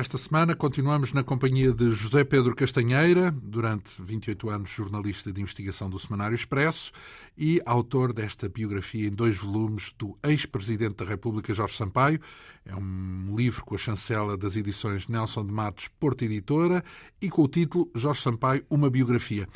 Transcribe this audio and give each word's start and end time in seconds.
Esta 0.00 0.16
semana 0.16 0.56
continuamos 0.56 1.12
na 1.12 1.22
companhia 1.22 1.74
de 1.74 1.90
José 1.90 2.24
Pedro 2.24 2.56
Castanheira, 2.56 3.30
durante 3.30 4.00
28 4.00 4.48
anos 4.48 4.70
jornalista 4.70 5.30
de 5.30 5.42
investigação 5.42 5.90
do 5.90 5.98
Semanário 5.98 6.34
Expresso 6.34 6.90
e 7.36 7.60
autor 7.66 8.14
desta 8.14 8.48
biografia 8.48 9.08
em 9.08 9.10
dois 9.10 9.36
volumes 9.36 9.92
do 9.98 10.16
ex-presidente 10.22 10.94
da 10.94 11.04
República, 11.04 11.52
Jorge 11.52 11.76
Sampaio. 11.76 12.18
É 12.64 12.74
um 12.74 13.36
livro 13.36 13.62
com 13.62 13.74
a 13.74 13.78
chancela 13.78 14.38
das 14.38 14.56
edições 14.56 15.06
Nelson 15.06 15.44
de 15.44 15.52
Matos, 15.52 15.88
Porta 15.88 16.24
Editora, 16.24 16.82
e 17.20 17.28
com 17.28 17.42
o 17.42 17.48
título 17.48 17.90
Jorge 17.94 18.22
Sampaio, 18.22 18.64
uma 18.70 18.88
biografia. 18.88 19.46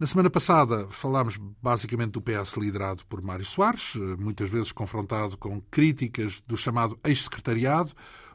Na 0.00 0.06
semana 0.08 0.28
passada 0.28 0.88
falámos 0.90 1.36
basicamente 1.36 2.10
do 2.10 2.20
PS 2.20 2.56
liderado 2.56 3.06
por 3.06 3.22
Mário 3.22 3.44
Soares, 3.44 3.94
muitas 4.18 4.50
vezes 4.50 4.72
confrontado 4.72 5.38
com 5.38 5.60
críticas 5.70 6.40
do 6.44 6.56
chamado 6.56 6.98
ex-secretariado, 7.04 7.92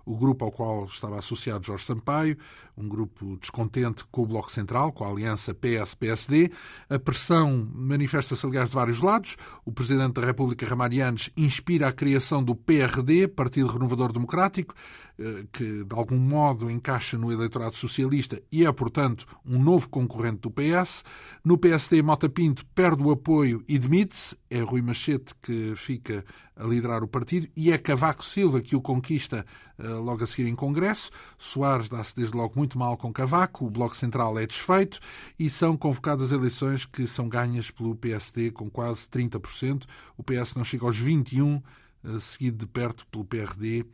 o 0.07 0.15
grupo 0.15 0.45
ao 0.45 0.51
qual 0.51 0.85
estava 0.85 1.19
associado 1.19 1.65
Jorge 1.65 1.85
Sampaio, 1.85 2.37
um 2.77 2.87
grupo 2.87 3.37
descontente 3.37 4.05
com 4.09 4.21
o 4.21 4.25
Bloco 4.25 4.49
Central, 4.49 4.93
com 4.93 5.03
a 5.03 5.09
aliança 5.09 5.53
PS-PSD. 5.53 6.49
A 6.89 6.97
pressão 6.97 7.69
manifesta-se, 7.73 8.45
aliás, 8.45 8.69
de 8.69 8.75
vários 8.75 9.01
lados. 9.01 9.35
O 9.65 9.71
Presidente 9.71 10.13
da 10.13 10.25
República, 10.25 10.65
Ramalhianes, 10.65 11.29
inspira 11.35 11.89
a 11.89 11.91
criação 11.91 12.41
do 12.41 12.55
PRD, 12.55 13.27
Partido 13.27 13.67
Renovador 13.67 14.13
Democrático, 14.13 14.73
eh, 15.19 15.45
que 15.51 15.83
de 15.83 15.95
algum 15.95 16.17
modo 16.17 16.71
encaixa 16.71 17.17
no 17.17 17.31
eleitorado 17.31 17.75
socialista 17.75 18.41
e 18.49 18.65
é, 18.65 18.71
portanto, 18.71 19.25
um 19.45 19.61
novo 19.61 19.89
concorrente 19.89 20.41
do 20.41 20.51
PS. 20.51 21.03
No 21.43 21.57
PSD, 21.57 22.01
Mota 22.01 22.29
Pinto 22.29 22.65
perde 22.67 23.03
o 23.03 23.11
apoio 23.11 23.61
e 23.67 23.77
demite-se. 23.77 24.37
É 24.49 24.61
Rui 24.61 24.81
Machete 24.81 25.33
que 25.41 25.73
fica 25.75 26.23
a 26.57 26.63
liderar 26.65 27.03
o 27.03 27.07
partido 27.07 27.47
e 27.55 27.71
é 27.71 27.77
Cavaco 27.77 28.23
Silva 28.23 28.61
que 28.61 28.75
o 28.75 28.81
conquista 28.81 29.45
eh, 29.77 29.87
logo 29.87 30.23
a 30.23 30.27
seguir 30.27 30.47
em 30.47 30.55
Congresso. 30.55 31.11
Soares 31.37 31.89
dá-se 31.89 32.15
desde 32.15 32.35
logo 32.35 32.53
muito 32.55 32.77
mal 32.77 32.97
com 32.97 33.13
Cavaco, 33.13 33.65
o 33.65 33.69
Bloco 33.69 33.95
Central 33.95 34.37
é 34.39 34.45
desfeito 34.45 34.99
e 35.37 35.49
são 35.49 35.77
convocadas 35.77 36.31
eleições 36.31 36.85
que 36.85 37.07
são 37.07 37.29
ganhas 37.29 37.69
pelo 37.69 37.95
PSD 37.95 38.51
com 38.51 38.69
quase 38.69 39.07
30%. 39.07 39.83
O 40.17 40.23
PS 40.23 40.55
não 40.55 40.63
chega 40.63 40.85
aos 40.85 40.97
21%, 40.97 41.61
eh, 42.03 42.19
seguido 42.19 42.57
de 42.57 42.67
perto 42.67 43.05
pelo 43.07 43.25
PRD 43.25 43.85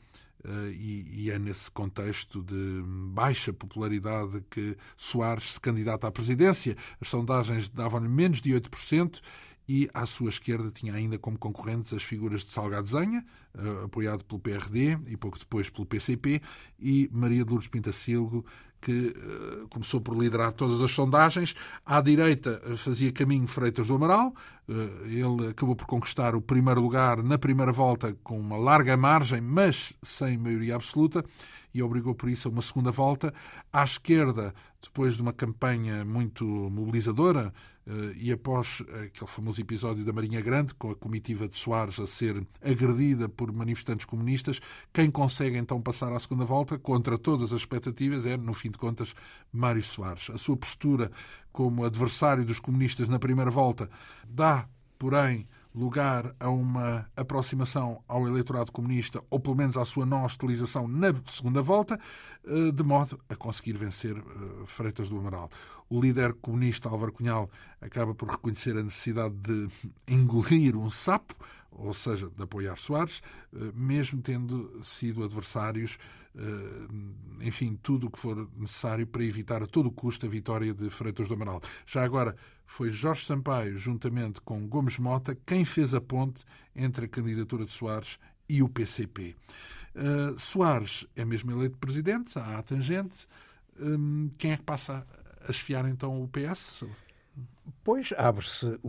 Uh, 0.45 0.69
e, 0.73 1.23
e, 1.23 1.31
é 1.31 1.39
nesse 1.39 1.71
contexto 1.71 2.43
de 2.43 2.83
baixa 3.13 3.53
popularidade 3.53 4.43
que 4.51 4.75
Soares 4.97 5.53
se 5.53 5.59
candidata 5.59 6.05
à 6.05 6.11
presidência. 6.11 6.75
As 6.99 7.07
sondagens 7.07 7.69
davam-lhe 7.69 8.09
menos 8.09 8.41
de 8.41 8.51
8% 8.51 9.21
e 9.67 9.89
à 9.93 10.05
sua 10.05 10.29
esquerda 10.29 10.69
tinha 10.71 10.93
ainda 10.93 11.17
como 11.17 11.37
concorrentes 11.37 11.93
as 11.93 12.03
figuras 12.03 12.41
de 12.41 12.51
Salgado 12.51 12.87
Zenha, 12.87 13.25
uh, 13.55 13.85
apoiado 13.85 14.23
pelo 14.25 14.39
PRD 14.39 14.97
e 15.07 15.17
pouco 15.17 15.39
depois 15.39 15.69
pelo 15.69 15.85
PCP, 15.85 16.41
e 16.79 17.09
Maria 17.11 17.43
de 17.43 17.49
Lourdes 17.49 17.69
Pintacilgo, 17.69 18.45
que 18.81 18.91
uh, 19.15 19.67
começou 19.69 20.01
por 20.01 20.17
liderar 20.17 20.51
todas 20.53 20.81
as 20.81 20.91
sondagens. 20.91 21.55
À 21.85 22.01
direita 22.01 22.61
fazia 22.75 23.11
caminho 23.11 23.47
Freitas 23.47 23.87
do 23.87 23.95
Amaral. 23.95 24.33
Ele 25.05 25.49
acabou 25.49 25.75
por 25.75 25.85
conquistar 25.85 26.35
o 26.35 26.41
primeiro 26.41 26.79
lugar 26.79 27.21
na 27.21 27.37
primeira 27.37 27.71
volta 27.71 28.15
com 28.23 28.39
uma 28.39 28.55
larga 28.55 28.95
margem, 28.95 29.41
mas 29.41 29.93
sem 30.01 30.37
maioria 30.37 30.75
absoluta, 30.75 31.23
e 31.73 31.81
obrigou 31.81 32.13
por 32.13 32.29
isso 32.29 32.47
a 32.47 32.51
uma 32.51 32.61
segunda 32.61 32.91
volta. 32.91 33.33
À 33.71 33.83
esquerda, 33.83 34.53
depois 34.81 35.15
de 35.15 35.21
uma 35.21 35.33
campanha 35.33 36.05
muito 36.05 36.45
mobilizadora, 36.45 37.53
eh, 37.85 38.13
e 38.15 38.31
após 38.31 38.81
aquele 38.81 39.27
famoso 39.27 39.59
episódio 39.59 40.05
da 40.05 40.13
Marinha 40.13 40.41
Grande, 40.41 40.73
com 40.73 40.91
a 40.91 40.95
comitiva 40.95 41.47
de 41.47 41.57
Soares 41.57 41.99
a 41.99 42.07
ser 42.07 42.45
agredida 42.61 43.27
por 43.27 43.51
manifestantes 43.51 44.05
comunistas, 44.05 44.61
quem 44.93 45.09
consegue 45.09 45.57
então 45.57 45.81
passar 45.81 46.11
à 46.11 46.19
segunda 46.19 46.45
volta, 46.45 46.77
contra 46.77 47.17
todas 47.17 47.51
as 47.51 47.61
expectativas, 47.61 48.25
é, 48.25 48.37
no 48.37 48.53
fim 48.53 48.69
de 48.69 48.77
contas, 48.77 49.13
Mário 49.51 49.83
Soares. 49.83 50.29
A 50.29 50.37
sua 50.37 50.55
postura 50.55 51.11
como 51.51 51.83
adversário 51.83 52.45
dos 52.45 52.59
comunistas 52.59 53.07
na 53.07 53.19
primeira 53.19 53.51
volta 53.51 53.89
dá, 54.27 54.67
porém, 54.97 55.47
lugar 55.73 56.35
a 56.39 56.49
uma 56.49 57.09
aproximação 57.15 58.03
ao 58.07 58.27
eleitorado 58.27 58.71
comunista, 58.71 59.23
ou 59.29 59.39
pelo 59.39 59.55
menos 59.55 59.75
à 59.75 59.83
sua 59.83 60.05
não 60.05 60.23
hostilização 60.23 60.87
na 60.87 61.13
segunda 61.25 61.61
volta, 61.61 61.99
eh, 62.45 62.71
de 62.71 62.83
modo 62.83 63.19
a 63.27 63.35
conseguir 63.35 63.73
vencer 63.73 64.15
eh, 64.15 64.21
Freitas 64.65 65.09
do 65.09 65.17
Amaral. 65.17 65.49
O 65.89 65.99
líder 65.99 66.33
comunista 66.33 66.89
Álvaro 66.89 67.11
Cunhal 67.11 67.49
acaba 67.81 68.13
por 68.13 68.29
reconhecer 68.29 68.77
a 68.77 68.83
necessidade 68.83 69.35
de 69.35 69.69
engolir 70.07 70.77
um 70.77 70.89
sapo, 70.89 71.35
ou 71.71 71.93
seja, 71.93 72.29
de 72.29 72.43
apoiar 72.43 72.77
Soares, 72.77 73.21
eh, 73.53 73.71
mesmo 73.73 74.21
tendo 74.21 74.79
sido 74.83 75.23
adversários, 75.23 75.97
enfim, 77.41 77.77
tudo 77.81 78.07
o 78.07 78.11
que 78.11 78.19
for 78.19 78.49
necessário 78.57 79.05
para 79.05 79.23
evitar 79.23 79.61
a 79.61 79.67
todo 79.67 79.91
custo 79.91 80.25
a 80.25 80.29
vitória 80.29 80.73
de 80.73 80.89
Freitas 80.89 81.27
do 81.27 81.35
Amaral. 81.35 81.61
Já 81.85 82.03
agora, 82.03 82.35
foi 82.65 82.91
Jorge 82.91 83.25
Sampaio, 83.25 83.77
juntamente 83.77 84.41
com 84.41 84.67
Gomes 84.67 84.97
Mota, 84.97 85.37
quem 85.45 85.63
fez 85.63 85.93
a 85.93 86.01
ponte 86.01 86.43
entre 86.75 87.05
a 87.05 87.07
candidatura 87.07 87.65
de 87.65 87.71
Soares 87.71 88.17
e 88.49 88.63
o 88.63 88.69
PCP. 88.69 89.35
Uh, 89.95 90.39
Soares 90.39 91.05
é 91.15 91.23
mesmo 91.23 91.51
eleito 91.51 91.77
presidente, 91.77 92.37
há 92.39 92.61
tangente. 92.63 93.27
Um, 93.79 94.29
quem 94.37 94.51
é 94.53 94.57
que 94.57 94.63
passa 94.63 95.05
a 95.47 95.51
esfiar 95.51 95.87
então 95.87 96.21
o 96.21 96.27
PS? 96.27 96.83
Pois 97.83 98.13
abre-se 98.17 98.65
uh, 98.65 98.79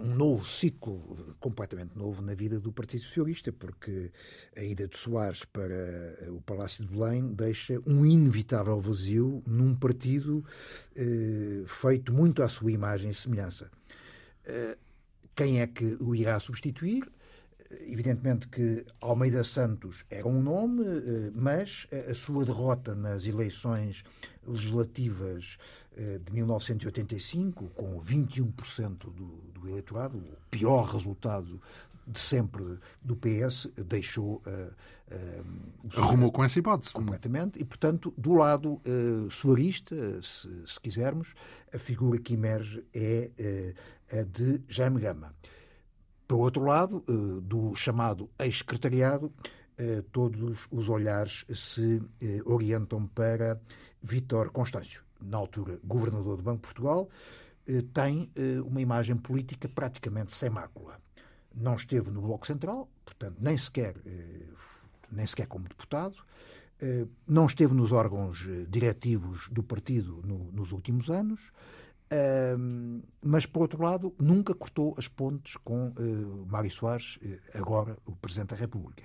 um 0.00 0.14
novo 0.14 0.44
ciclo 0.44 1.34
completamente 1.40 1.96
novo 1.96 2.20
na 2.20 2.34
vida 2.34 2.60
do 2.60 2.70
Partido 2.70 3.04
Socialista, 3.04 3.50
porque 3.52 4.10
a 4.54 4.62
ida 4.62 4.86
de 4.86 4.98
Soares 4.98 5.44
para 5.46 6.30
o 6.30 6.40
Palácio 6.42 6.84
de 6.84 6.92
Belém 6.92 7.32
deixa 7.32 7.80
um 7.86 8.04
inevitável 8.04 8.80
vazio 8.80 9.42
num 9.46 9.74
partido 9.74 10.44
uh, 10.96 11.66
feito 11.66 12.12
muito 12.12 12.42
à 12.42 12.48
sua 12.48 12.70
imagem 12.70 13.10
e 13.10 13.14
semelhança. 13.14 13.70
Uh, 14.46 14.76
quem 15.34 15.60
é 15.60 15.66
que 15.66 15.96
o 16.00 16.14
irá 16.14 16.38
substituir? 16.38 17.10
Evidentemente 17.80 18.48
que 18.48 18.84
Almeida 19.00 19.42
Santos 19.42 20.04
era 20.10 20.26
um 20.26 20.42
nome, 20.42 20.84
mas 21.34 21.86
a 22.08 22.14
sua 22.14 22.44
derrota 22.44 22.94
nas 22.94 23.24
eleições 23.24 24.04
legislativas 24.46 25.58
eh, 25.96 26.18
de 26.24 26.32
1985, 26.32 27.68
com 27.74 28.00
21% 28.00 29.12
do, 29.12 29.26
do 29.52 29.68
eleitorado, 29.68 30.16
o 30.16 30.36
pior 30.50 30.84
resultado 30.86 31.60
de 32.06 32.18
sempre 32.18 32.78
do 33.00 33.14
PS, 33.14 33.68
deixou. 33.76 34.42
Uh, 34.46 36.00
Arrumou 36.00 36.32
com 36.32 36.42
essa 36.42 36.58
hipótese. 36.58 36.92
Completamente. 36.92 37.60
E, 37.60 37.64
portanto, 37.64 38.12
do 38.16 38.34
lado 38.34 38.80
uh, 38.84 39.30
suarista, 39.30 39.94
se, 40.22 40.48
se, 40.66 40.80
quisermos, 40.80 41.34
a 41.72 41.78
figura 41.78 42.18
que 42.18 42.34
emerge 42.34 42.84
é 42.94 43.30
uh, 43.38 44.18
a 44.18 44.22
de 44.24 44.60
Jaime 44.66 45.00
Gama. 45.00 45.34
Por 46.32 46.40
outro 46.40 46.64
lado, 46.64 47.04
do 47.42 47.74
chamado 47.74 48.30
ex-secretariado, 48.38 49.30
todos 50.12 50.66
os 50.70 50.88
olhares 50.88 51.44
se 51.54 52.00
orientam 52.46 53.06
para 53.06 53.60
Vítor 54.02 54.50
Constâncio. 54.50 55.02
Na 55.20 55.36
altura 55.36 55.78
governador 55.84 56.38
do 56.38 56.42
Banco 56.42 56.62
de 56.62 56.62
Portugal, 56.62 57.10
eh, 57.68 57.84
tem 57.92 58.30
eh, 58.34 58.62
uma 58.62 58.80
imagem 58.80 59.14
política 59.14 59.68
praticamente 59.68 60.32
sem 60.32 60.48
mácula. 60.48 60.98
Não 61.54 61.74
esteve 61.74 62.10
no 62.10 62.22
Bloco 62.22 62.46
Central, 62.46 62.88
portanto, 63.04 63.36
nem 63.38 63.58
sequer, 63.58 63.94
eh, 64.06 64.46
nem 65.10 65.26
sequer 65.26 65.46
como 65.46 65.68
deputado, 65.68 66.16
não 67.28 67.44
esteve 67.44 67.74
nos 67.74 67.92
órgãos 67.92 68.38
diretivos 68.68 69.48
do 69.50 69.62
partido 69.62 70.20
no, 70.24 70.50
nos 70.50 70.72
últimos 70.72 71.10
anos, 71.10 71.40
mas, 73.22 73.46
por 73.46 73.62
outro 73.62 73.82
lado, 73.82 74.14
nunca 74.18 74.54
cortou 74.54 74.94
as 74.98 75.08
pontes 75.08 75.56
com 75.64 75.92
Mário 76.46 76.70
Soares, 76.70 77.18
agora 77.54 77.96
o 78.06 78.14
Presidente 78.16 78.50
da 78.50 78.56
República. 78.56 79.04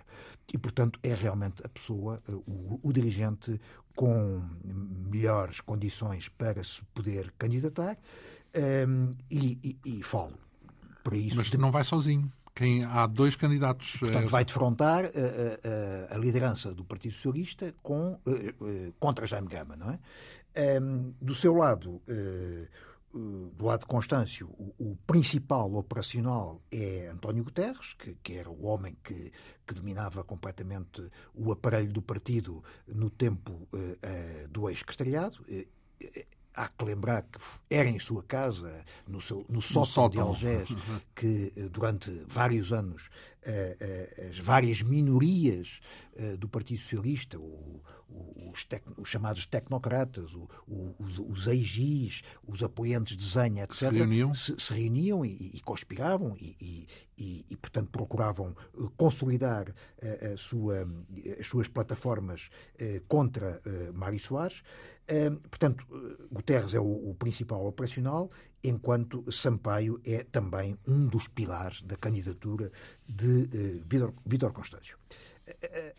E, 0.54 0.58
portanto, 0.58 1.00
é 1.04 1.14
realmente 1.14 1.62
a 1.64 1.70
pessoa, 1.70 2.22
o, 2.28 2.80
o 2.82 2.94
dirigente 2.94 3.60
com 3.96 4.44
melhores 5.10 5.60
condições 5.60 6.30
para 6.30 6.64
se 6.64 6.84
poder 6.94 7.34
candidatar 7.38 7.98
e, 9.30 9.60
e, 9.64 9.78
e, 9.86 10.04
falo 10.04 10.38
para 11.04 11.18
isso. 11.18 11.38
Mas 11.38 11.52
não 11.54 11.72
vai 11.72 11.84
sozinho. 11.84 12.32
Quem, 12.54 12.84
há 12.86 13.06
dois 13.06 13.36
candidatos. 13.36 13.98
Portanto, 13.98 14.30
vai 14.30 14.44
defrontar 14.44 15.06
a, 15.06 16.12
a, 16.12 16.16
a, 16.16 16.18
liderança 16.18 16.74
do 16.74 16.84
Partido 16.84 17.14
Socialista 17.14 17.74
com, 17.84 18.14
uh, 18.14 18.20
uh, 18.26 18.94
contra 19.00 19.28
Jaime 19.28 19.48
Gama, 19.48 19.76
não 19.76 19.92
é? 19.92 20.00
Um, 20.82 21.14
do 21.22 21.36
seu 21.36 21.54
lado, 21.54 21.92
uh, 21.92 22.02
eh, 22.08 22.68
lado 23.68 23.82
de 23.82 23.86
Constâncio, 23.86 24.48
o, 24.50 24.74
o, 24.92 24.96
principal 25.08 25.74
operacional 25.76 26.62
é 26.72 27.08
António 27.08 27.44
Guterres, 27.44 27.94
que, 27.94 28.16
que 28.24 28.34
era 28.34 28.50
o 28.50 28.66
homem 28.66 28.98
que, 29.04 29.32
que, 29.66 29.74
dominava 29.74 30.24
completamente 30.24 31.10
o 31.34 31.52
aparelho 31.52 31.92
do 31.92 32.02
partido 32.02 32.64
no 32.88 33.10
tempo 33.10 33.68
uh, 33.74 33.78
uh, 33.78 34.48
do 34.50 34.70
ex-secretariado. 34.70 35.44
Há 36.58 36.68
que 36.68 36.84
lembrar 36.84 37.22
que 37.22 37.40
era 37.70 37.88
em 37.88 38.00
sua 38.00 38.24
casa, 38.24 38.84
no, 39.08 39.22
seu, 39.22 39.46
no 39.48 39.62
sótão 39.62 40.10
de 40.10 40.20
Algés, 40.20 40.68
que 41.14 41.54
durante 41.72 42.10
vários 42.28 42.74
anos 42.74 43.10
as 44.30 44.40
várias 44.40 44.82
minorias 44.82 45.80
do 46.40 46.50
Partido 46.50 46.80
Socialista, 46.80 47.38
os, 48.52 48.66
tec, 48.66 48.84
os, 48.98 49.08
chamados 49.08 49.46
tecnocratas, 49.46 50.32
os, 50.68 51.20
os 51.20 51.48
EIGs, 51.48 52.24
os 52.46 52.64
apoiantes 52.64 53.16
de 53.16 53.24
Zenha, 53.24 53.64
etc., 53.64 53.76
se 53.76 53.90
reuniam, 53.90 54.34
se, 54.34 54.60
se 54.60 54.74
reuniam 54.74 55.24
e, 55.24 55.52
e, 55.54 55.62
conspiravam 55.62 56.36
e, 56.40 56.88
e, 57.18 57.46
e, 57.50 57.56
portanto, 57.58 57.90
procuravam 57.90 58.56
consolidar 58.98 59.74
a, 60.02 60.34
a 60.34 60.38
sua, 60.38 60.88
as 61.40 61.46
suas 61.46 61.68
plataformas 61.68 62.50
contra 63.08 63.62
Mário 63.94 64.20
Soares. 64.20 64.64
Portanto, 65.50 65.86
Guterres 66.32 66.74
é 66.74 66.80
o, 66.80 67.16
principal 67.18 67.66
operacional, 67.66 68.30
enquanto 68.62 69.24
Sampaio 69.32 70.02
é 70.06 70.24
também 70.24 70.78
um 70.86 71.08
dos 71.08 71.28
pilares 71.30 71.82
da 71.82 71.96
candidatura 71.96 72.72
de 73.08 73.80
uh, 73.86 74.14
Vítor 74.26 74.52
Constâncio. 74.52 74.98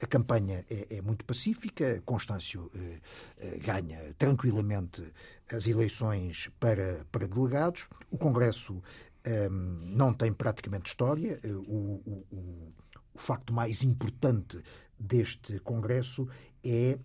A, 0.02 0.06
campanha 0.06 0.64
é, 0.68 0.96
é, 0.96 1.02
muito 1.02 1.24
pacífica, 1.24 2.02
Constâncio 2.04 2.70
eh, 2.74 3.00
eh, 3.38 3.58
ganha 3.58 4.14
tranquilamente 4.18 5.02
as 5.50 5.66
eleições 5.66 6.50
para, 6.60 7.06
para 7.10 7.26
delegados, 7.26 7.88
o 8.10 8.18
Congresso 8.18 8.82
eh, 9.24 9.48
não 9.48 10.12
tem 10.12 10.34
praticamente 10.34 10.90
história, 10.90 11.40
o, 11.66 12.02
o, 12.04 12.26
o, 12.30 12.72
o, 13.14 13.18
facto 13.18 13.50
mais 13.50 13.82
importante 13.82 14.62
deste 14.98 15.58
Congresso 15.60 16.28
é 16.62 16.98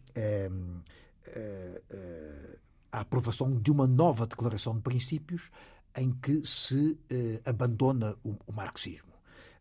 a 2.91 2.99
aprovação 2.99 3.59
de 3.59 3.71
uma 3.71 3.87
nova 3.87 4.27
declaração 4.27 4.75
de 4.75 4.81
princípios 4.81 5.49
em 5.95 6.11
que 6.11 6.45
se 6.45 6.97
eh, 7.09 7.41
abandona 7.45 8.15
o, 8.23 8.35
o, 8.47 8.53
marxismo. 8.53 9.13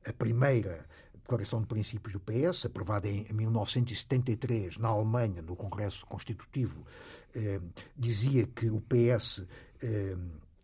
A 0.06 0.12
primeira 0.12 0.86
declaração 1.14 1.60
de 1.60 1.66
princípios 1.66 2.12
do 2.12 2.20
PS, 2.20 2.66
aprovada 2.66 3.08
em 3.08 3.26
1973 3.32 4.78
na 4.78 4.88
Alemanha, 4.88 5.42
no 5.42 5.54
Congresso 5.54 6.06
Constitutivo, 6.06 6.84
eh, 7.34 7.60
dizia 7.96 8.46
que 8.46 8.70
o 8.70 8.80
PS 8.80 9.44
eh, 9.82 10.16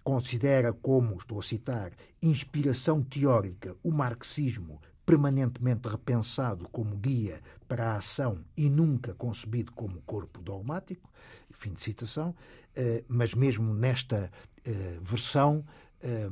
considera 0.02 0.72
como, 0.72 1.16
estou 1.16 1.38
a 1.38 1.42
citar, 1.42 1.92
inspiração 2.22 3.02
teórica 3.02 3.76
o 3.82 3.90
marxismo 3.90 4.80
permanentemente 5.08 5.88
repensado 5.88 6.68
como 6.68 6.94
guia 6.94 7.40
para 7.66 7.92
a 7.92 7.96
ação 7.96 8.44
e 8.54 8.68
nunca 8.68 9.14
concebido 9.14 9.72
como 9.72 10.02
corpo 10.02 10.42
dogmático, 10.42 11.10
fim 11.50 11.72
de 11.72 11.80
citação, 11.80 12.34
eh, 12.76 13.02
mas 13.08 13.32
mesmo 13.32 13.72
nesta 13.72 14.30
eh, 14.66 14.98
versão 15.00 15.64
eh, 16.02 16.28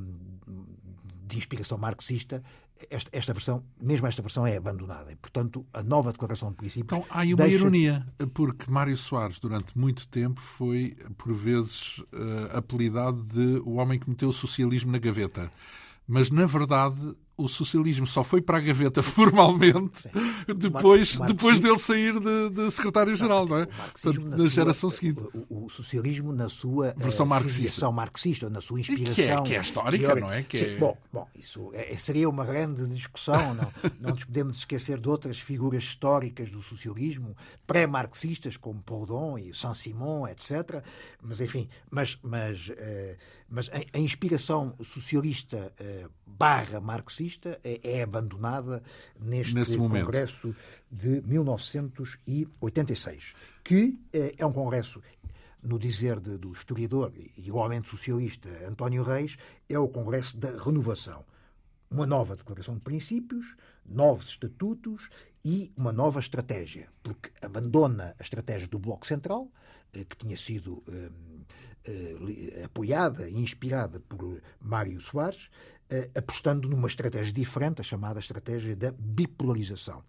de 1.26 1.38
inspiração 1.38 1.78
marxista, 1.78 2.42
esta, 2.90 3.08
esta, 3.16 3.32
versão, 3.32 3.64
mesmo 3.80 4.06
esta 4.06 4.20
versão 4.20 4.46
é 4.46 4.58
abandonada. 4.58 5.10
E, 5.10 5.16
portanto, 5.16 5.64
a 5.72 5.82
nova 5.82 6.12
declaração 6.12 6.50
de 6.50 6.56
princípios. 6.56 6.98
Então, 6.98 7.06
há 7.08 7.20
aí 7.20 7.32
uma 7.32 7.44
deixa... 7.44 7.54
ironia, 7.54 8.06
porque 8.34 8.70
Mário 8.70 8.94
Soares, 8.98 9.38
durante 9.38 9.76
muito 9.78 10.06
tempo, 10.08 10.38
foi, 10.38 10.94
por 11.16 11.32
vezes, 11.32 12.04
apelidado 12.52 13.22
de 13.22 13.58
o 13.64 13.76
homem 13.76 13.98
que 13.98 14.10
meteu 14.10 14.28
o 14.28 14.34
socialismo 14.34 14.92
na 14.92 14.98
gaveta. 14.98 15.50
Mas, 16.06 16.30
na 16.30 16.44
verdade, 16.44 17.16
o 17.36 17.48
socialismo 17.48 18.06
só 18.06 18.24
foi 18.24 18.40
para 18.40 18.58
a 18.58 18.60
gaveta 18.60 19.02
formalmente 19.04 20.02
Sim. 20.02 20.08
depois, 20.56 21.16
depois 21.16 21.60
dele 21.60 21.78
sair 21.78 22.18
de, 22.18 22.50
de 22.50 22.70
secretário-geral, 22.70 23.46
não, 23.46 23.58
é? 23.58 23.66
Portanto, 23.66 24.26
na, 24.26 24.36
na 24.38 24.48
geração 24.48 24.88
seguinte. 24.88 25.20
O, 25.50 25.66
o, 25.66 25.70
socialismo 25.70 26.32
na 26.32 26.48
sua 26.48 26.94
versão 26.96 27.26
uh, 27.26 27.28
marxista. 27.28 27.90
marxista, 27.90 28.50
na 28.50 28.60
sua 28.60 28.80
inspiração. 28.80 29.14
Que 29.14 29.22
é, 29.22 29.42
que 29.42 29.54
é 29.54 29.60
histórica, 29.60 30.06
teórica. 30.06 30.26
não 30.26 30.32
é? 30.32 30.42
Que 30.42 30.56
é... 30.56 30.78
bom, 30.78 30.96
bom, 31.12 31.28
isso 31.34 31.70
é, 31.74 31.94
seria 31.94 32.28
uma 32.28 32.44
grande 32.44 32.86
discussão. 32.88 33.54
Não, 33.54 33.72
não 34.00 34.10
nos 34.10 34.24
podemos 34.24 34.58
esquecer 34.58 34.98
de 34.98 35.08
outras 35.08 35.38
figuras 35.38 35.82
históricas 35.82 36.50
do 36.50 36.62
socialismo, 36.62 37.36
pré-marxistas, 37.66 38.56
como 38.56 38.82
Proudhon 38.82 39.38
e 39.38 39.52
Saint-Simon, 39.54 40.26
etc. 40.28 40.82
Mas, 41.22 41.40
enfim, 41.40 41.68
mas, 41.90 42.18
mas, 42.22 42.68
uh, 42.68 43.16
mas 43.48 43.68
a, 43.68 43.76
a, 43.92 43.98
inspiração 43.98 44.74
socialista 44.82 45.72
uh, 45.80 46.10
barra 46.26 46.80
marxista 46.80 47.60
é, 47.62 47.78
é 47.82 48.02
abandonada 48.02 48.82
neste, 49.18 49.54
neste 49.54 49.76
Congresso 49.76 50.56
de 50.90 51.20
1986, 51.22 53.34
que 53.62 54.00
é, 54.12 54.34
é 54.38 54.46
um 54.46 54.52
Congresso 54.52 55.00
no 55.62 55.78
dizer 55.78 56.20
de, 56.20 56.38
do 56.38 56.52
historiador, 56.52 57.12
igualmente 57.36 57.88
socialista, 57.88 58.48
António 58.66 59.02
Reis, 59.02 59.36
é 59.68 59.78
o 59.78 59.88
Congresso 59.88 60.36
da 60.36 60.50
Renovação. 60.50 61.24
Uma 61.90 62.06
nova 62.06 62.36
declaração 62.36 62.74
de 62.74 62.80
princípios, 62.80 63.56
novos 63.84 64.30
estatutos 64.30 65.08
e 65.44 65.72
uma 65.76 65.92
nova 65.92 66.20
estratégia, 66.20 66.88
porque 67.02 67.30
abandona 67.40 68.14
a 68.18 68.22
estratégia 68.22 68.68
do 68.68 68.78
Bloco 68.78 69.06
Central, 69.06 69.50
eh, 69.92 70.04
que 70.04 70.16
tinha 70.16 70.36
sido 70.36 70.82
eh, 70.88 70.92
eh, 70.92 71.10
apoiada 72.64 73.28
e 73.28 73.38
inspirada 73.38 74.00
por 74.00 74.40
Mário 74.60 75.00
Soares, 75.00 75.50
eh, 75.88 76.10
apostando 76.16 76.68
numa 76.68 76.88
estratégia 76.88 77.32
diferente, 77.32 77.80
a 77.80 77.84
chamada 77.84 78.18
estratégia 78.18 78.74
da 78.74 78.90
bipolarização. 78.90 80.02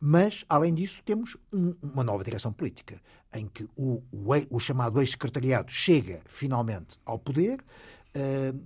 Mas, 0.00 0.46
além 0.48 0.72
disso, 0.72 1.02
temos 1.04 1.36
um, 1.52 1.74
uma 1.82 2.02
nova 2.02 2.24
direção 2.24 2.50
política, 2.54 2.98
em 3.34 3.46
que 3.46 3.68
o, 3.76 4.02
o, 4.10 4.30
o 4.50 4.58
chamado 4.58 4.98
ex-secretariado 4.98 5.70
chega 5.70 6.22
finalmente 6.24 6.98
ao 7.04 7.18
poder, 7.18 7.60
uh, 7.60 8.58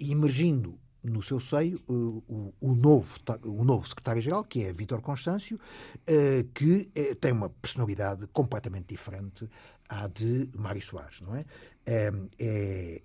emergindo 0.00 0.76
no 1.04 1.22
seu 1.22 1.38
seio 1.38 1.80
uh, 1.88 2.24
o, 2.26 2.52
o, 2.60 2.74
novo, 2.74 3.16
o 3.44 3.62
novo 3.62 3.86
secretário-geral, 3.86 4.42
que 4.42 4.64
é 4.64 4.72
Vítor 4.72 5.00
Constâncio, 5.00 5.56
uh, 5.56 6.44
que 6.52 6.90
tem 7.20 7.30
uma 7.30 7.48
personalidade 7.48 8.26
completamente 8.32 8.86
diferente 8.88 9.48
à 9.88 10.08
de 10.08 10.50
Mário 10.52 10.82
Soares, 10.82 11.20
não 11.20 11.36
é? 11.36 11.44
É, 11.86 12.10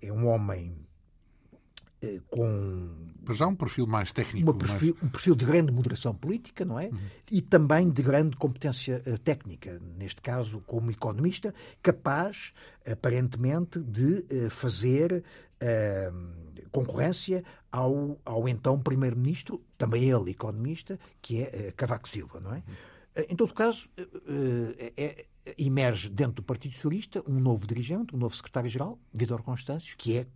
é 0.02 0.12
um 0.12 0.26
homem 0.26 0.74
eh, 2.02 2.20
com. 2.28 2.90
Para 3.24 3.34
já 3.34 3.46
um 3.46 3.54
perfil 3.54 3.86
mais 3.86 4.10
técnico. 4.10 4.52
Perfil, 4.52 4.96
mais... 5.00 5.04
Um 5.04 5.08
perfil 5.08 5.34
de 5.36 5.44
grande 5.44 5.70
moderação 5.72 6.12
política, 6.12 6.64
não 6.64 6.78
é? 6.78 6.88
Uhum. 6.88 6.98
E 7.30 7.40
também 7.40 7.88
de 7.88 8.02
grande 8.02 8.36
competência 8.36 9.00
uh, 9.06 9.16
técnica, 9.18 9.80
neste 9.96 10.20
caso 10.20 10.60
como 10.66 10.90
economista, 10.90 11.54
capaz, 11.80 12.52
aparentemente, 12.84 13.78
de 13.78 14.26
uh, 14.28 14.50
fazer 14.50 15.22
uh, 15.62 16.68
concorrência 16.72 17.44
ao, 17.70 18.18
ao 18.24 18.48
então 18.48 18.80
Primeiro-Ministro, 18.80 19.62
também 19.78 20.10
ele 20.10 20.32
economista, 20.32 20.98
que 21.20 21.42
é 21.42 21.72
Cavaco 21.76 22.08
Silva, 22.08 22.40
não 22.40 22.52
é? 22.52 22.56
Uhum. 22.56 22.74
Em 23.28 23.36
todo 23.36 23.52
caso, 23.52 23.90
é, 24.96 25.26
emerge 25.58 26.08
dentro 26.08 26.36
do 26.36 26.42
Partido 26.42 26.72
Socialista 26.74 27.22
um 27.28 27.38
novo 27.38 27.66
dirigente, 27.66 28.14
um 28.14 28.18
novo 28.18 28.34
secretário-geral, 28.34 28.98
Vitor 29.12 29.42
Constâncio, 29.42 29.96
que 29.96 30.18
é 30.18 30.26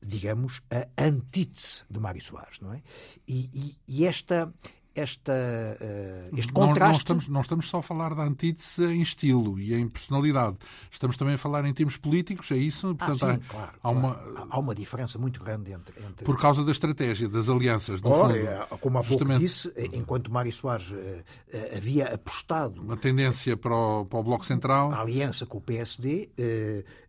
digamos, 0.00 0.62
a 0.70 0.86
antítese 1.02 1.84
de 1.90 1.98
Mário 1.98 2.22
Soares, 2.22 2.60
não 2.60 2.72
é? 2.72 2.82
E, 3.26 3.50
e, 3.52 3.76
e 3.88 4.04
esta, 4.04 4.52
esta, 4.96 5.32
uh, 5.32 6.38
este 6.38 6.52
contraste... 6.52 6.80
Não, 6.80 6.88
não, 6.88 6.96
estamos, 6.96 7.28
não 7.28 7.40
estamos 7.40 7.68
só 7.68 7.78
a 7.78 7.82
falar 7.82 8.14
da 8.14 8.22
antítese 8.22 8.84
em 8.84 9.02
estilo 9.02 9.58
e 9.58 9.74
em 9.74 9.88
personalidade. 9.88 10.56
Estamos 10.90 11.16
também 11.16 11.34
a 11.34 11.38
falar 11.38 11.64
em 11.64 11.72
termos 11.72 11.96
políticos, 11.96 12.50
é 12.50 12.56
isso? 12.56 12.96
Ah, 12.98 13.06
Portanto, 13.06 13.24
ah, 13.24 13.34
sim, 13.34 13.42
há, 13.44 13.50
claro, 13.50 13.72
há, 13.74 13.78
claro. 13.78 13.98
Uma... 13.98 14.46
há 14.50 14.58
uma 14.58 14.74
diferença 14.74 15.18
muito 15.18 15.42
grande 15.42 15.72
entre... 15.72 15.94
entre... 16.02 16.24
Por 16.24 16.38
causa 16.38 16.64
da 16.64 16.72
estratégia, 16.72 17.28
das 17.28 17.48
alianças, 17.48 18.00
no 18.00 18.12
fundo. 18.12 18.36
É, 18.36 18.66
como 18.80 18.98
há 18.98 19.02
pouco 19.02 19.24
justamente... 19.24 19.40
disse, 19.40 19.72
enquanto 19.92 20.32
Mário 20.32 20.52
Soares 20.52 20.90
uh, 20.90 21.24
havia 21.76 22.14
apostado... 22.14 22.80
Uma 22.82 22.96
tendência 22.96 23.56
para 23.56 23.74
o, 23.74 24.06
para 24.06 24.18
o 24.18 24.22
Bloco 24.22 24.46
Central... 24.46 24.92
A 24.92 25.00
aliança 25.00 25.44
com 25.46 25.58
o 25.58 25.60
PSD... 25.60 26.30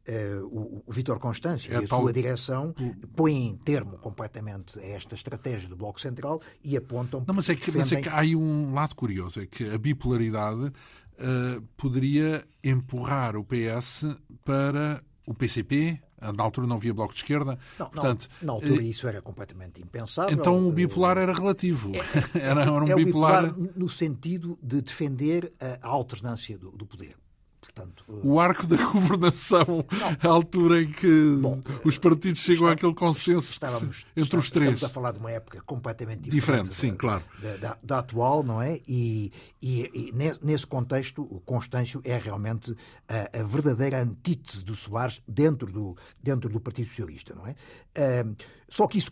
Uh, 0.07 0.45
o, 0.45 0.83
o 0.85 0.91
Vítor 0.93 1.19
Constâncio 1.19 1.69
é 1.73 1.81
e 1.81 1.83
a 1.83 1.87
tal... 1.87 1.99
sua 1.99 2.13
direção 2.13 2.73
põem 3.13 3.47
em 3.47 3.57
termo 3.57 3.97
completamente 3.97 4.79
esta 4.79 5.15
estratégia 5.15 5.67
do 5.67 5.75
Bloco 5.75 5.99
Central 5.99 6.39
e 6.63 6.77
apontam. 6.77 7.25
Não, 7.27 7.35
mas 7.35 7.49
é 7.49 7.55
que, 7.55 7.65
defendem... 7.65 7.81
mas 7.81 7.91
é 7.91 8.01
que 8.01 8.07
há 8.07 8.19
aí 8.19 8.33
um 8.33 8.73
lado 8.73 8.95
curioso: 8.95 9.41
é 9.41 9.45
que 9.45 9.69
a 9.69 9.77
bipolaridade 9.77 10.61
uh, 10.61 11.61
poderia 11.75 12.47
empurrar 12.63 13.35
o 13.35 13.43
PS 13.43 14.05
para 14.45 15.03
o 15.25 15.33
PCP. 15.33 16.01
Na 16.19 16.41
altura 16.41 16.65
não 16.65 16.77
havia 16.77 16.93
bloco 16.93 17.13
de 17.13 17.19
esquerda. 17.19 17.59
Não, 17.77 17.89
Portanto, 17.89 18.29
não, 18.41 18.47
na 18.47 18.53
altura 18.53 18.81
isso 18.83 19.07
era 19.07 19.21
completamente 19.21 19.81
impensável. 19.81 20.33
Então 20.33 20.67
o 20.67 20.71
bipolar 20.71 21.17
era 21.17 21.33
relativo. 21.33 21.91
É, 21.93 22.39
era, 22.39 22.61
era 22.63 22.71
um 22.71 22.87
é 22.87 22.95
bipolar... 22.95 23.47
bipolar... 23.53 23.71
no 23.75 23.89
sentido 23.89 24.57
de 24.63 24.81
defender 24.81 25.53
a 25.59 25.87
alternância 25.87 26.57
do, 26.57 26.71
do 26.71 26.87
poder 26.87 27.15
Portanto, 27.59 28.03
o 28.07 28.39
arco 28.39 28.65
da 28.67 28.77
governação, 28.91 29.85
a 30.21 30.27
altura 30.27 30.81
em 30.81 30.91
que 30.91 31.35
Bom, 31.41 31.61
os 31.83 31.97
partidos 31.97 32.41
chegam 32.41 32.65
está, 32.65 32.73
àquele 32.73 32.93
consenso 32.93 33.51
estávamos, 33.51 34.05
entre 34.15 34.37
os 34.37 34.49
três. 34.49 34.75
Estamos 34.75 34.91
a 34.91 34.93
falar 34.93 35.11
de 35.11 35.19
uma 35.19 35.31
época 35.31 35.61
completamente 35.61 36.29
diferente. 36.29 36.69
Diferente, 36.69 36.75
sim, 36.75 36.91
da, 36.91 36.97
claro. 36.97 37.23
Da, 37.41 37.57
da, 37.57 37.77
da, 37.81 37.99
atual, 37.99 38.43
não 38.43 38.61
é? 38.61 38.79
E, 38.87 39.31
e, 39.61 40.11
e, 40.11 40.13
nesse 40.41 40.65
contexto, 40.65 41.21
o 41.21 41.39
Constâncio 41.41 42.01
é 42.03 42.17
realmente 42.17 42.75
a, 43.07 43.39
a, 43.39 43.43
verdadeira 43.43 44.01
antítese 44.01 44.63
do 44.63 44.75
Soares 44.75 45.21
dentro 45.27 45.71
do, 45.71 45.97
dentro 46.21 46.49
do 46.49 46.59
Partido 46.59 46.87
Socialista, 46.89 47.35
não 47.35 47.47
é? 47.47 47.51
Uh, 47.51 48.35
só 48.69 48.87
que 48.87 48.97
isso, 48.97 49.11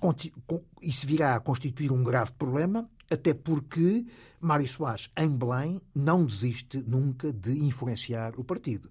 isso 0.81 1.07
virá 1.07 1.35
a 1.35 1.39
constituir 1.39 1.91
um 1.91 2.03
grave 2.03 2.31
problema 2.31 2.89
até 3.09 3.33
porque 3.33 4.05
Mário 4.45 4.67
Soares, 4.67 5.09
em 5.17 5.29
Belém, 5.29 5.81
não 5.93 6.23
desiste 6.23 6.77
nunca 6.85 7.33
de 7.33 7.57
influenciar 7.63 8.33
o 8.37 8.43
partido, 8.43 8.89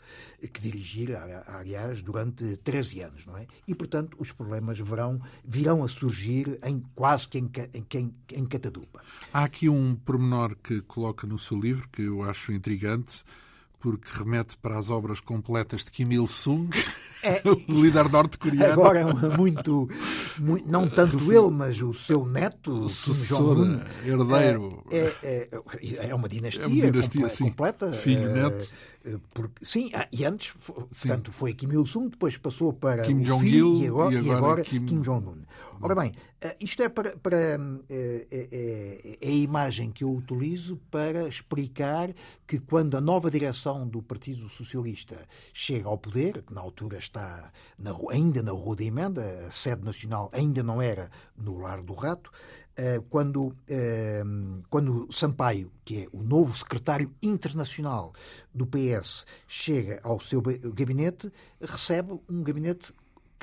que 0.52 0.60
dirigira, 0.60 1.44
aliás, 1.46 2.02
durante 2.02 2.56
13 2.56 3.00
anos, 3.02 3.26
não 3.26 3.36
é? 3.36 3.46
E, 3.66 3.74
portanto, 3.74 4.16
os 4.18 4.32
problemas 4.32 4.78
virão, 4.78 5.20
virão 5.44 5.84
a 5.84 5.88
surgir 5.88 6.58
em 6.64 6.82
quase 6.94 7.28
que 7.28 7.38
em, 7.38 7.50
em, 7.72 8.14
em 8.32 8.46
catadupa. 8.46 9.00
Há 9.32 9.44
aqui 9.44 9.68
um 9.68 9.94
pormenor 9.94 10.56
que 10.56 10.80
coloca 10.82 11.24
no 11.24 11.38
seu 11.38 11.60
livro 11.60 11.88
que 11.88 12.02
eu 12.02 12.22
acho 12.24 12.52
intrigante, 12.52 13.22
porque 13.84 14.08
remete 14.16 14.56
para 14.56 14.78
as 14.78 14.88
obras 14.88 15.20
completas 15.20 15.84
de 15.84 15.90
Kim 15.90 16.10
Il-sung, 16.10 16.70
é, 17.22 17.42
o 17.70 17.82
líder 17.82 18.08
norte-coreano. 18.08 18.72
Agora 18.72 19.00
é 19.00 19.36
muito, 19.36 19.86
muito, 20.38 20.66
não 20.66 20.88
tanto 20.88 21.30
ele, 21.30 21.50
mas 21.50 21.78
o 21.82 21.92
seu 21.92 22.24
neto, 22.24 22.86
o 22.86 22.88
Kim 22.88 23.12
Jong-un. 23.12 23.80
herdeiro. 24.02 24.82
É, 24.90 25.12
é, 25.22 25.48
é, 26.08 26.14
uma 26.14 26.30
dinastia, 26.30 26.62
é 26.62 26.66
uma 26.66 26.92
dinastia 26.92 27.28
completa. 27.28 27.92
Filho, 27.92 28.30
é, 28.30 28.32
neto. 28.32 28.72
Porque, 29.34 29.64
sim, 29.64 29.90
ah, 29.92 30.08
e 30.10 30.24
antes, 30.24 30.54
sim. 30.64 31.08
portanto, 31.08 31.30
foi 31.30 31.52
Kim 31.52 31.68
Il-sung, 31.70 32.08
depois 32.08 32.38
passou 32.38 32.72
para 32.72 33.02
Kim 33.02 33.20
Jong-il 33.20 33.82
e 33.82 33.86
agora, 33.86 34.14
e 34.14 34.16
agora, 34.16 34.26
e 34.26 34.30
agora 34.30 34.62
Kim, 34.62 34.86
Kim 34.86 35.00
Jong-un. 35.02 35.42
Ora 35.82 35.94
bem, 35.94 36.12
ah, 36.42 36.54
isto 36.58 36.82
é, 36.82 36.88
para, 36.88 37.14
para 37.18 37.36
é, 37.36 37.58
é, 37.90 39.18
é, 39.20 39.28
a 39.28 39.30
imagem 39.30 39.90
que 39.90 40.04
eu 40.04 40.10
utilizo 40.10 40.78
para 40.90 41.28
explicar 41.28 42.14
que 42.46 42.58
quando 42.58 42.96
a 42.96 43.00
nova 43.00 43.30
direção 43.30 43.86
do 43.86 44.02
Partido 44.02 44.48
Socialista 44.48 45.26
chega 45.52 45.86
ao 45.86 45.98
poder, 45.98 46.42
que 46.42 46.54
na 46.54 46.62
altura 46.62 46.96
está 46.96 47.52
na, 47.78 47.94
ainda 48.10 48.42
na 48.42 48.52
Rua 48.52 48.76
da 48.76 48.84
Emenda, 48.84 49.46
a 49.46 49.50
sede 49.50 49.84
nacional 49.84 50.30
ainda 50.32 50.62
não 50.62 50.80
era 50.80 51.10
no 51.36 51.58
Lar 51.58 51.82
do 51.82 51.92
Rato, 51.92 52.30
eh, 52.32 52.63
quando, 53.08 53.54
eh, 53.68 54.22
quando 54.68 55.06
Sampaio, 55.12 55.70
que 55.84 56.02
é 56.02 56.08
o 56.12 56.22
novo 56.22 56.56
secretário 56.56 57.12
internacional 57.22 58.12
do 58.52 58.66
PS, 58.66 59.24
chega 59.46 60.00
ao 60.02 60.18
seu 60.18 60.40
gabinete, 60.40 61.32
recebe 61.60 62.18
um 62.28 62.42
gabinete 62.42 62.92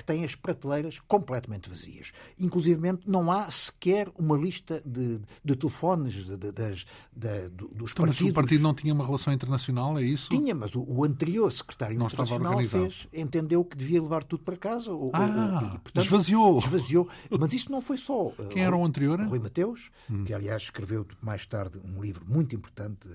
que 0.01 0.05
tem 0.05 0.25
as 0.25 0.34
prateleiras 0.34 1.00
completamente 1.08 1.70
vazias. 1.70 2.12
Inclusive, 2.39 2.81
não 3.05 3.31
há 3.31 3.50
sequer 3.51 4.10
uma 4.17 4.36
lista 4.36 4.81
de, 4.84 5.22
de 5.46 5.55
telefones 5.55 6.25
de, 6.25 6.38
de, 6.38 6.51
das, 6.51 6.86
dos 7.13 7.91
então, 7.91 8.05
partidos. 8.05 8.22
Mas 8.22 8.22
o 8.22 8.34
partido 8.34 8.63
não 8.63 8.74
tinha 8.74 8.93
uma 8.93 9.05
relação 9.05 9.31
internacional, 9.31 10.00
é 10.00 10.03
isso? 10.03 10.29
Tinha, 10.29 10.55
mas 10.55 10.74
o, 10.74 10.84
o 10.88 11.03
anterior 11.03 11.51
secretário 11.51 11.98
não 12.00 12.08
internacional 12.08 12.60
fez, 12.63 13.08
entendeu 13.13 13.63
que 13.63 13.77
devia 13.77 14.01
levar 14.01 14.24
tudo 14.24 14.43
para 14.43 14.58
casa. 14.58 14.91
Ou, 14.91 15.12
ah, 15.13 15.60
ou, 15.62 15.67
e, 15.67 15.79
portanto, 15.79 16.03
esvaziou. 16.03 16.60
Esvaziou. 16.60 17.08
Mas 17.39 17.53
isso 17.53 17.72
não 17.72 17.81
foi 17.81 17.98
só. 17.98 18.31
Quem 18.50 18.63
era 18.63 18.75
o 18.75 18.84
anterior? 18.84 19.22
Rui 19.22 19.39
Mateus, 19.39 19.91
hum. 20.10 20.24
que 20.24 20.34
aliás 20.34 20.63
escreveu 20.63 21.05
mais 21.22 21.46
tarde 21.46 21.79
um 21.84 22.01
livro 22.01 22.25
muito 22.27 22.55
importante 22.55 23.08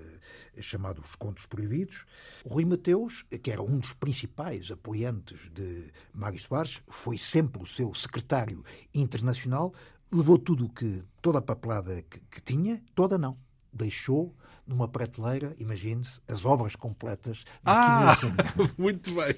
eh, 0.56 0.62
chamado 0.62 1.02
Os 1.02 1.16
Contos 1.16 1.46
Proibidos. 1.46 2.04
Rui 2.48 2.64
Mateus, 2.64 3.24
que 3.42 3.50
era 3.50 3.60
um 3.60 3.78
dos 3.78 3.92
principais 3.92 4.70
apoiantes 4.70 5.38
de 5.52 5.86
Mário 6.14 6.38
Soares, 6.38 6.75
foi 6.86 7.18
sempre 7.18 7.62
o 7.62 7.66
seu 7.66 7.94
secretário 7.94 8.64
internacional, 8.94 9.72
levou 10.12 10.38
tudo 10.38 10.66
o 10.66 10.68
que, 10.68 11.02
toda 11.20 11.38
a 11.38 11.42
papelada 11.42 12.02
que, 12.02 12.20
que 12.30 12.40
tinha, 12.40 12.82
toda 12.94 13.18
não, 13.18 13.36
deixou 13.72 14.34
numa 14.66 14.88
prateleira, 14.88 15.54
imagine-se, 15.58 16.20
as 16.26 16.44
obras 16.44 16.74
completas 16.74 17.44
ah, 17.64 18.16
muito 18.76 19.12
bem. 19.14 19.36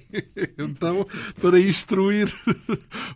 Então, 0.56 1.06
para 1.40 1.60
instruir 1.60 2.32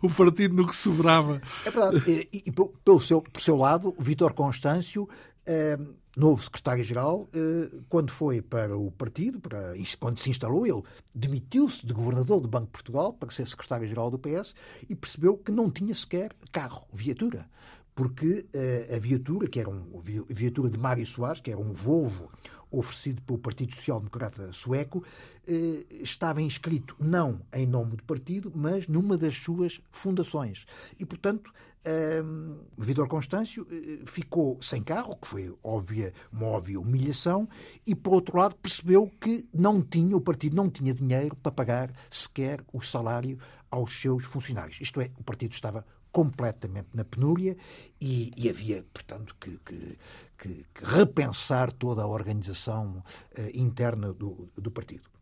o 0.01 0.09
partido 0.09 0.55
no 0.55 0.67
que 0.67 0.75
sobrava. 0.75 1.41
É 1.65 1.71
verdade. 1.71 2.29
E, 2.31 2.43
e 2.45 2.51
pelo 2.51 2.99
seu, 2.99 3.21
por 3.21 3.41
seu 3.41 3.57
lado, 3.57 3.95
Vítor 3.97 4.33
Constâncio 4.33 5.09
eh, 5.45 5.77
novo 6.15 6.41
secretário-geral, 6.41 7.27
eh, 7.33 7.69
quando 7.89 8.11
foi 8.11 8.41
para 8.41 8.77
o 8.77 8.91
partido, 8.91 9.39
para, 9.39 9.73
quando 9.99 10.19
se 10.19 10.29
instalou, 10.29 10.65
ele 10.65 10.83
demitiu-se 11.13 11.85
de 11.85 11.93
governador 11.93 12.39
do 12.39 12.47
Banco 12.47 12.67
de 12.67 12.71
Portugal 12.71 13.13
para 13.13 13.31
ser 13.31 13.47
secretário-geral 13.47 14.11
do 14.11 14.19
PS 14.19 14.53
e 14.87 14.95
percebeu 14.95 15.37
que 15.37 15.51
não 15.51 15.69
tinha 15.69 15.93
sequer 15.95 16.31
carro, 16.51 16.87
viatura. 16.93 17.47
Porque 17.95 18.45
uh, 18.55 18.95
a 18.95 18.99
viatura, 18.99 19.47
que 19.47 19.59
era 19.59 19.69
um, 19.69 20.01
a 20.27 20.33
viatura 20.33 20.67
de 20.67 20.79
Mário 20.79 21.05
Soares, 21.05 21.39
que 21.39 21.51
era 21.51 21.59
um 21.59 21.73
Volvo 21.73 22.31
oferecido 22.71 23.21
pelo 23.21 23.37
Partido 23.37 23.75
Social 23.75 23.99
Democrata 23.99 24.51
Sueco, 24.51 25.03
eh, 25.47 25.85
estava 26.01 26.41
inscrito 26.41 26.95
não 26.99 27.39
em 27.53 27.67
nome 27.67 27.97
do 27.97 28.03
partido, 28.03 28.51
mas 28.53 28.87
numa 28.87 29.15
das 29.15 29.35
suas 29.35 29.79
fundações. 29.91 30.65
E, 30.99 31.05
portanto, 31.05 31.53
um, 31.85 32.59
Vitor 32.77 33.07
Constâncio 33.07 33.67
eh, 33.69 34.05
ficou 34.05 34.57
sem 34.61 34.81
carro, 34.81 35.17
que 35.17 35.27
foi 35.27 35.53
óbvia, 35.63 36.13
uma 36.31 36.47
óbvia 36.47 36.79
humilhação, 36.79 37.47
e 37.85 37.93
por 37.93 38.13
outro 38.13 38.37
lado 38.37 38.55
percebeu 38.55 39.11
que 39.19 39.47
não 39.53 39.81
tinha, 39.81 40.15
o 40.15 40.21
partido 40.21 40.55
não 40.55 40.69
tinha 40.69 40.93
dinheiro 40.93 41.35
para 41.35 41.51
pagar 41.51 41.93
sequer 42.09 42.63
o 42.71 42.81
salário 42.81 43.37
aos 43.69 43.99
seus 43.99 44.23
funcionários. 44.23 44.79
Isto 44.79 45.01
é, 45.01 45.11
o 45.17 45.23
partido 45.23 45.53
estava 45.53 45.85
completamente 46.11 46.89
na 46.93 47.03
penúria 47.03 47.57
e, 47.99 48.31
e 48.37 48.47
havia, 48.47 48.85
portanto, 48.93 49.35
que, 49.39 49.57
que, 49.65 49.97
que, 50.37 50.65
que, 50.73 50.85
repensar 50.85 51.71
toda 51.71 52.03
a 52.03 52.07
organização 52.07 53.03
uh, 53.37 53.41
interna 53.53 54.13
do, 54.13 54.47
do 54.55 54.69
partido. 54.69 55.12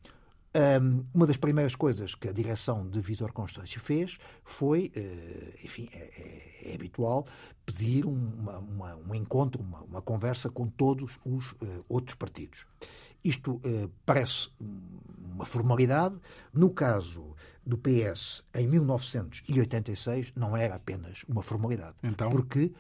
Um, 0.54 1.06
uma 1.14 1.26
das 1.26 1.38
primeiras 1.38 1.76
coisas 1.76 2.14
que 2.14 2.28
a 2.28 2.34
direção 2.34 2.86
de 2.86 3.00
Vitor 3.00 3.32
Constâncio 3.32 3.80
fez 3.80 4.18
foi, 4.44 4.92
uh, 4.98 5.66
enfim, 5.66 5.88
é, 5.94 5.98
é, 5.98 6.72
é, 6.72 6.76
habitual, 6.76 7.26
pedir 7.66 8.06
uma, 8.06 8.58
uma, 8.58 8.96
um 8.98 9.16
encontro, 9.16 9.62
uma, 9.62 9.82
uma, 9.84 10.02
conversa 10.02 10.50
com 10.50 10.68
todos 10.68 11.18
os 11.24 11.54
uh, 11.54 11.86
outros 11.88 12.16
partidos. 12.16 12.66
Isto 13.24 13.54
uh, 13.54 13.90
parece 14.06 14.50
uma 14.60 15.46
formalidade. 15.46 16.16
No 16.54 16.70
caso 16.70 17.34
do 17.66 17.78
PS, 17.78 18.44
em 18.54 18.68
1986, 18.68 20.34
não 20.36 20.58
era 20.58 20.76
apenas 20.76 21.24
uma 21.30 21.42
formalidade. 21.42 21.96
Então? 22.04 22.30
Porque, 22.30 22.74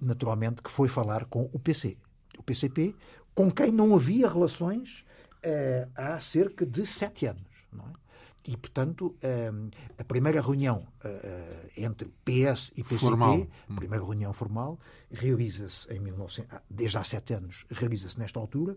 naturalmente, 0.00 0.62
que 0.62 0.70
foi 0.70 0.88
falar 0.88 1.24
com 1.24 1.50
o 1.52 1.58
PC. 1.58 1.96
O 2.38 2.42
PCP, 2.42 2.94
com 3.34 3.50
quem 3.50 3.72
não 3.72 3.94
havia 3.96 4.28
relações 4.28 5.04
uh, 5.44 5.90
há 5.94 6.20
cerca 6.20 6.66
de 6.66 6.86
sete 6.86 7.26
anos. 7.26 7.46
É? 7.74 8.00
E, 8.42 8.56
portanto, 8.56 9.14
uh, 9.22 9.70
a 9.98 10.04
primeira 10.04 10.40
reunião 10.40 10.86
uh, 11.04 11.70
entre 11.76 12.08
PS 12.24 12.72
e 12.74 12.82
PCP, 12.82 12.96
formal. 12.98 13.46
a 13.68 13.74
primeira 13.74 14.04
reunião 14.04 14.32
formal, 14.32 14.78
realiza-se 15.10 15.92
em 15.92 16.00
1900, 16.00 16.54
ah, 16.54 16.62
desde 16.68 16.96
há 16.96 17.04
sete 17.04 17.34
anos, 17.34 17.66
realiza-se 17.70 18.18
nesta 18.18 18.40
altura. 18.40 18.76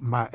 Uma, 0.00 0.28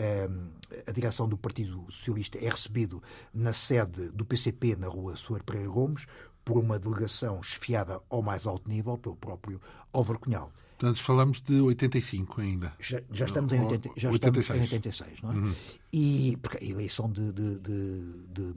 a 0.87 0.91
direção 0.91 1.27
do 1.27 1.37
Partido 1.37 1.83
Socialista 1.89 2.37
é 2.37 2.47
recebido 2.47 3.01
na 3.33 3.51
sede 3.51 4.09
do 4.11 4.23
PCP, 4.23 4.75
na 4.75 4.87
rua 4.87 5.15
Soares 5.15 5.43
Pereira 5.43 5.69
Gomes, 5.69 6.05
por 6.45 6.57
uma 6.57 6.79
delegação 6.79 7.41
chefiada 7.43 7.99
ao 8.09 8.21
mais 8.21 8.45
alto 8.45 8.69
nível 8.69 8.97
pelo 8.97 9.15
próprio 9.15 9.59
Álvaro 9.91 10.19
Cunhal. 10.19 10.51
Portanto, 10.79 11.03
falamos 11.03 11.41
de 11.41 11.59
85 11.59 12.39
ainda. 12.39 12.73
Já, 12.79 13.01
já 13.11 13.25
estamos, 13.25 13.51
em, 13.51 13.59
80, 13.59 13.89
já 13.97 14.09
86. 14.09 14.61
Estamos 14.61 14.71
em 14.71 14.75
86, 14.75 15.21
não 15.21 15.31
é? 15.31 15.35
Uhum. 15.35 15.53
E 15.91 16.37
porque 16.41 16.63
a 16.63 16.67
eleição 16.67 17.11
de, 17.11 17.33
de, 17.33 17.59
de, 17.59 18.13
de 18.33 18.55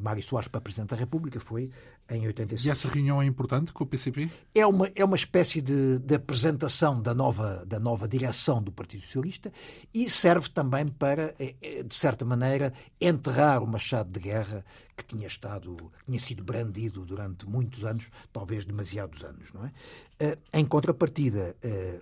Mário 0.00 0.22
Soares 0.22 0.48
para 0.48 0.60
Presidente 0.60 0.90
da 0.90 0.96
República 0.96 1.38
foi 1.38 1.70
em 2.08 2.26
86. 2.26 2.66
E 2.66 2.70
essa 2.70 2.88
reunião 2.88 3.22
é 3.22 3.26
importante 3.26 3.72
com 3.72 3.84
o 3.84 3.86
PCP? 3.86 4.30
É 4.54 4.66
uma, 4.66 4.90
é 4.94 5.04
uma 5.04 5.16
espécie 5.16 5.60
de, 5.60 5.98
de 5.98 6.14
apresentação 6.14 7.00
da 7.00 7.14
nova, 7.14 7.64
da 7.66 7.78
nova 7.78 8.08
direção 8.08 8.62
do 8.62 8.72
Partido 8.72 9.02
Socialista 9.02 9.52
e 9.94 10.10
serve 10.10 10.48
também 10.48 10.88
para, 10.88 11.34
é, 11.38 11.54
é, 11.60 11.82
de 11.82 11.94
certa 11.94 12.24
maneira, 12.24 12.72
enterrar 13.00 13.62
o 13.62 13.66
machado 13.66 14.10
de 14.10 14.20
guerra 14.20 14.64
que 14.96 15.04
tinha 15.04 15.26
estado, 15.26 15.76
tinha 16.04 16.18
sido 16.18 16.44
brandido 16.44 17.06
durante 17.06 17.48
muitos 17.48 17.84
anos, 17.84 18.10
talvez 18.32 18.64
demasiados 18.64 19.22
anos, 19.22 19.52
não 19.52 19.64
é? 19.64 19.72
Eh, 20.18 20.38
em 20.52 20.66
contrapartida, 20.66 21.56
eh, 21.62 21.98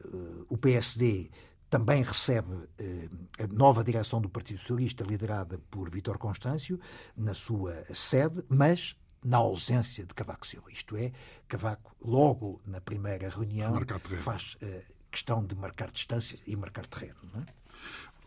o 0.49 0.57
PSD 0.57 1.31
também 1.71 2.03
recebe 2.03 2.69
eh, 2.79 3.09
a 3.43 3.47
nova 3.47 3.85
direção 3.85 4.21
do 4.21 4.29
Partido 4.29 4.59
Socialista, 4.59 5.05
liderada 5.05 5.59
por 5.71 5.91
Vítor 5.91 6.19
Constâncio, 6.19 6.81
na 7.17 7.35
sua 7.35 7.85
sede, 7.95 8.45
mas 8.49 8.97
na 9.25 9.39
ausência 9.39 10.07
de 10.07 10.15
Cavaco 10.15 10.47
Silva. 10.47 10.71
Isto 10.71 10.97
é, 10.97 11.13
Cavaco, 11.47 11.95
logo 12.01 12.61
na 12.67 12.81
primeira 12.81 13.29
reunião, 13.29 13.75
faz 14.23 14.57
questão 15.11 15.45
de 15.45 15.55
marcar 15.55 15.91
distância 15.91 16.39
e 16.47 16.55
marcar 16.57 16.87
terreno. 16.87 17.17
Não 17.35 17.41
é? 17.43 17.45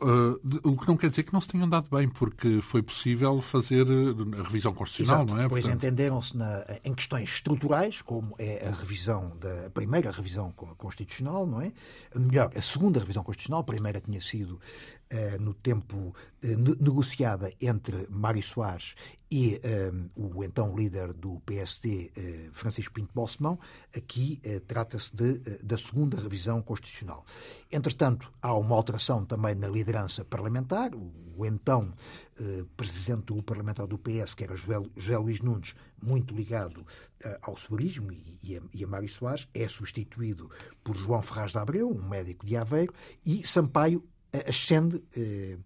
Uh, 0.01 0.39
o 0.63 0.75
que 0.75 0.87
não 0.87 0.97
quer 0.97 1.09
dizer 1.11 1.23
que 1.23 1.31
não 1.31 1.39
se 1.39 1.47
tenham 1.47 1.69
dado 1.69 1.87
bem, 1.89 2.09
porque 2.09 2.59
foi 2.61 2.81
possível 2.81 3.39
fazer 3.41 3.87
uh, 3.87 4.39
a 4.39 4.43
revisão 4.43 4.73
constitucional, 4.73 5.23
Exato, 5.23 5.35
não 5.35 5.43
é? 5.43 5.47
Pois 5.47 5.61
Portanto... 5.61 5.83
entenderam-se 5.83 6.33
em 6.83 6.93
questões 6.93 7.29
estruturais, 7.29 8.01
como 8.01 8.35
é 8.39 8.67
a 8.67 8.71
revisão 8.71 9.37
da 9.39 9.67
a 9.67 9.69
primeira 9.69 10.11
revisão 10.11 10.51
constitucional, 10.51 11.45
não 11.45 11.61
é? 11.61 11.71
Melhor, 12.15 12.51
a 12.55 12.61
segunda 12.61 12.99
revisão 12.99 13.23
constitucional, 13.23 13.61
a 13.61 13.63
primeira 13.63 14.01
tinha 14.01 14.19
sido 14.19 14.59
no 15.39 15.53
tempo 15.53 16.15
negociada 16.79 17.51
entre 17.61 18.07
Mário 18.09 18.41
Soares 18.41 18.95
e 19.29 19.59
o 20.15 20.43
então 20.43 20.75
líder 20.75 21.13
do 21.13 21.39
PSD, 21.41 22.11
Francisco 22.53 22.93
Pinto 22.93 23.11
Balsemão. 23.13 23.59
Aqui 23.95 24.41
trata-se 24.67 25.11
da 25.63 25.77
segunda 25.77 26.19
revisão 26.19 26.61
constitucional. 26.61 27.25
Entretanto, 27.71 28.31
há 28.41 28.53
uma 28.55 28.75
alteração 28.75 29.25
também 29.25 29.55
na 29.55 29.67
liderança 29.67 30.23
parlamentar. 30.23 30.91
O 30.93 31.45
então 31.45 31.93
eh, 32.39 32.65
presidente 32.75 33.25
do 33.25 33.43
parlamentar 33.43 33.85
do 33.85 33.97
PS, 33.97 34.33
que 34.33 34.43
era 34.43 34.55
José, 34.55 35.17
Luís 35.17 35.41
Nunes, 35.41 35.75
muito 36.01 36.33
ligado 36.33 36.85
eh, 37.23 37.37
ao 37.41 37.55
sobrismo 37.55 38.11
e, 38.11 38.59
e, 38.73 38.83
a, 38.83 38.87
Mário 38.87 39.07
Soares, 39.07 39.47
é 39.53 39.67
substituído 39.67 40.49
por 40.83 40.95
João 40.95 41.21
Ferraz 41.21 41.51
de 41.51 41.57
Abreu, 41.57 41.89
um 41.89 42.07
médico 42.07 42.45
de 42.45 42.57
Aveiro, 42.57 42.93
e 43.25 43.45
Sampaio 43.45 44.03
eh, 44.03 44.20
ascende 44.47 45.01
eh, 45.15 45.57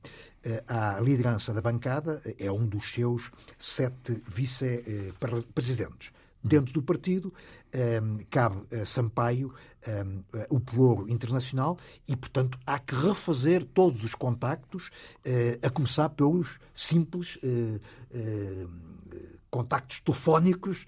eh, 0.43 0.63
à 0.67 0.99
liderança 0.99 1.53
da 1.53 1.61
bancada, 1.61 2.21
é 2.39 2.51
um 2.51 2.65
dos 2.65 2.91
seus 2.91 3.31
sete 3.57 4.21
vice-presidentes. 4.27 6.11
Dentro 6.43 6.73
do 6.73 6.81
partido 6.83 7.33
um, 7.73 8.19
cabe 8.29 8.61
a 8.71 8.85
Sampaio 8.85 9.51
um, 9.87 10.23
o 10.49 10.59
pelouro 10.59 11.09
internacional 11.09 11.75
e, 12.07 12.15
portanto, 12.15 12.59
há 12.67 12.77
que 12.77 12.93
refazer 12.93 13.65
todos 13.65 14.03
os 14.03 14.13
contactos, 14.13 14.91
a 15.63 15.69
começar 15.71 16.09
pelos 16.09 16.59
simples 16.75 17.39
contactos 19.49 20.01
telefónicos 20.01 20.85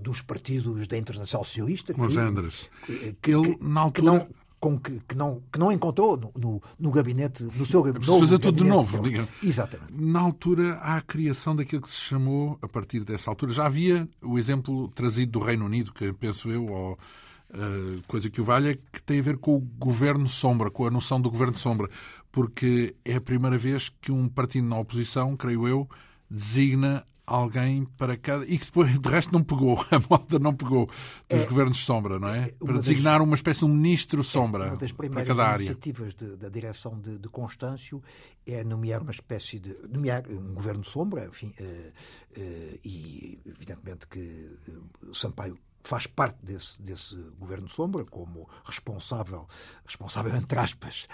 dos 0.00 0.20
partidos 0.20 0.88
da 0.88 0.98
Internacional 0.98 1.44
Socialista. 1.44 1.94
Com 1.94 2.08
Gendras. 2.08 2.68
Que, 2.84 3.16
que, 3.22 3.30
Ele, 3.30 3.56
na 3.60 3.82
altura... 3.82 3.92
Que 3.92 4.02
não, 4.02 4.28
com 4.62 4.78
que, 4.78 5.00
que, 5.08 5.16
não, 5.16 5.42
que 5.52 5.58
não 5.58 5.72
encontrou 5.72 6.16
no, 6.16 6.30
no, 6.38 6.62
no 6.78 6.90
gabinete, 6.92 7.42
no 7.42 7.66
seu 7.66 7.82
gabinete. 7.82 8.06
Preciso 8.06 8.20
fazer 8.20 8.38
tudo 8.38 8.62
de 8.62 8.70
novo. 8.70 9.02
Exatamente. 9.42 9.92
Na 9.92 10.20
altura, 10.20 10.74
há 10.74 10.98
a 10.98 11.00
criação 11.00 11.56
daquilo 11.56 11.82
que 11.82 11.90
se 11.90 11.96
chamou, 11.96 12.56
a 12.62 12.68
partir 12.68 13.00
dessa 13.00 13.28
altura, 13.28 13.52
já 13.52 13.66
havia 13.66 14.08
o 14.22 14.38
exemplo 14.38 14.86
trazido 14.94 15.32
do 15.32 15.40
Reino 15.40 15.64
Unido, 15.64 15.92
que 15.92 16.12
penso 16.12 16.48
eu, 16.48 16.66
ou 16.66 16.92
uh, 16.92 18.02
coisa 18.06 18.30
que 18.30 18.40
o 18.40 18.44
valha, 18.44 18.78
que 18.92 19.02
tem 19.02 19.18
a 19.18 19.22
ver 19.22 19.38
com 19.38 19.56
o 19.56 19.60
governo 19.60 20.28
sombra, 20.28 20.70
com 20.70 20.86
a 20.86 20.92
noção 20.92 21.20
do 21.20 21.28
governo 21.28 21.58
sombra, 21.58 21.90
porque 22.30 22.94
é 23.04 23.16
a 23.16 23.20
primeira 23.20 23.58
vez 23.58 23.90
que 24.00 24.12
um 24.12 24.28
partido 24.28 24.68
na 24.68 24.78
oposição, 24.78 25.36
creio 25.36 25.66
eu, 25.66 25.88
designa 26.30 27.04
alguém 27.36 27.84
para 27.84 28.16
cada. 28.16 28.44
e 28.44 28.58
que 28.58 28.66
depois, 28.66 28.98
de 28.98 29.08
resto, 29.08 29.32
não 29.32 29.42
pegou. 29.42 29.78
A 29.90 29.98
moda 30.08 30.38
não 30.38 30.54
pegou 30.54 30.86
dos 31.28 31.40
é, 31.40 31.46
governos 31.46 31.78
de 31.78 31.84
sombra, 31.84 32.18
não 32.18 32.28
é? 32.28 32.48
é 32.48 32.50
para 32.64 32.78
designar 32.78 33.18
das, 33.18 33.26
uma 33.26 33.34
espécie 33.34 33.60
de 33.60 33.64
um 33.64 33.68
ministro 33.68 34.22
sombra. 34.22 34.64
É, 34.66 34.68
uma 34.68 34.76
das 34.76 34.92
primeiras 34.92 35.60
iniciativas 35.60 36.14
de, 36.14 36.36
da 36.36 36.48
direção 36.48 36.98
de, 37.00 37.18
de 37.18 37.28
Constâncio 37.28 38.02
é 38.46 38.62
nomear 38.62 39.02
uma 39.02 39.10
espécie 39.10 39.58
de. 39.58 39.74
nomear 39.88 40.26
um 40.28 40.54
governo 40.54 40.84
sombra, 40.84 41.26
enfim, 41.26 41.54
uh, 41.60 42.40
uh, 42.40 42.80
e 42.84 43.40
evidentemente 43.46 44.06
que 44.06 44.58
uh, 44.68 45.14
Sampaio 45.14 45.58
faz 45.84 46.06
parte 46.06 46.38
desse, 46.44 46.80
desse 46.80 47.16
governo 47.38 47.68
sombra 47.68 48.04
como 48.04 48.48
responsável, 48.64 49.48
responsável 49.84 50.34
entre 50.36 50.58
aspas, 50.58 51.08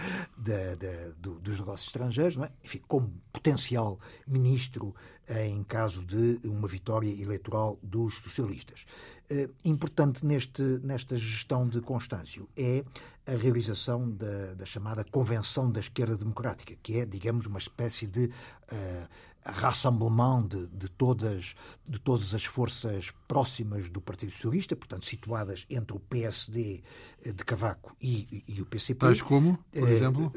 do, 1.18 1.40
dos 1.40 1.58
negócios 1.58 1.88
estrangeiros, 1.88 2.36
é? 2.38 2.52
Enfim, 2.62 2.82
como 2.86 3.10
potencial 3.32 3.98
ministro 4.26 4.94
em 5.28 5.62
caso 5.62 6.04
de 6.04 6.40
uma 6.44 6.66
vitória 6.66 7.08
eleitoral 7.08 7.78
dos 7.82 8.14
socialistas. 8.18 8.84
Uh, 9.30 9.52
importante 9.62 10.24
neste, 10.24 10.62
nesta 10.62 11.18
gestão 11.18 11.68
de 11.68 11.82
Constâncio 11.82 12.48
é 12.56 12.82
a 13.26 13.32
realização 13.32 14.10
da, 14.10 14.54
da, 14.54 14.64
chamada 14.64 15.04
Convenção 15.04 15.70
da 15.70 15.80
Esquerda 15.80 16.16
Democrática, 16.16 16.74
que 16.82 16.98
é, 16.98 17.04
digamos, 17.04 17.44
uma 17.44 17.58
espécie 17.58 18.06
de 18.06 18.24
uh, 18.24 19.08
rassemblement 19.50 20.42
de, 20.42 20.66
de, 20.68 20.88
todas, 20.88 21.54
de 21.86 21.98
todas 21.98 22.34
as 22.34 22.44
forças 22.44 23.10
próximas 23.26 23.88
do 23.88 24.00
Partido 24.00 24.32
Socialista, 24.32 24.76
portanto, 24.76 25.06
situadas 25.06 25.66
entre 25.70 25.96
o 25.96 26.00
PSD 26.00 26.82
eh, 27.24 27.32
de 27.32 27.44
Cavaco 27.44 27.96
e, 28.00 28.44
e 28.46 28.60
o 28.60 28.66
PCP. 28.66 29.06
Tais 29.06 29.22
como, 29.22 29.58
por 29.72 29.88
exemplo? 29.88 30.32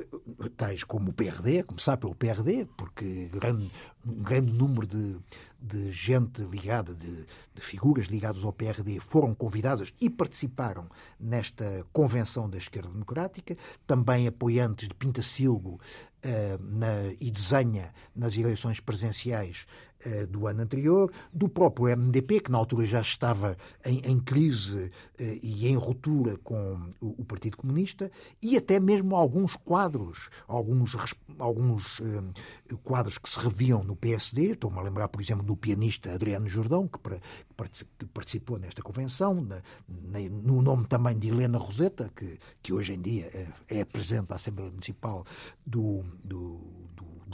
Tais 0.56 0.84
como 0.84 1.12
o 1.12 1.14
PRD, 1.14 1.64
começar 1.64 1.98
pelo 1.98 2.16
PRD, 2.16 2.68
porque 2.78 3.28
grande, 3.28 3.70
um 4.06 4.24
grande 4.24 4.52
número 4.52 4.88
de, 4.88 5.18
de 5.62 5.92
gente 5.92 6.42
ligada, 6.42 6.96
de, 6.96 7.26
de, 7.54 7.62
figuras 7.62 8.08
ligadas 8.08 8.44
ao 8.44 8.52
PRD, 8.52 9.00
foram 9.00 9.36
convidadas 9.36 9.94
e 10.02 10.10
participaram 10.10 10.90
nesta 11.20 11.86
convenção 11.94 12.50
da 12.50 12.58
esquerda 12.58 12.90
democrática, 12.90 13.56
também 13.86 14.28
apoiantes 14.28 14.88
de 14.88 14.96
Pintacilgo 14.96 15.80
uh, 16.26 16.64
na, 16.64 17.14
e 17.20 17.30
desenha 17.30 17.94
nas 18.16 18.36
eleições 18.36 18.80
presenciais 18.80 19.66
do 20.30 20.48
ano 20.48 20.62
anterior, 20.62 21.12
do 21.34 21.48
próprio 21.48 21.96
MDP, 21.96 22.42
que 22.42 22.52
na 22.52 22.58
altura 22.58 22.86
já 22.86 23.02
estava 23.02 23.58
em, 23.86 24.00
em 24.00 24.20
crise 24.20 24.92
uh, 25.20 25.40
e 25.42 25.68
em 25.68 25.76
ruptura 25.76 26.38
com 26.38 26.92
o, 27.00 27.22
o, 27.22 27.26
Partido 27.26 27.58
Comunista, 27.58 28.12
e 28.42 28.58
até 28.58 28.80
mesmo 28.80 29.16
alguns 29.16 29.56
quadros, 29.56 30.30
alguns, 30.48 30.96
alguns 31.40 32.02
quadros 32.84 33.18
que 33.18 33.30
se 33.30 33.40
reviam 33.40 33.84
no 33.84 33.96
PSD, 33.96 34.52
estou-me 34.52 34.80
a 34.80 34.82
lembrar, 34.82 35.08
por 35.08 35.22
exemplo, 35.22 35.46
do 35.46 35.56
pianista 35.56 36.14
Adriano 36.14 36.48
Jordão, 36.48 36.88
que, 36.88 37.00
que 37.98 38.06
participou 38.06 38.58
nesta 38.58 38.82
convenção, 38.82 39.42
na, 39.42 39.62
na, 39.88 40.20
no 40.30 40.62
nome 40.62 40.88
também 40.88 41.18
de 41.18 41.30
Helena 41.30 41.58
Roseta, 41.58 42.12
que, 42.16 42.40
que 42.62 42.74
hoje 42.74 42.94
em 42.94 43.02
dia 43.02 43.26
é, 43.70 43.80
é 43.80 43.86
Presidente 43.86 44.28
da 44.28 44.36
Assembleia 44.36 44.72
Municipal 44.72 45.26
do, 45.66 46.04
do 46.24 46.81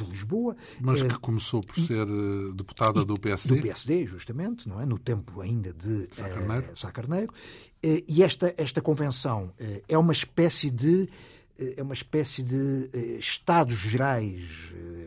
de 0.05 0.11
Lisboa. 0.11 0.55
Mas 0.79 1.01
que 1.01 1.19
começou 1.19 1.61
por 1.61 1.75
ser 1.75 2.07
eh, 2.07 2.53
deputada 2.53 3.03
do 3.03 3.19
PSD? 3.19 3.55
Do 3.55 3.61
PSD, 3.61 4.07
justamente, 4.07 4.67
não 4.67 4.79
é? 4.79 4.85
No 4.85 4.97
tempo 4.97 5.41
ainda 5.41 5.73
de 5.73 6.07
Sá 6.11 6.29
Carneiro. 6.29 6.71
Uh, 6.71 6.77
Sá 6.77 6.91
Carneiro. 6.91 7.33
E 7.83 8.23
esta, 8.23 8.53
esta 8.57 8.81
convenção 8.81 9.53
é 9.87 9.97
uma 9.97 10.11
espécie 10.11 10.69
de 10.69 11.07
é 11.77 11.81
uma 11.81 11.93
espécie 11.93 12.43
de 12.43 12.89
Estados 13.19 13.75
Gerais 13.75 14.43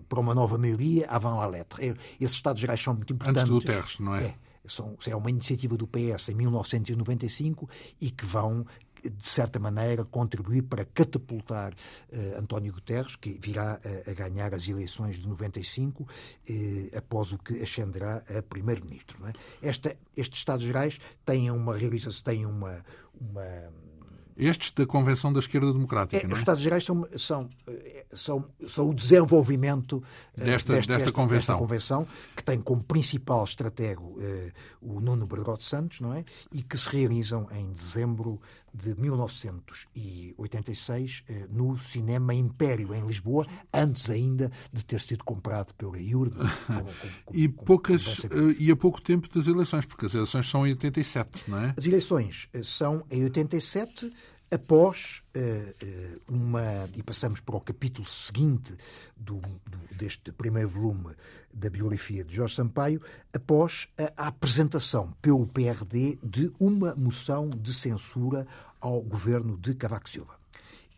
para 0.08 0.18
uma 0.18 0.34
nova 0.34 0.58
maioria 0.58 1.06
avant 1.08 1.36
la 1.36 1.46
lettre. 1.46 1.94
Esses 2.20 2.36
Estados 2.36 2.60
Gerais 2.60 2.82
são 2.82 2.94
muito 2.94 3.12
importantes. 3.12 3.42
Antes 3.42 3.54
do 3.54 3.60
Terres, 3.60 4.00
não 4.00 4.16
é? 4.16 4.24
É, 4.24 4.34
são, 4.66 4.96
é 5.06 5.14
uma 5.14 5.30
iniciativa 5.30 5.76
do 5.76 5.86
PS 5.86 6.28
em 6.28 6.34
1995 6.34 7.68
e 8.00 8.10
que 8.10 8.24
vão 8.24 8.66
de 9.02 9.28
certa 9.28 9.58
maneira, 9.58 10.04
contribuir 10.04 10.62
para 10.62 10.84
catapultar 10.84 11.72
uh, 11.72 12.38
António 12.38 12.72
Guterres, 12.72 13.16
que 13.16 13.38
virá 13.40 13.78
a, 13.84 14.10
a, 14.10 14.14
ganhar 14.14 14.54
as 14.54 14.66
eleições 14.68 15.16
de 15.16 15.26
95, 15.26 16.02
uh, 16.02 16.06
após 16.96 17.32
o 17.32 17.38
que 17.38 17.62
ascenderá 17.62 18.22
a 18.36 18.42
primeiro-ministro. 18.42 19.18
É? 19.26 19.32
estes 20.16 20.38
Estados 20.38 20.64
Gerais 20.64 20.98
têm 21.24 21.50
uma 21.50 21.76
realização, 21.76 22.22
têm 22.22 22.46
uma, 22.46 22.84
uma 23.18 23.70
estes 24.40 24.72
da 24.72 24.86
Convenção 24.86 25.30
da 25.30 25.38
Esquerda 25.38 25.70
Democrática, 25.70 26.16
é, 26.16 26.22
não 26.24 26.30
é? 26.30 26.32
Os 26.32 26.38
Estados 26.38 26.62
Gerais 26.62 26.82
são, 26.82 27.06
são, 27.16 27.50
são, 28.14 28.44
são 28.68 28.88
o 28.88 28.94
desenvolvimento 28.94 30.02
eh, 30.36 30.44
desta, 30.44 30.72
desta, 30.72 30.94
desta, 30.94 31.12
convenção. 31.12 31.54
desta, 31.54 31.56
convenção. 31.56 32.06
que 32.34 32.42
tem 32.42 32.58
como 32.58 32.82
principal 32.82 33.44
estratego 33.44 34.18
uh, 34.18 34.52
o 34.80 34.98
Nuno 35.00 35.26
Bergotte 35.26 35.64
Santos, 35.64 36.00
não 36.00 36.14
é? 36.14 36.24
E 36.50 36.62
que 36.62 36.78
se 36.78 36.88
realizam 36.88 37.48
em 37.52 37.70
dezembro 37.70 38.40
de 38.72 38.94
1986 38.94 41.24
uh, 41.28 41.48
no 41.50 41.76
Cinema 41.78 42.34
Império, 42.34 42.94
em 42.94 43.06
Lisboa, 43.06 43.46
antes 43.72 44.10
ainda 44.10 44.50
de 44.72 44.84
ter 44.84 45.00
sido 45.00 45.24
comprado 45.24 45.74
pela 45.74 45.98
IURD. 45.98 46.36
e, 47.32 47.48
poucas, 47.48 48.18
uh, 48.24 48.54
e 48.58 48.70
a 48.70 48.76
pouco 48.76 49.00
tempo 49.00 49.28
das 49.32 49.46
eleições, 49.46 49.84
porque 49.84 50.06
as 50.06 50.14
eleições 50.14 50.48
são 50.48 50.66
em 50.66 50.70
87, 50.70 51.50
não 51.50 51.58
é? 51.58 51.74
As 51.76 51.84
eleições 51.84 52.48
são 52.62 53.04
em 53.10 53.24
87 53.24 54.12
após 54.50 55.22
uh, 55.36 56.20
uma. 56.28 56.88
E 56.94 57.02
passamos 57.02 57.40
para 57.40 57.56
o 57.56 57.60
capítulo 57.60 58.06
seguinte 58.06 58.76
do, 59.16 59.36
do, 59.36 59.96
deste 59.96 60.32
primeiro 60.32 60.68
volume 60.68 61.14
da 61.52 61.68
biografia 61.68 62.24
de 62.24 62.34
Jorge 62.34 62.56
Sampaio, 62.56 63.00
após 63.32 63.88
a, 64.16 64.28
apresentação 64.28 65.12
pelo 65.20 65.46
PRD 65.46 66.18
de 66.22 66.52
uma 66.58 66.94
moção 66.94 67.48
de 67.50 67.74
censura 67.74 68.46
ao 68.80 69.00
governo 69.02 69.58
de 69.58 69.74
Cavaco 69.74 70.08
Silva. 70.08 70.34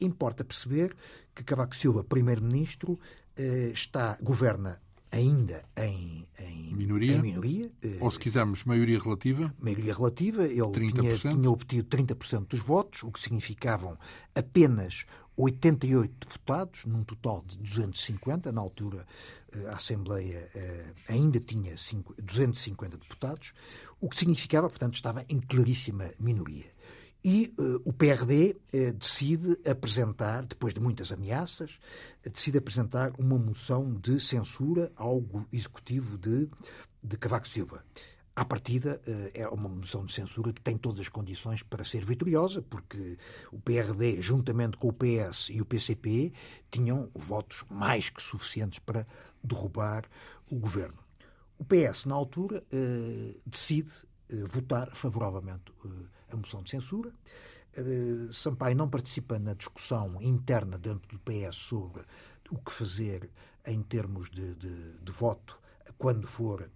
Importa 0.00 0.44
perceber 0.44 0.94
que 1.34 1.42
Cavaco 1.42 1.74
Silva, 1.74 2.04
primeiro-ministro, 2.04 2.92
uh, 2.92 3.72
está 3.72 4.18
governa 4.20 4.80
ainda 5.12 5.62
em, 5.76 6.26
em 6.40 6.74
minoria, 6.74 7.12
em 7.12 7.20
minoria 7.20 7.70
ou 8.00 8.10
se 8.10 8.18
quisermos, 8.18 8.64
maioria 8.64 8.98
relativa. 8.98 9.54
Maioria 9.60 9.92
relativa, 9.92 10.44
ele 10.44 10.90
tinha, 10.90 11.18
tinha, 11.18 11.50
obtido 11.50 11.86
30% 11.96 12.48
dos 12.48 12.60
votos, 12.60 13.02
o 13.02 13.12
que 13.12 13.20
significavam 13.20 13.98
apenas 14.34 15.04
88 15.36 16.26
deputados, 16.26 16.84
num 16.84 17.04
total 17.04 17.42
de 17.46 17.56
250. 17.58 18.52
Na 18.52 18.60
altura, 18.60 19.06
a 19.68 19.76
Assembleia 19.76 20.50
ainda 21.08 21.38
tinha 21.38 21.74
250 22.22 22.96
deputados, 22.96 23.52
o 24.00 24.08
que 24.08 24.16
significava, 24.16 24.68
portanto, 24.68 24.94
estava 24.94 25.24
em 25.28 25.40
claríssima 25.40 26.10
minoria. 26.18 26.72
E 27.24 27.54
uh, 27.56 27.80
o 27.84 27.92
PRD 27.92 28.56
uh, 28.74 28.92
decide 28.94 29.56
apresentar, 29.64 30.44
depois 30.44 30.74
de 30.74 30.80
muitas 30.80 31.12
ameaças, 31.12 31.70
decide 32.24 32.58
apresentar 32.58 33.12
uma 33.16 33.38
moção 33.38 33.94
de 33.94 34.18
censura 34.18 34.90
ao 34.96 35.22
executivo 35.52 36.18
de, 36.18 36.48
de 37.02 37.16
Cavaco 37.16 37.46
Silva. 37.46 37.84
À 38.34 38.46
partida, 38.46 39.00
uh, 39.06 39.30
é 39.34 39.46
uma 39.48 39.68
moção 39.68 40.06
de 40.06 40.12
censura 40.12 40.52
que 40.52 40.60
tem 40.60 40.78
todas 40.78 41.00
as 41.00 41.08
condições 41.08 41.62
para 41.62 41.84
ser 41.84 42.04
vitoriosa, 42.04 42.62
porque 42.62 43.18
o 43.50 43.60
PRD, 43.60 44.22
juntamente 44.22 44.78
com 44.78 44.88
o 44.88 44.92
PS 44.92 45.50
e 45.50 45.60
o 45.60 45.66
PCP, 45.66 46.32
tinham 46.70 47.10
votos 47.14 47.64
mais 47.70 48.08
que 48.08 48.22
suficientes 48.22 48.78
para 48.78 49.06
derrubar 49.44 50.04
o 50.50 50.56
governo. 50.56 50.98
O 51.58 51.64
PS, 51.64 52.06
na 52.06 52.14
altura, 52.14 52.64
decide 53.46 53.92
votar 54.48 54.90
favoravelmente 54.96 55.72
a 56.30 56.36
moção 56.36 56.62
de 56.62 56.70
censura. 56.70 57.12
Sampaio 58.32 58.74
não 58.74 58.88
participa 58.88 59.38
na 59.38 59.54
discussão 59.54 60.20
interna 60.20 60.78
dentro 60.78 61.08
do 61.08 61.20
PS 61.20 61.56
sobre 61.56 62.02
o 62.50 62.58
que 62.58 62.72
fazer 62.72 63.30
em 63.66 63.82
termos 63.82 64.28
de, 64.30 64.54
de, 64.54 64.98
de 64.98 65.12
voto 65.12 65.58
quando 65.98 66.26
for 66.26 66.68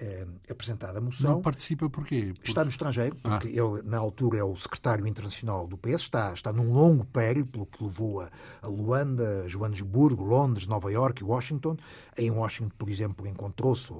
uh, 0.00 0.40
apresentada 0.50 0.98
a 0.98 1.00
moção. 1.00 1.34
Não 1.34 1.42
participa 1.42 1.88
porquê? 1.88 2.32
Porque... 2.34 2.48
Está 2.48 2.64
no 2.64 2.70
estrangeiro, 2.70 3.16
porque 3.16 3.48
ah. 3.48 3.50
ele, 3.50 3.82
na 3.84 3.98
altura, 3.98 4.38
é 4.38 4.44
o 4.44 4.54
secretário 4.56 5.06
internacional 5.06 5.66
do 5.66 5.76
PS, 5.76 6.02
está, 6.02 6.32
está 6.32 6.52
num 6.52 6.72
longo 6.72 7.04
périplo 7.04 7.66
que 7.66 7.82
levou 7.82 8.20
a, 8.20 8.30
a 8.62 8.66
Luanda, 8.66 9.48
Joanesburgo, 9.48 10.24
Londres, 10.24 10.66
Nova 10.66 10.90
York 10.90 11.22
e 11.22 11.24
Washington. 11.24 11.76
Em 12.16 12.30
Washington, 12.30 12.74
por 12.76 12.88
exemplo, 12.88 13.26
encontrou-se, 13.26 13.92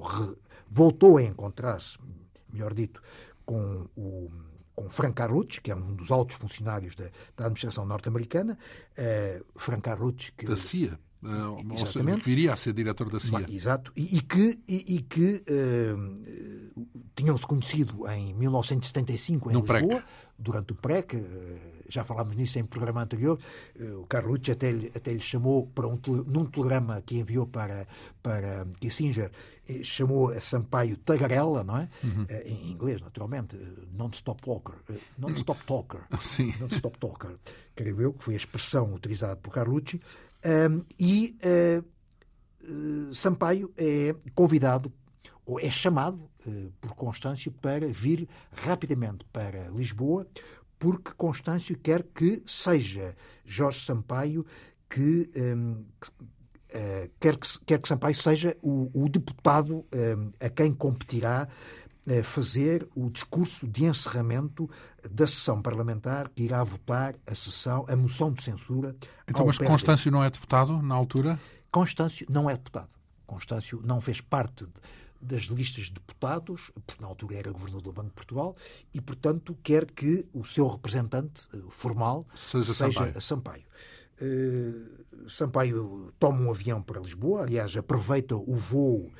voltou 0.69 1.17
a 1.17 1.23
encontrar-se, 1.23 1.97
melhor 2.51 2.73
dito, 2.73 3.01
com 3.45 3.87
o 3.95 4.31
com 4.75 4.89
Frank 4.89 5.15
Carlucci, 5.15 5.61
que 5.61 5.71
é 5.71 5.75
um 5.75 5.95
dos 5.95 6.11
altos 6.11 6.35
funcionários 6.35 6.95
da, 6.95 7.05
da 7.37 7.45
administração 7.45 7.85
norte-americana. 7.85 8.57
Uh, 8.91 9.45
Frank 9.55 9.81
Carlucci... 9.81 10.33
Que, 10.33 10.45
da 10.45 10.57
CIA. 10.57 10.99
Uh, 11.25 11.73
Exatamente. 11.73 12.23
Viria 12.23 12.53
a 12.53 12.55
ser 12.55 12.73
diretor 12.73 13.09
da 13.09 13.19
CIA. 13.19 13.45
Exato. 13.49 13.91
E, 13.95 14.17
e 14.17 14.21
que, 14.21 14.59
e, 14.67 14.95
e 14.95 15.01
que 15.01 15.43
uh, 15.49 16.85
tinham-se 17.15 17.47
conhecido 17.47 18.07
em 18.09 18.33
1975 18.35 19.49
em 19.49 19.53
no 19.53 19.59
Lisboa, 19.61 19.79
PREC. 19.79 20.03
durante 20.37 20.73
o 20.73 20.75
PREC. 20.75 21.15
Uh, 21.15 21.75
já 21.87 22.03
falámos 22.03 22.35
nisso 22.35 22.59
em 22.59 22.65
programa 22.65 23.03
anterior, 23.03 23.39
eh, 23.79 23.83
o 23.83 24.05
Carlucci 24.05 24.51
até 24.51 24.71
lhe, 24.71 24.91
até 24.95 25.13
lhe 25.13 25.19
chamou 25.19 25.67
para 25.67 25.87
um, 25.87 25.99
num 26.27 26.45
telegrama 26.45 27.01
que 27.01 27.17
enviou 27.17 27.45
para, 27.45 27.87
para 28.21 28.65
Kissinger, 28.79 29.31
eh, 29.67 29.83
chamou 29.83 30.31
a 30.31 30.41
Sampaio 30.41 30.97
tagarela, 30.97 31.63
não 31.63 31.77
é? 31.77 31.89
Uhum. 32.03 32.25
Eh, 32.29 32.49
em 32.49 32.71
inglês, 32.71 33.01
naturalmente, 33.01 33.57
non-stop 33.93 34.41
talker, 34.41 34.75
non-stop 35.17 35.63
talker, 35.65 36.01
non-stop 36.59 36.97
talker, 36.99 37.31
creio 37.75 38.01
eu, 38.01 38.13
que 38.13 38.23
foi 38.23 38.33
a 38.33 38.37
expressão 38.37 38.93
utilizada 38.93 39.35
por 39.35 39.53
Carlucci, 39.53 40.01
um, 40.45 40.85
e 40.99 41.35
uh, 41.43 43.13
Sampaio 43.13 43.73
é 43.75 44.15
convidado 44.35 44.93
ou 45.45 45.59
é 45.59 45.69
chamado 45.71 46.29
uh, 46.45 46.71
por 46.79 46.95
Constâncio 46.95 47.51
para 47.51 47.87
vir 47.87 48.29
rapidamente 48.51 49.25
para 49.33 49.69
Lisboa 49.69 50.27
porque 50.77 51.11
Constâncio 51.17 51.77
quer 51.79 52.03
que 52.03 52.43
seja 52.45 53.15
Jorge 53.43 53.85
Sampaio 53.85 54.45
que, 54.87 55.31
um, 55.35 55.83
que 55.99 56.09
uh, 56.09 57.11
quer, 57.19 57.37
que 57.37 57.59
quer 57.65 57.79
que 57.79 57.87
Sampaio 57.87 58.15
seja 58.15 58.55
o, 58.61 58.91
o 58.93 59.09
deputado 59.09 59.83
a 60.39 60.49
quem 60.49 60.73
competirá 60.73 61.47
fazer 62.23 62.87
o 62.95 63.09
discurso 63.09 63.67
de 63.67 63.85
encerramento 63.85 64.69
da 65.09 65.25
sessão 65.25 65.61
parlamentar 65.61 66.29
que 66.29 66.43
irá 66.43 66.63
votar 66.63 67.15
a 67.25 67.33
sessão, 67.33 67.85
a 67.87 67.95
moção 67.95 68.31
de 68.31 68.43
censura. 68.43 68.95
Então, 69.27 69.45
mas. 69.45 69.57
Constâncio 69.57 70.11
não 70.11 70.23
é 70.23 70.29
deputado 70.29 70.81
na 70.81 70.93
altura? 70.93 71.39
Constâncio 71.71 72.25
não 72.29 72.49
é 72.49 72.53
deputado. 72.53 72.89
Constâncio 73.25 73.81
não 73.83 73.99
fez 73.99 74.21
parte 74.21 74.65
de, 74.65 74.73
das 75.19 75.43
listas 75.43 75.85
de 75.85 75.93
deputados, 75.93 76.71
porque 76.85 77.01
na 77.01 77.07
altura 77.07 77.35
era 77.35 77.51
governador 77.51 77.81
do 77.81 77.91
Banco 77.91 78.09
de 78.09 78.15
Portugal, 78.15 78.55
e, 78.93 79.01
portanto, 79.01 79.57
quer 79.63 79.85
que 79.91 80.27
o 80.33 80.45
seu 80.45 80.67
representante 80.67 81.47
eh, 81.53 81.57
formal 81.69 82.25
seja, 82.35 82.73
seja 82.73 82.91
Sampaio. 82.93 83.21
Sampaio. 83.21 83.63
Uh, 84.21 85.29
Sampaio 85.29 86.13
toma 86.19 86.39
um 86.41 86.51
avião 86.51 86.81
para 86.81 87.01
Lisboa, 87.01 87.43
aliás, 87.43 87.75
aproveita 87.75 88.35
o 88.35 88.55
voo 88.55 89.11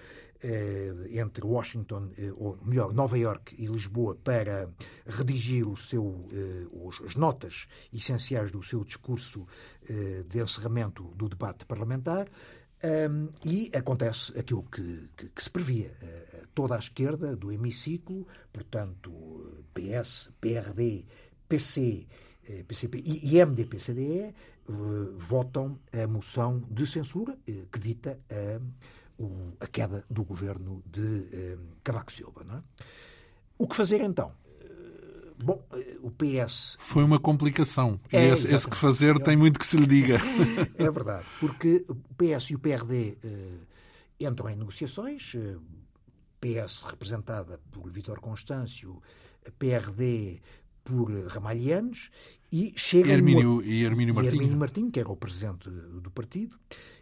entre 1.11 1.45
Washington, 1.45 2.11
uh, 2.17 2.43
ou 2.43 2.57
melhor, 2.63 2.93
Nova 2.93 3.17
York 3.17 3.55
e 3.57 3.65
Lisboa 3.67 4.15
para 4.15 4.69
redigir 5.05 5.67
o 5.67 5.75
seu, 5.75 6.27
os, 6.71 7.01
as 7.01 7.15
notas 7.15 7.67
essenciais 7.93 8.51
do 8.51 8.61
seu 8.61 8.83
discurso 8.83 9.47
de 10.27 10.39
encerramento 10.39 11.03
do 11.15 11.29
debate 11.29 11.65
parlamentar. 11.65 12.27
Um, 12.85 13.29
e 13.43 13.71
acontece 13.73 14.37
aquilo 14.37 14.61
que, 14.63 15.09
que, 15.17 15.29
que 15.29 15.43
se 15.43 15.49
previa. 15.49 15.91
Uh, 16.01 16.47
toda 16.53 16.75
a 16.75 16.79
esquerda 16.79 17.35
do 17.35 17.51
hemiciclo, 17.51 18.27
portanto, 18.53 19.11
PS, 19.73 20.29
PRD, 20.39 21.05
PC, 21.49 22.05
uh, 22.47 22.63
PCP 22.65 23.01
e, 23.03 23.35
e 23.35 23.43
MDP-CDE, 23.43 24.35
uh, 24.69 25.17
votam 25.17 25.79
a 25.91 26.05
moção 26.05 26.63
de 26.69 26.85
censura 26.85 27.35
que 27.71 27.79
dita 27.79 28.19
a 28.29 28.61
queda 29.71 30.03
do 30.09 30.23
governo 30.23 30.83
de 30.85 31.57
Cavaco 31.83 32.11
Silva. 32.11 32.45
É? 32.49 32.83
O 33.57 33.67
que 33.67 33.75
fazer 33.75 34.01
então? 34.01 34.31
Bom, 35.37 35.61
o 36.01 36.11
PS. 36.11 36.77
Foi 36.79 37.03
uma 37.03 37.19
complicação. 37.19 37.99
É, 38.11 38.29
esse, 38.29 38.53
esse, 38.53 38.67
que 38.69 38.77
fazer 38.77 39.19
tem 39.19 39.35
muito 39.35 39.59
que 39.59 39.67
se 39.67 39.77
lhe 39.77 39.85
diga. 39.85 40.17
É 40.77 40.89
verdade, 40.89 41.25
porque 41.39 41.85
o 41.89 41.95
PS 41.95 42.51
e 42.51 42.55
o 42.55 42.59
PRD 42.59 43.17
eh, 43.23 44.27
entram 44.27 44.49
em 44.49 44.55
negociações. 44.55 45.33
Eh, 45.35 45.57
PS 46.39 46.83
representada 46.83 47.59
por 47.71 47.89
Vítor 47.89 48.19
Constâncio, 48.19 49.01
PRD 49.57 50.41
por 50.85 51.11
Ramalhianos 51.27 52.09
e 52.51 52.73
chegam 52.77 53.11
Hermínio, 53.11 53.61
e 53.61 53.83
Hermínio 53.83 54.13
Martim. 54.13 54.29
Hermínio 54.29 54.91
que 54.91 54.99
era 54.99 55.11
o 55.11 55.17
presidente 55.17 55.69
do 55.69 56.11
partido, 56.11 56.55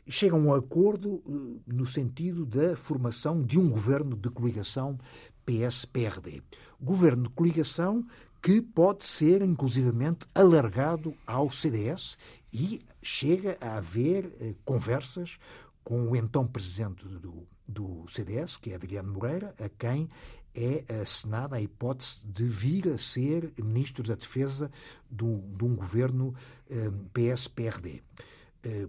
chegam 0.08 0.40
a 0.40 0.42
um 0.42 0.54
acordo 0.54 1.22
eh, 1.28 1.60
no 1.68 1.86
sentido 1.86 2.46
da 2.46 2.76
formação 2.76 3.44
de 3.44 3.60
um 3.60 3.70
governo 3.70 4.16
de 4.16 4.30
coligação 4.30 4.98
PS-PRD. 5.46 6.42
Governo 6.82 7.24
de 7.24 7.30
coligação 7.30 8.06
que 8.42 8.62
pode 8.62 9.06
ser, 9.06 9.42
inclusivamente, 9.42 10.26
alargado 10.34 11.14
ao 11.28 11.52
CDS 11.52 12.18
e 12.52 12.82
chega 13.02 13.58
a 13.62 13.78
haver 13.78 14.32
eh, 14.40 14.56
conversas 14.66 15.38
com 15.84 16.10
o 16.10 16.16
então 16.16 16.48
presidente 16.48 17.06
do, 17.06 17.46
do 17.68 18.06
CDS, 18.08 18.58
que 18.58 18.72
é 18.72 18.76
Adriano 18.76 19.12
Moreira, 19.12 19.54
a 19.60 19.68
quem 19.70 20.10
é 20.56 20.84
assinada 21.02 21.56
a 21.56 21.62
hipótese 21.62 22.20
de 22.26 22.44
vir 22.48 22.88
a 22.90 22.98
ser 22.98 23.52
ministro 23.58 24.04
da 24.04 24.16
Defesa 24.16 24.72
do, 25.10 25.40
de 25.58 25.64
um 25.64 25.76
governo 25.76 26.34
eh, 26.70 26.92
PS-PRD. 27.14 28.02
Eh, 28.64 28.88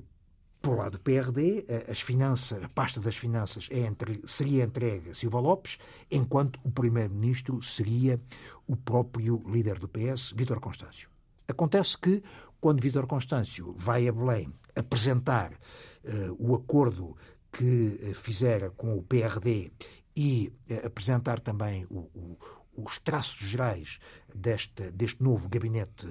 por 0.61 0.79
lado 0.79 0.93
do 0.93 1.01
PRD, 1.01 1.65
eh, 1.69 1.85
as 1.91 2.01
finanças, 2.01 2.63
a 2.63 2.69
pasta 2.69 3.01
das 3.01 3.17
finanças 3.17 3.69
é 3.71 3.81
entre, 3.81 4.23
seria 4.27 4.65
entregue 4.65 5.11
a 5.11 5.15
Silva 5.15 5.39
Lopes, 5.39 5.79
enquanto 6.11 6.59
o 6.65 6.71
primeiro-ministro 6.71 7.63
seria 7.63 8.21
o 8.67 8.75
próprio 8.75 9.43
líder 9.47 9.79
do 9.79 9.89
PS, 9.89 10.33
Vítor 10.35 10.61
Constâncio. 10.61 11.09
Acontece 11.47 11.99
que, 11.99 12.23
quando 12.61 12.81
Vítor 12.81 13.07
Constâncio 13.07 13.75
vai 13.77 14.09
a 14.09 14.13
Belém 14.13 14.53
apresentar 14.75 15.53
uh, 15.53 16.37
o 16.39 16.55
acordo 16.55 17.15
que 17.53 18.15
fizera 18.15 18.71
com 18.71 18.97
o 18.97 19.03
PRD 19.03 19.71
e 20.17 20.53
uh, 20.71 20.87
apresentar 20.87 21.41
também 21.41 21.87
o, 21.91 22.09
o, 22.15 22.39
os 22.77 22.99
traços 22.99 23.49
gerais 23.49 23.99
deste, 24.35 24.91
deste 24.91 25.23
novo 25.23 25.49
gabinete 25.49 26.07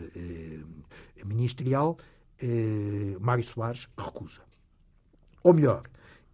ministerial, 1.25 1.97
eh, 2.41 3.17
Mário 3.19 3.43
Soares 3.43 3.87
recusa. 3.97 4.43
Ou 5.43 5.53
melhor, 5.53 5.83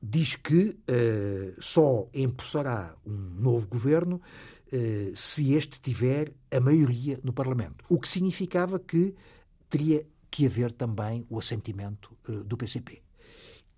diz 0.01 0.35
que 0.35 0.77
eh, 0.87 1.53
só 1.59 2.07
empossará 2.13 2.95
um 3.05 3.11
novo 3.11 3.67
governo 3.67 4.21
eh, 4.71 5.11
se 5.15 5.53
este 5.53 5.79
tiver 5.79 6.33
a 6.51 6.59
maioria 6.59 7.19
no 7.23 7.33
Parlamento. 7.33 7.83
O 7.89 7.99
que 7.99 8.07
significava 8.07 8.79
que 8.79 9.15
teria 9.69 10.05
que 10.31 10.45
haver 10.45 10.71
também 10.71 11.25
o 11.29 11.39
assentimento 11.39 12.15
eh, 12.27 12.43
do 12.45 12.55
PCP. 12.55 13.01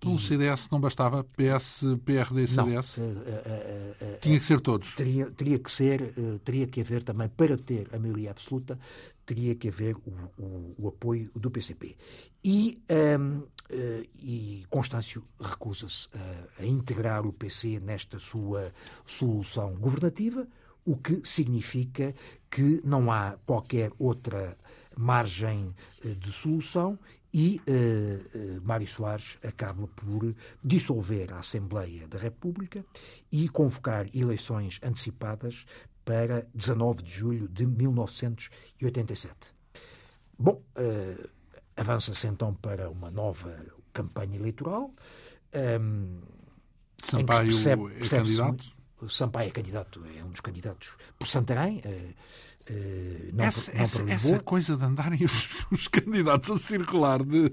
O 0.04 0.18
CDS 0.18 0.68
não 0.70 0.80
bastava? 0.80 1.22
PS, 1.22 1.82
PRD 2.04 2.44
e 2.44 2.48
CDS? 2.48 2.96
Não, 2.98 3.06
uh, 3.06 3.10
uh, 3.10 4.18
Tinha 4.20 4.38
que 4.38 4.44
ser 4.44 4.60
todos? 4.60 4.94
Teria, 4.94 5.30
teria, 5.30 5.58
que 5.58 5.70
ser, 5.70 6.12
teria 6.44 6.66
que 6.66 6.80
haver 6.80 7.04
também, 7.04 7.28
para 7.28 7.56
ter 7.56 7.88
a 7.92 7.98
maioria 7.98 8.32
absoluta, 8.32 8.78
teria 9.24 9.54
que 9.54 9.68
haver 9.68 9.94
o, 9.96 10.42
o, 10.42 10.74
o 10.78 10.88
apoio 10.88 11.30
do 11.36 11.50
PCP. 11.50 11.96
E, 12.44 12.82
um, 12.90 13.42
ehm, 13.70 14.04
e 14.20 14.64
Constâncio 14.68 15.22
recusa-se 15.40 16.08
a, 16.14 16.62
a 16.62 16.66
integrar 16.66 17.24
o 17.24 17.32
PC 17.32 17.78
nesta 17.78 18.18
sua 18.18 18.72
solução 19.06 19.74
governativa, 19.76 20.46
o 20.84 20.96
que 20.96 21.22
significa 21.24 22.12
que 22.50 22.80
não 22.84 23.10
há 23.10 23.36
qualquer 23.46 23.92
outra 23.98 24.58
margem 24.96 25.74
de 26.02 26.32
solução 26.32 26.98
e 27.32 27.60
uh, 27.66 28.58
uh, 28.58 28.62
Mário 28.62 28.86
Soares 28.86 29.38
acaba 29.42 29.86
por 29.88 30.34
dissolver 30.62 31.32
a 31.32 31.38
Assembleia 31.38 32.06
da 32.06 32.18
República 32.18 32.84
e 33.30 33.48
convocar 33.48 34.06
eleições 34.14 34.78
antecipadas 34.82 35.64
para 36.04 36.46
19 36.54 37.02
de 37.02 37.10
julho 37.10 37.48
de 37.48 37.66
1987. 37.66 39.54
Bom, 40.38 40.62
uh, 40.76 41.28
avança-se 41.76 42.26
então 42.26 42.54
para 42.54 42.90
uma 42.90 43.10
nova 43.10 43.56
campanha 43.92 44.36
eleitoral. 44.36 44.92
Um, 45.54 45.58
ehm, 45.58 46.20
Sampaio 46.98 47.48
percebe, 47.50 47.82
é 47.96 48.08
candidato? 48.08 48.72
Sampaio 49.08 49.48
é 49.48 49.50
candidato, 49.50 50.04
é 50.16 50.22
um 50.22 50.30
dos 50.30 50.40
candidatos 50.40 50.96
por 51.18 51.26
Santarém. 51.26 51.78
Uh, 51.78 52.14
não, 53.32 53.44
essa, 53.44 53.72
não 53.72 53.80
essa, 53.80 54.02
essa, 54.08 54.40
coisa 54.40 54.76
de 54.76 54.84
andarem 54.84 55.18
os, 55.24 55.48
os 55.70 55.88
candidatos 55.88 56.50
a 56.50 56.56
circular 56.56 57.22
de, 57.24 57.52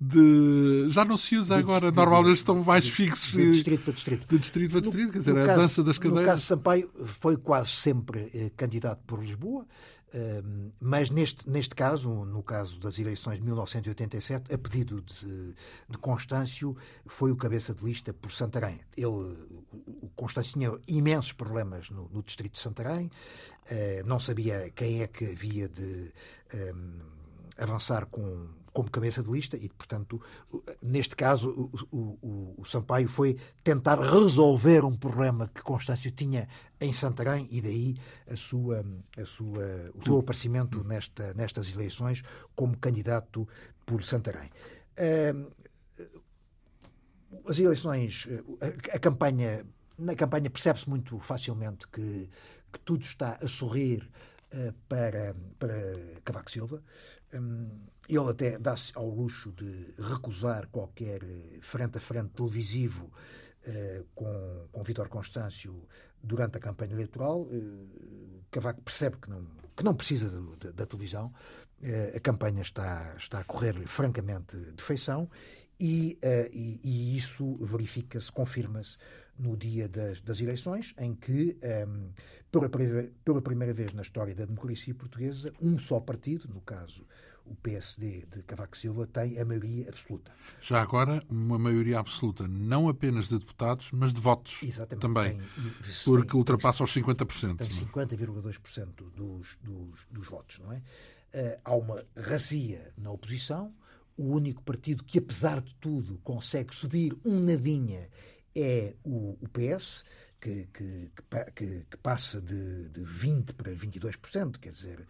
de, 0.00 0.86
já 0.90 1.04
não 1.04 1.16
se 1.16 1.36
usa 1.36 1.54
de, 1.54 1.60
agora, 1.60 1.90
de, 1.90 1.96
normalmente 1.96 2.36
estão 2.36 2.62
mais 2.62 2.88
fixos 2.88 3.32
de, 3.32 3.50
distrito 3.50 3.84
para 3.84 3.92
distrito. 3.92 4.26
De 4.28 4.38
distrito 4.38 4.70
para 4.72 4.80
distrito, 4.80 5.06
no, 5.06 5.12
quer 5.12 5.18
dizer, 5.18 5.38
a 5.38 5.56
dança 5.56 5.82
das 5.82 5.98
cadeiras. 5.98 6.22
No 6.22 6.30
caso 6.30 6.42
Sampaio, 6.42 6.90
foi 7.20 7.36
quase 7.36 7.70
sempre 7.70 8.30
eh, 8.34 8.50
candidato 8.56 9.02
por 9.06 9.22
Lisboa, 9.22 9.66
mas 10.80 11.08
neste, 11.10 11.48
neste 11.48 11.74
caso, 11.74 12.10
no 12.24 12.42
caso 12.42 12.78
das 12.78 12.98
eleições 12.98 13.36
de 13.36 13.42
1987, 13.42 14.52
a 14.52 14.58
pedido 14.58 15.00
de, 15.00 15.54
de 15.88 15.98
Constâncio, 15.98 16.76
foi 17.06 17.30
o 17.30 17.36
cabeça 17.36 17.74
de 17.74 17.82
lista 17.84 18.12
por 18.12 18.30
Santarém. 18.30 18.80
Ele, 18.96 19.06
o 19.06 20.10
Constâncio 20.14 20.52
tinha 20.52 20.78
imensos 20.86 21.32
problemas 21.32 21.88
no, 21.90 22.08
no 22.08 22.22
distrito 22.22 22.52
de 22.52 22.58
Santarém, 22.58 23.06
uh, 23.06 24.06
não 24.06 24.20
sabia 24.20 24.70
quem 24.74 25.02
é 25.02 25.06
que 25.06 25.24
havia 25.24 25.68
de 25.68 26.12
um, 26.54 27.00
avançar 27.58 28.06
com 28.06 28.48
como 28.72 28.90
cabeça 28.90 29.22
de 29.22 29.30
lista 29.30 29.56
e, 29.56 29.68
portanto, 29.68 30.20
neste 30.82 31.14
caso, 31.14 31.70
o, 31.90 31.96
o, 31.96 32.54
o, 32.58 32.64
Sampaio 32.64 33.08
foi 33.08 33.36
tentar 33.62 34.00
resolver 34.00 34.84
um 34.84 34.96
problema 34.96 35.50
que 35.54 35.62
Constâncio 35.62 36.10
tinha 36.10 36.48
em 36.80 36.92
Santarém 36.92 37.46
e 37.50 37.60
daí 37.60 37.96
a 38.30 38.36
sua, 38.36 38.84
a 39.18 39.26
sua, 39.26 39.92
o 39.94 40.02
seu 40.02 40.18
aparecimento 40.18 40.82
nesta, 40.84 41.34
nestas 41.34 41.68
eleições 41.72 42.22
como 42.54 42.76
candidato 42.78 43.46
por 43.84 44.02
Santarém. 44.02 44.48
As 47.46 47.58
eleições, 47.58 48.26
a, 48.60 48.96
a 48.96 48.98
campanha, 48.98 49.66
na 49.98 50.14
campanha 50.14 50.50
percebe-se 50.50 50.88
muito 50.88 51.18
facilmente 51.18 51.86
que, 51.88 52.28
que 52.72 52.80
tudo 52.80 53.04
está 53.04 53.38
a 53.42 53.48
sorrir 53.48 54.08
eh, 54.50 54.72
para, 54.86 55.34
para 55.58 56.20
Cavaco 56.24 56.50
Silva. 56.50 56.82
Hum, 57.32 57.86
ele 58.16 58.30
até 58.30 58.58
dá-se 58.58 58.92
ao 58.94 59.08
luxo 59.08 59.52
de 59.52 59.94
recusar 60.02 60.68
qualquer 60.68 61.22
eh, 61.22 61.58
frente 61.60 61.98
a 61.98 62.00
frente 62.00 62.30
televisivo 62.30 63.04
uh, 63.66 64.04
com, 64.14 64.68
com 64.70 64.82
Vítor 64.82 65.08
Constâncio 65.08 65.88
durante 66.22 66.56
a 66.56 66.60
campanha 66.60 66.92
eleitoral. 66.92 67.42
Uh, 67.42 68.42
Cavaco 68.50 68.82
percebe 68.82 69.16
que 69.16 69.30
não, 69.30 69.46
que 69.76 69.84
não 69.84 69.94
precisa 69.94 70.30
da 70.74 70.86
televisão. 70.86 71.32
A 72.14 72.20
campanha 72.20 72.62
está, 72.62 73.12
está 73.18 73.40
a 73.40 73.44
correr 73.44 73.74
francamente 73.88 74.56
de 74.56 74.82
feição 74.84 75.28
e, 75.80 76.16
e, 76.52 76.80
e 76.84 77.16
isso 77.16 77.56
verifica-se, 77.56 78.30
confirma-se 78.30 78.96
no 79.36 79.56
dia 79.56 79.88
das, 79.88 80.20
das 80.20 80.40
eleições, 80.40 80.94
em 80.96 81.12
que, 81.14 81.58
um, 81.60 81.66
ehm, 81.66 82.10
pela, 82.52 82.68
pela 83.24 83.42
primeira 83.42 83.74
vez 83.74 83.92
na 83.92 84.02
história 84.02 84.32
da 84.32 84.44
democracia 84.44 84.94
portuguesa, 84.94 85.52
um 85.60 85.76
só 85.76 85.98
partido, 85.98 86.48
no 86.48 86.60
caso 86.60 87.04
o 87.44 87.54
PSD 87.56 88.26
de 88.30 88.42
Cavaco 88.42 88.76
Silva, 88.76 89.06
tem 89.06 89.38
a 89.38 89.44
maioria 89.44 89.88
absoluta. 89.88 90.32
Já 90.60 90.80
agora, 90.80 91.22
uma 91.28 91.58
maioria 91.58 91.98
absoluta, 91.98 92.46
não 92.48 92.88
apenas 92.88 93.28
de 93.28 93.38
deputados, 93.38 93.90
mas 93.92 94.12
de 94.12 94.20
votos 94.20 94.62
Exatamente. 94.62 95.02
também. 95.02 95.38
Tem, 95.38 96.02
porque 96.04 96.30
tem, 96.30 96.38
ultrapassa 96.38 96.84
os 96.84 96.94
50%. 96.94 97.56
Tem 97.56 97.68
50,2% 97.68 98.78
é? 98.78 99.16
dos, 99.16 99.56
dos, 99.62 100.06
dos 100.10 100.26
votos, 100.26 100.58
não 100.58 100.72
é? 100.72 100.76
Uh, 100.78 101.60
há 101.64 101.74
uma 101.74 102.04
razia 102.16 102.92
na 102.96 103.10
oposição. 103.10 103.74
O 104.16 104.24
único 104.34 104.62
partido 104.62 105.02
que, 105.04 105.18
apesar 105.18 105.60
de 105.62 105.74
tudo, 105.76 106.18
consegue 106.22 106.74
subir 106.74 107.16
um 107.24 107.40
nadinha 107.40 108.08
é 108.54 108.94
o, 109.02 109.38
o 109.40 109.48
PS, 109.48 110.04
que, 110.42 110.68
que, 110.72 111.10
que, 111.54 111.86
que, 111.88 111.96
passa 111.98 112.40
de, 112.40 112.88
de 112.88 113.02
20% 113.02 113.54
para 113.54 113.72
22%, 113.72 114.58
quer 114.58 114.72
dizer, 114.72 115.06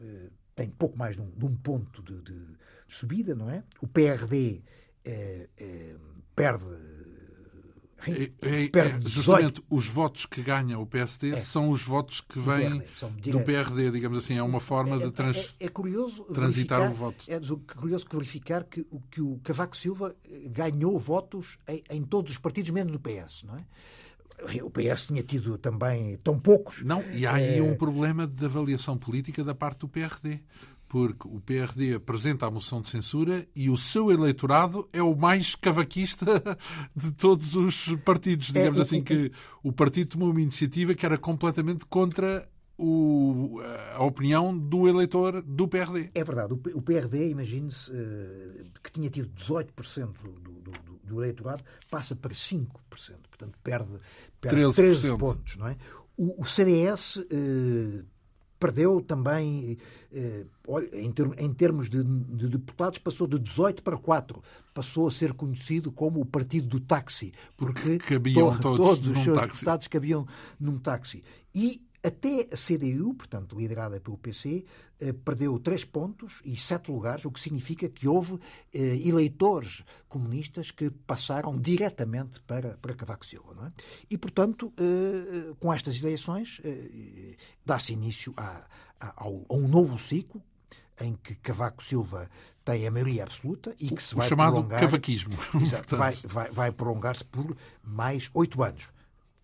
eh, 0.00 0.28
tem 0.54 0.68
pouco 0.68 0.98
mais 0.98 1.16
de 1.16 1.22
um, 1.22 1.30
de 1.30 1.44
um 1.44 1.54
ponto 1.56 2.02
de, 2.02 2.20
de, 2.22 2.56
subida, 2.88 3.34
não 3.34 3.50
é? 3.50 3.62
O 3.80 3.86
PRD 3.86 4.62
é, 5.04 5.48
é, 5.56 5.96
perde. 6.34 6.64
É, 8.04 8.64
é, 8.78 9.00
justamente 9.08 9.62
os 9.70 9.86
votos 9.86 10.26
que 10.26 10.42
ganha 10.42 10.76
o 10.76 10.84
PSD 10.84 11.34
é. 11.34 11.36
são 11.36 11.70
os 11.70 11.84
votos 11.84 12.20
que 12.20 12.40
vêm 12.40 12.82
do 13.30 13.40
PRD, 13.44 13.92
digamos 13.92 14.18
assim, 14.18 14.36
é 14.36 14.42
uma 14.42 14.58
forma 14.58 14.98
de 14.98 15.08
trans, 15.12 15.54
é, 15.60 15.68
curioso 15.68 16.24
transitar 16.24 16.90
o 16.90 16.92
voto. 16.92 17.24
É 17.28 17.38
curioso 17.76 18.04
verificar 18.10 18.64
que, 18.64 18.84
que 19.08 19.20
o 19.20 19.38
Cavaco 19.44 19.76
Silva 19.76 20.16
ganhou 20.46 20.98
votos 20.98 21.58
em, 21.68 21.84
em 21.90 22.02
todos 22.02 22.32
os 22.32 22.38
partidos, 22.38 22.72
menos 22.72 22.92
no 22.92 22.98
PS, 22.98 23.44
não 23.44 23.56
é? 23.56 23.64
O 24.62 24.70
PS 24.70 25.06
tinha 25.06 25.22
tido 25.22 25.56
também 25.58 26.16
tão 26.16 26.38
poucos. 26.38 26.82
Não, 26.82 27.02
e 27.12 27.26
há 27.26 27.34
aí 27.34 27.58
é... 27.58 27.62
um 27.62 27.76
problema 27.76 28.26
de 28.26 28.44
avaliação 28.44 28.96
política 28.96 29.44
da 29.44 29.54
parte 29.54 29.80
do 29.80 29.88
PRD. 29.88 30.40
Porque 30.88 31.26
o 31.26 31.40
PRD 31.40 31.94
apresenta 31.94 32.44
a 32.44 32.50
moção 32.50 32.82
de 32.82 32.90
censura 32.90 33.46
e 33.56 33.70
o 33.70 33.78
seu 33.78 34.12
eleitorado 34.12 34.86
é 34.92 35.02
o 35.02 35.16
mais 35.16 35.54
cavaquista 35.54 36.26
de 36.94 37.10
todos 37.12 37.56
os 37.56 37.96
partidos. 38.04 38.50
É, 38.50 38.52
Digamos 38.52 38.78
é, 38.78 38.82
assim, 38.82 39.02
que 39.02 39.32
o 39.62 39.72
partido 39.72 40.10
tomou 40.10 40.30
uma 40.30 40.42
iniciativa 40.42 40.94
que 40.94 41.06
era 41.06 41.16
completamente 41.16 41.86
contra 41.86 42.46
o, 42.76 43.60
a 43.94 44.02
opinião 44.04 44.56
do 44.56 44.88
eleitor 44.88 45.40
do 45.42 45.68
PRD. 45.68 46.10
É 46.14 46.24
verdade. 46.24 46.52
O, 46.52 46.82
PRD, 46.82 47.30
imagine-se, 47.30 47.90
uh, 47.90 48.64
que 48.82 48.90
tinha 48.90 49.08
tido 49.08 49.30
18% 49.34 50.12
do, 50.22 50.32
do, 50.32 50.70
do, 50.70 50.91
do, 51.02 51.22
eleitorado, 51.22 51.64
passa 51.90 52.14
para 52.14 52.32
5%. 52.32 52.66
Portanto, 53.28 53.58
perde, 53.62 53.90
perde 54.40 54.74
13 54.74 55.16
pontos. 55.16 55.56
Não 55.56 55.68
é? 55.68 55.76
o, 56.16 56.42
o 56.42 56.44
CDS 56.44 57.18
eh, 57.30 58.04
perdeu 58.58 59.00
também, 59.00 59.76
olha, 60.68 60.88
em, 60.92 61.52
termos, 61.52 61.90
de, 61.90 62.04
de, 62.04 62.48
deputados, 62.48 62.98
passou 62.98 63.26
de 63.26 63.38
18 63.38 63.82
para 63.82 63.98
4. 63.98 64.40
Passou 64.72 65.08
a 65.08 65.10
ser 65.10 65.32
conhecido 65.32 65.90
como 65.90 66.20
o 66.20 66.24
partido 66.24 66.68
do 66.68 66.78
táxi, 66.80 67.32
porque 67.56 67.98
to, 67.98 68.58
todos, 68.60 68.76
todos 68.76 69.06
os 69.08 69.24
seus 69.24 69.36
táxi. 69.36 69.52
deputados 69.52 69.88
cabiam 69.88 70.26
num 70.60 70.78
táxi. 70.78 71.24
E 71.52 71.82
até 72.02 72.48
a 72.52 72.56
CDU, 72.56 73.14
portanto 73.14 73.56
liderada 73.56 74.00
pelo 74.00 74.18
PC, 74.18 74.64
eh, 75.00 75.12
perdeu 75.12 75.58
três 75.58 75.84
pontos 75.84 76.40
e 76.44 76.56
sete 76.56 76.90
lugares, 76.90 77.24
o 77.24 77.30
que 77.30 77.40
significa 77.40 77.88
que 77.88 78.08
houve 78.08 78.40
eh, 78.74 78.96
eleitores 79.06 79.84
comunistas 80.08 80.70
que 80.70 80.90
passaram 80.90 81.56
diretamente 81.56 82.40
para, 82.40 82.76
para 82.78 82.94
Cavaco 82.94 83.24
Silva. 83.24 83.54
Não 83.54 83.66
é? 83.66 83.72
E, 84.10 84.18
portanto, 84.18 84.72
eh, 84.76 85.54
com 85.60 85.72
estas 85.72 85.96
eleições, 86.02 86.60
dá-se 87.64 87.92
início 87.92 88.34
a, 88.36 88.66
a, 89.00 89.14
a 89.18 89.54
um 89.54 89.68
novo 89.68 89.98
ciclo 89.98 90.42
em 91.00 91.14
que 91.14 91.34
Cavaco 91.36 91.82
Silva 91.82 92.28
tem 92.64 92.86
a 92.86 92.90
maioria 92.90 93.24
absoluta 93.24 93.74
e 93.78 93.90
que 93.90 94.02
se 94.02 94.14
vai 94.14 94.26
o 94.26 94.28
chamado 94.28 94.52
prolongar, 94.52 94.80
cavaquismo. 94.80 95.36
Exato, 95.60 95.96
vai, 95.96 96.14
vai, 96.24 96.50
vai 96.50 96.72
prolongar-se 96.72 97.24
por 97.24 97.56
mais 97.82 98.30
oito 98.34 98.62
anos. 98.62 98.88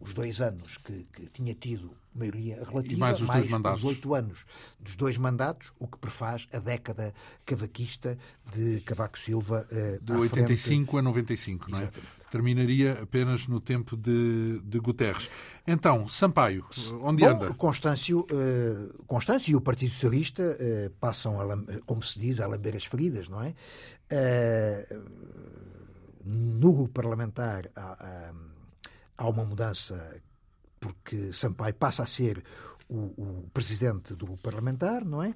Os 0.00 0.14
dois 0.14 0.40
anos 0.40 0.76
que, 0.78 1.08
que 1.12 1.26
tinha 1.26 1.54
tido 1.54 1.92
maioria 2.18 2.56
relativa, 2.64 2.94
e 2.94 2.96
mais 2.96 3.20
os 3.20 3.26
mais 3.26 3.40
dois 3.40 3.50
mandatos. 3.50 3.80
os 3.80 3.88
oito 3.88 4.14
anos 4.14 4.44
dos 4.78 4.96
dois 4.96 5.16
mandatos, 5.16 5.72
o 5.78 5.86
que 5.86 5.98
prefaz 5.98 6.46
a 6.52 6.58
década 6.58 7.14
cavaquista 7.44 8.18
de 8.52 8.80
Cavaco 8.80 9.18
Silva. 9.18 9.66
Uh, 9.70 10.04
de 10.04 10.12
85 10.12 10.92
frente. 10.92 10.98
a 10.98 11.02
95, 11.02 11.70
não 11.70 11.78
é? 11.78 11.82
Exatamente. 11.82 12.18
Terminaria 12.30 12.92
apenas 13.02 13.48
no 13.48 13.58
tempo 13.58 13.96
de, 13.96 14.60
de 14.62 14.78
Guterres. 14.78 15.30
Então, 15.66 16.06
Sampaio, 16.08 16.66
onde 17.00 17.24
Bom, 17.24 17.30
anda? 17.30 17.54
Constâncio, 17.54 18.20
uh, 18.20 19.04
Constâncio 19.06 19.52
e 19.52 19.56
o 19.56 19.60
Partido 19.62 19.92
Socialista 19.92 20.42
uh, 20.42 20.90
passam, 21.00 21.40
a, 21.40 21.56
como 21.86 22.02
se 22.02 22.18
diz, 22.18 22.38
a 22.40 22.46
lamber 22.46 22.76
as 22.76 22.84
feridas, 22.84 23.28
não 23.28 23.42
é? 23.42 23.54
No 26.24 26.72
grupo 26.72 26.92
parlamentar 26.92 27.70
há, 27.74 27.92
há, 27.92 28.32
há 29.16 29.28
uma 29.28 29.44
mudança 29.44 30.22
porque 30.78 31.32
Sampaio 31.32 31.74
passa 31.74 32.02
a 32.02 32.06
ser 32.06 32.42
o, 32.88 32.96
o, 32.96 33.50
presidente 33.52 34.14
do 34.14 34.26
grupo 34.26 34.42
parlamentar, 34.42 35.04
não 35.04 35.22
é? 35.22 35.28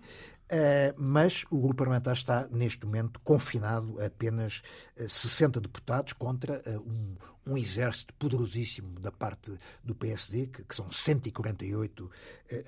Uh, 0.53 0.95
mas 0.99 1.45
o 1.51 1.59
grupo 1.59 1.77
parlamentar 1.77 2.15
está, 2.15 2.47
neste 2.51 2.85
momento, 2.85 3.19
confinado 3.21 3.99
a 3.99 4.07
apenas 4.07 4.63
uh, 4.99 5.05
eh, 5.05 5.09
60 5.09 5.61
deputados 5.61 6.13
contra 6.13 6.63
uh, 6.67 6.81
um, 6.81 7.17
um, 7.53 7.57
exército 7.57 8.13
poderosíssimo 8.15 9.01
da 9.01 9.11
parte 9.11 9.59
do 9.83 9.95
PSD, 9.95 10.49
que, 10.49 10.65
que 10.65 10.75
são 10.75 10.91
148 10.91 12.11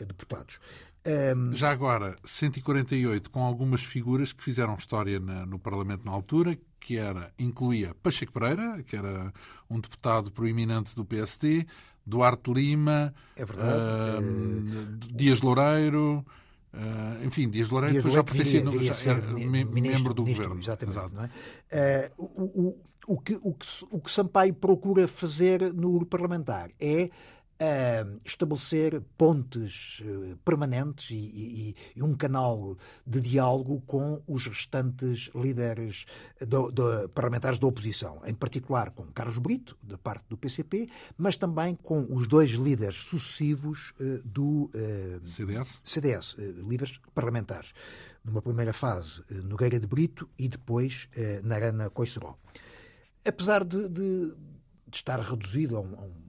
deputados. 0.06 0.58
Um... 1.06 1.52
Já 1.52 1.70
agora, 1.70 2.16
148 2.24 3.30
com 3.30 3.44
algumas 3.44 3.82
figuras 3.82 4.32
que 4.32 4.42
fizeram 4.42 4.74
história 4.76 5.20
na, 5.20 5.44
no 5.44 5.58
Parlamento 5.58 6.06
na 6.06 6.12
altura, 6.12 6.58
que 6.80 6.96
era, 6.96 7.32
incluía 7.38 7.94
Pacheco 8.02 8.32
Pereira, 8.32 8.82
que 8.82 8.96
era 8.96 9.30
um 9.68 9.78
deputado 9.78 10.32
proeminente 10.32 10.96
do 10.96 11.04
PSD, 11.04 11.66
Duarte 12.06 12.52
Lima, 12.52 13.14
é 13.36 13.44
verdade, 13.44 14.24
uh, 14.24 15.14
Dias 15.14 15.40
Loureiro. 15.40 16.24
Uh, 16.72 17.24
enfim, 17.24 17.48
Dias 17.48 17.70
Loureiro 17.70 18.00
Dias 18.00 18.12
já 18.12 18.24
pertencia, 18.24 18.62
no, 18.62 18.72
já 18.82 19.10
era 19.12 19.32
ministro, 19.32 19.72
membro 19.72 20.14
do 20.14 20.22
ministro, 20.22 20.48
governo. 20.48 20.60
Exatamente. 20.60 21.30
É? 21.70 22.10
Uh, 22.16 22.24
o, 22.24 22.62
o, 22.62 22.78
o, 23.06 23.20
que, 23.20 23.34
o, 23.42 23.54
que, 23.54 23.66
o 23.90 24.00
que 24.00 24.10
Sampaio 24.10 24.52
procura 24.54 25.06
fazer 25.06 25.72
no 25.72 25.92
grupo 25.92 26.06
parlamentar 26.06 26.70
é 26.80 27.10
a 27.58 28.06
estabelecer 28.24 29.00
pontes 29.16 30.02
eh, 30.04 30.34
permanentes 30.44 31.10
e, 31.10 31.14
e, 31.14 31.76
e, 31.96 32.02
um 32.02 32.14
canal 32.14 32.76
de 33.06 33.20
diálogo 33.20 33.80
com 33.86 34.20
os 34.26 34.46
restantes 34.46 35.30
líderes 35.34 36.04
do, 36.40 36.72
do, 36.72 37.08
parlamentares 37.10 37.58
da 37.58 37.66
oposição, 37.66 38.20
em 38.24 38.34
particular 38.34 38.90
com 38.90 39.04
Carlos 39.12 39.38
Brito, 39.38 39.76
da 39.82 39.96
parte 39.96 40.24
do 40.28 40.36
PCP, 40.36 40.88
mas 41.16 41.36
também 41.36 41.76
com 41.76 42.06
os 42.10 42.26
dois 42.26 42.50
líderes 42.52 42.96
sucessivos 42.96 43.92
uh, 44.00 44.20
do 44.24 44.70
uh, 44.74 45.26
CDS, 45.26 45.80
CDS 45.84 46.36
líderes 46.66 46.98
parlamentares. 47.14 47.72
Numa 48.24 48.40
primeira 48.40 48.72
fase, 48.72 49.22
Nogueira 49.44 49.78
de 49.78 49.86
Brito 49.86 50.26
e 50.38 50.48
depois 50.48 51.10
Narana 51.42 51.90
Coiceró. 51.90 52.38
Apesar 53.22 53.62
de, 53.62 53.86
de, 53.86 54.34
de 54.88 54.96
estar 54.96 55.20
reduzido 55.20 55.76
a 55.76 55.80
a 55.80 55.82
um 55.82 56.23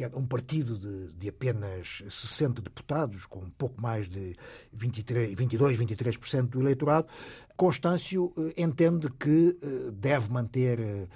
que 0.00 0.04
é 0.04 0.10
um 0.14 0.24
partido 0.24 0.78
de, 0.78 1.12
de, 1.12 1.28
apenas 1.28 2.02
60 2.08 2.62
deputados, 2.62 3.26
com 3.26 3.50
pouco 3.50 3.78
mais 3.82 4.08
de 4.08 4.34
23, 4.72 5.36
22, 5.36 5.78
23% 5.78 6.46
do 6.46 6.60
eleitorado, 6.62 7.06
Constâncio 7.54 8.32
eh, 8.38 8.62
entende 8.62 9.10
que 9.10 9.58
eh, 9.60 9.90
deve 9.92 10.30
manter 10.32 10.80
eh, 10.80 11.06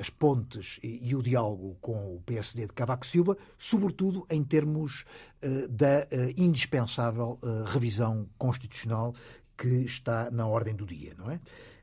as 0.00 0.08
pontes 0.08 0.80
e, 0.82 1.14
o 1.14 1.22
diálogo 1.22 1.76
com 1.82 2.16
o 2.16 2.22
PSD 2.24 2.62
de 2.62 2.72
Cavaco 2.72 3.06
Silva, 3.06 3.36
sobretudo 3.58 4.26
em 4.30 4.42
termos 4.42 5.04
da 5.70 6.06
indispensável 6.36 7.38
revisão 7.64 8.28
constitucional 8.36 9.14
que 9.56 9.84
está 9.84 10.30
na 10.30 10.46
ordem 10.46 10.74
do 10.74 10.84
dia, 10.84 11.14
não 11.16 11.30
é? 11.30 11.40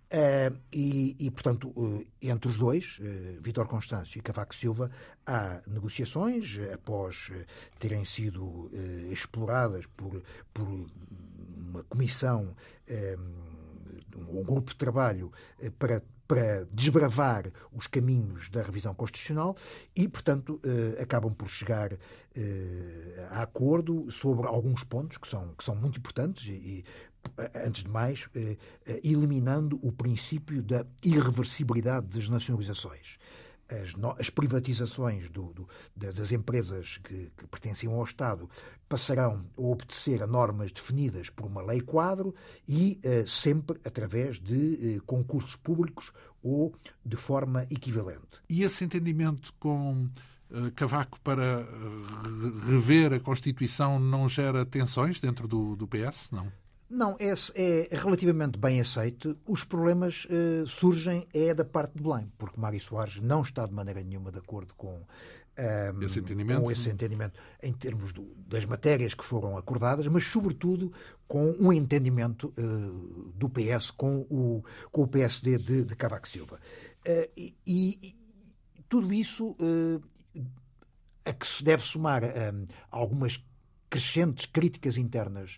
Uh, 0.07 0.57
e, 0.71 1.17
e, 1.19 1.29
portanto, 1.29 1.67
uh, 1.75 2.05
entre 2.21 2.49
os 2.49 2.57
dois, 2.57 2.97
uh, 2.99 3.41
Vítor 3.41 3.67
Constâncio 3.67 4.17
e 4.17 4.21
Cavaco 4.21 4.55
Silva, 4.55 4.89
há 5.25 5.61
negociações 5.67 6.57
após 6.73 7.29
terem 7.77 8.05
sido 8.05 8.69
exploradas 9.11 9.85
por, 9.97 10.23
por 10.53 10.65
uma 11.57 11.83
comissão, 11.83 12.55
um 14.15 14.43
grupo 14.43 14.71
de 14.71 14.77
trabalho 14.77 15.29
para 15.77 16.01
para 16.27 16.67
desbravar 16.71 17.51
os 17.71 17.87
caminhos 17.87 18.49
da 18.49 18.61
revisão 18.61 18.93
constitucional 18.93 19.55
e, 19.95 20.07
portanto, 20.07 20.59
eh, 20.63 21.01
acabam 21.01 21.33
por 21.33 21.49
chegar 21.49 21.93
eh, 22.35 23.27
a 23.31 23.43
acordo 23.43 24.09
sobre 24.11 24.45
alguns 24.47 24.83
pontos 24.83 25.17
que 25.17 25.27
são, 25.27 25.53
que 25.57 25.63
são 25.63 25.75
muito 25.75 25.99
importantes 25.99 26.45
e, 26.45 26.83
antes 27.65 27.83
de 27.83 27.89
mais, 27.89 28.27
eh, 28.35 28.57
eh, 28.85 29.01
eliminando 29.03 29.79
o 29.81 29.91
princípio 29.91 30.61
da 30.61 30.85
irreversibilidade 31.03 32.07
das 32.07 32.29
nacionalizações. 32.29 33.17
As, 33.69 33.93
as 34.19 34.29
privatizações 34.29 35.29
do, 35.29 35.53
do, 35.53 35.69
das 35.95 36.31
empresas 36.31 36.99
que, 37.03 37.31
que, 37.37 37.47
pertenciam 37.47 37.93
ao 37.95 38.03
Estado 38.03 38.49
passarão 38.87 39.45
a 39.57 39.61
obedecer 39.61 40.23
a 40.23 40.27
normas 40.27 40.71
definidas 40.71 41.29
por 41.29 41.45
uma 41.45 41.61
lei 41.61 41.81
quadro 41.81 42.33
e 42.67 42.99
uh, 43.03 43.27
sempre 43.27 43.79
através 43.83 44.39
de 44.39 44.97
uh, 44.97 45.03
concursos 45.05 45.55
públicos 45.57 46.11
ou 46.41 46.73
de 47.05 47.17
forma 47.17 47.63
equivalente. 47.69 48.39
E 48.49 48.63
esse 48.63 48.85
entendimento 48.85 49.53
com 49.59 50.09
Cavaco 50.75 51.19
para 51.19 51.67
rever 52.65 53.11
a 53.13 53.19
Constituição 53.19 53.99
não 53.99 54.29
gera 54.29 54.65
tensões 54.65 55.19
dentro 55.19 55.47
do, 55.47 55.75
do 55.75 55.85
PS? 55.85 56.31
Não. 56.31 56.49
Não, 56.89 57.17
é, 57.19 57.33
é, 57.55 57.89
relativamente 57.91 58.57
bem 58.57 58.79
aceito. 58.79 59.37
Os 59.45 59.63
problemas 59.63 60.25
uh, 60.25 60.65
surgem 60.67 61.27
é 61.33 61.53
da 61.53 61.65
parte 61.65 61.95
de 61.95 62.03
Belém, 62.03 62.31
porque 62.37 62.59
Mário 62.59 62.79
Soares 62.79 63.19
não 63.19 63.41
está 63.41 63.65
de 63.65 63.73
maneira 63.73 64.01
nenhuma 64.01 64.31
de 64.31 64.39
acordo 64.39 64.73
com, 64.75 64.95
um, 64.95 65.03
ehm, 65.57 66.01
esse, 66.03 66.19
entendimento. 66.19 66.61
com 66.61 66.71
esse 66.71 66.89
entendimento 66.89 67.37
em 67.61 67.73
termos 67.73 68.13
do, 68.13 68.23
das 68.47 68.63
matérias 68.63 69.13
que 69.13 69.25
foram 69.25 69.57
acordadas, 69.57 70.07
mas 70.07 70.23
sobretudo 70.23 70.93
com 71.27 71.51
um 71.59 71.73
entendimento 71.73 72.53
uh, 72.57 73.33
do 73.35 73.49
PS 73.49 73.91
com 73.91 74.21
o, 74.29 74.63
com 74.89 75.01
o 75.01 75.07
PSD 75.07 75.57
de, 75.57 75.83
de 75.83 75.95
Cavaco 75.95 76.27
Silva. 76.27 76.57
Uh, 77.05 77.29
e, 77.35 77.53
e, 77.65 78.15
tudo 78.87 79.13
isso 79.13 79.53
a 81.25 81.33
que 81.33 81.45
se 81.45 81.61
deve 81.61 81.83
somar 81.83 82.23
ehm, 82.23 82.65
algumas 82.89 83.43
crescentes 83.89 84.45
críticas 84.45 84.97
internas 84.97 85.57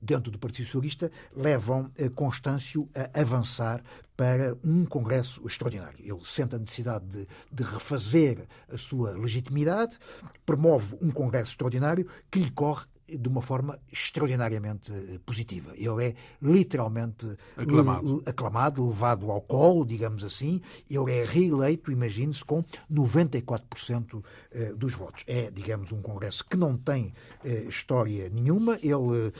dentro 0.00 0.30
do 0.30 0.38
Partido 0.38 0.66
Socialista 0.66 1.10
levam 1.34 1.90
uh, 1.98 2.10
Constâncio 2.10 2.88
a 2.94 3.20
avançar 3.20 3.82
para 4.16 4.56
um 4.64 4.84
Congresso 4.86 5.46
extraordinário. 5.46 5.98
Ele 6.00 6.24
sente 6.24 6.54
a 6.54 6.58
necessidade 6.58 7.06
de, 7.06 7.28
de, 7.52 7.62
refazer 7.62 8.46
a 8.72 8.78
sua 8.78 9.10
legitimidade, 9.12 9.98
promove 10.44 10.96
um 11.02 11.10
Congresso 11.10 11.50
extraordinário 11.52 12.08
que 12.30 12.38
lhe 12.38 12.50
corre 12.50 12.86
de 13.08 13.28
uma 13.28 13.40
forma 13.40 13.78
extraordinariamente 13.92 14.92
eh, 14.92 15.18
positiva. 15.24 15.72
Ele 15.76 16.06
é 16.06 16.14
literalmente 16.42 17.26
aclamado, 17.56 18.22
aclamado 18.26 18.86
levado 18.86 19.30
ao 19.30 19.40
colo, 19.40 19.84
digamos 19.84 20.24
assim. 20.24 20.60
Ele 20.90 21.12
é 21.12 21.24
reeleito, 21.24 21.92
imagine-se, 21.92 22.44
com 22.44 22.64
94% 22.92 24.24
eh, 24.50 24.72
dos 24.74 24.94
votos. 24.94 25.24
É, 25.26 25.50
digamos, 25.50 25.92
um 25.92 26.02
Congresso 26.02 26.44
que 26.44 26.56
não 26.56 26.76
tem 26.76 27.14
eh, 27.44 27.64
história 27.68 28.28
nenhuma. 28.28 28.78
Ele, 28.82 29.32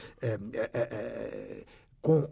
com 2.01 2.29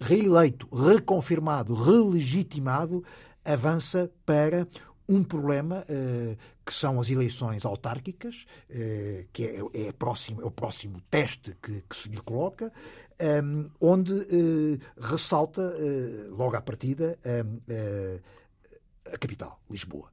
reeleito, 0.00 0.68
reconfirmado, 0.74 1.74
relegitimado, 1.74 3.04
avança 3.44 4.10
para 4.24 4.66
um 5.08 5.22
problema 5.22 5.84
uh, 5.88 6.36
que 6.64 6.72
são 6.72 6.98
as 7.00 7.10
eleições 7.10 7.64
autárquicas, 7.64 8.46
uh, 8.70 9.26
que 9.32 9.44
é, 9.44 9.88
é, 9.88 9.92
próximo, 9.92 10.40
é, 10.40 10.44
o 10.44 10.50
próximo 10.50 11.00
teste 11.10 11.56
que, 11.62 11.82
que 11.82 11.96
se 11.96 12.08
lhe 12.08 12.20
coloca, 12.20 12.72
ehm, 13.18 13.66
onde 13.80 14.12
uh, 14.12 14.80
ressalta 14.98 15.74
logo 16.30 16.56
à 16.56 16.60
partida 16.60 17.18
a 19.12 19.18
capital, 19.18 19.60
Lisboa. 19.70 20.10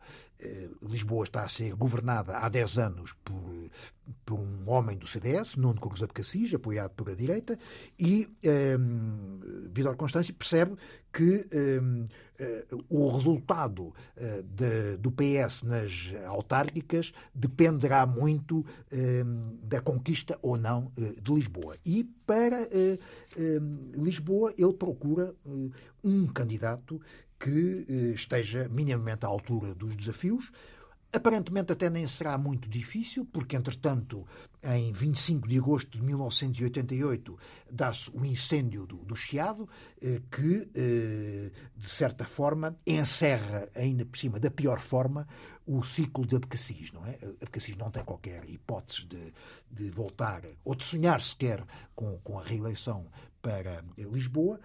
Lisboa 0.82 1.24
está 1.24 1.44
a 1.44 1.50
ser 1.50 1.74
governada 1.76 2.38
há 2.38 2.50
10 2.50 2.78
anos 2.78 3.14
por, 3.24 3.70
por 4.26 4.40
um 4.40 4.70
homem 4.70 4.98
do 4.98 5.08
CDS, 5.08 5.56
Nuno 5.56 5.80
Cruz 5.80 6.02
Abcacis, 6.02 6.54
apoiado 6.54 6.92
pela 6.92 7.16
direita, 7.16 7.58
e 8.00 8.28
um, 8.44 8.50
ehm, 8.50 9.70
Vidal 9.74 9.96
Constâncio 9.96 10.34
percebe 10.34 10.76
que 11.14 11.46
um, 11.54 12.08
uh, 12.40 12.86
o 12.90 13.10
resultado 13.10 13.88
uh, 13.88 14.44
de, 14.44 14.98
do 14.98 15.12
PS 15.12 15.64
nas 15.64 16.14
autárquicas 16.26 17.12
dependerá 17.36 18.06
muito 18.06 18.60
uh, 18.60 19.58
da 19.64 19.82
conquista 19.82 20.40
ou 20.42 20.58
não 20.58 20.92
de 20.96 21.34
Lisboa. 21.34 21.76
E 21.86 22.04
para 22.26 22.68
Lisboa 23.94 24.54
ele 24.58 24.74
procura 24.74 25.34
um 26.04 26.28
candidato 26.28 27.02
que 27.40 27.86
esteja 28.14 28.70
minimamente 28.70 29.26
à 29.26 29.30
altura 29.30 29.74
dos 29.74 29.96
desafios, 29.96 30.52
Aparentemente 31.14 31.74
até 31.74 31.90
nem 31.90 32.08
será 32.08 32.38
muito 32.38 32.70
difícil, 32.70 33.26
porque, 33.26 33.58
entretanto, 33.58 34.26
em 34.64 34.94
25 34.94 35.46
de 35.46 35.58
agosto 35.58 35.98
de 35.98 36.04
1988, 36.04 37.38
dá-se 37.70 38.10
o 38.12 38.26
incêndio 38.26 38.86
do, 38.86 38.98
do 38.98 39.14
Chiado, 39.14 39.68
eh, 40.02 40.22
que, 40.32 40.70
eh, 40.74 41.52
de 41.76 41.90
certa 41.90 42.24
forma, 42.24 42.78
encerra, 42.88 43.68
ainda 43.76 44.06
por 44.06 44.18
cima, 44.18 44.40
da 44.40 44.50
pior 44.50 44.80
forma, 44.80 45.28
o 45.68 45.84
ciclo 45.84 46.26
de 46.26 46.38
Abcacis, 46.38 46.94
não 46.94 47.06
é? 47.06 47.18
Abcacis 47.42 47.76
não 47.76 47.92
tem 47.92 48.06
qualquer 48.06 48.50
hipótese 48.50 49.06
de, 49.06 49.34
de 49.70 49.90
voltar, 49.90 50.44
ou 50.64 50.76
de 50.76 50.84
sonhar 50.86 51.22
sequer 51.22 51.66
com, 51.94 52.20
com 52.20 52.40
a 52.40 52.44
reeleição 52.44 53.06
para 53.42 53.84
Lisboa. 53.98 54.60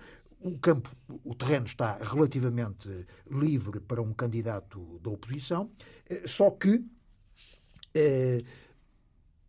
O 0.46 0.58
campo, 0.58 0.90
o 1.24 1.34
terreno 1.34 1.66
está 1.66 1.98
relativamente 2.00 3.06
livre 3.30 3.80
para 3.80 4.00
um 4.00 4.12
candidato 4.12 5.00
da 5.02 5.10
oposição, 5.10 5.70
só 6.24 6.50
que 6.50 6.84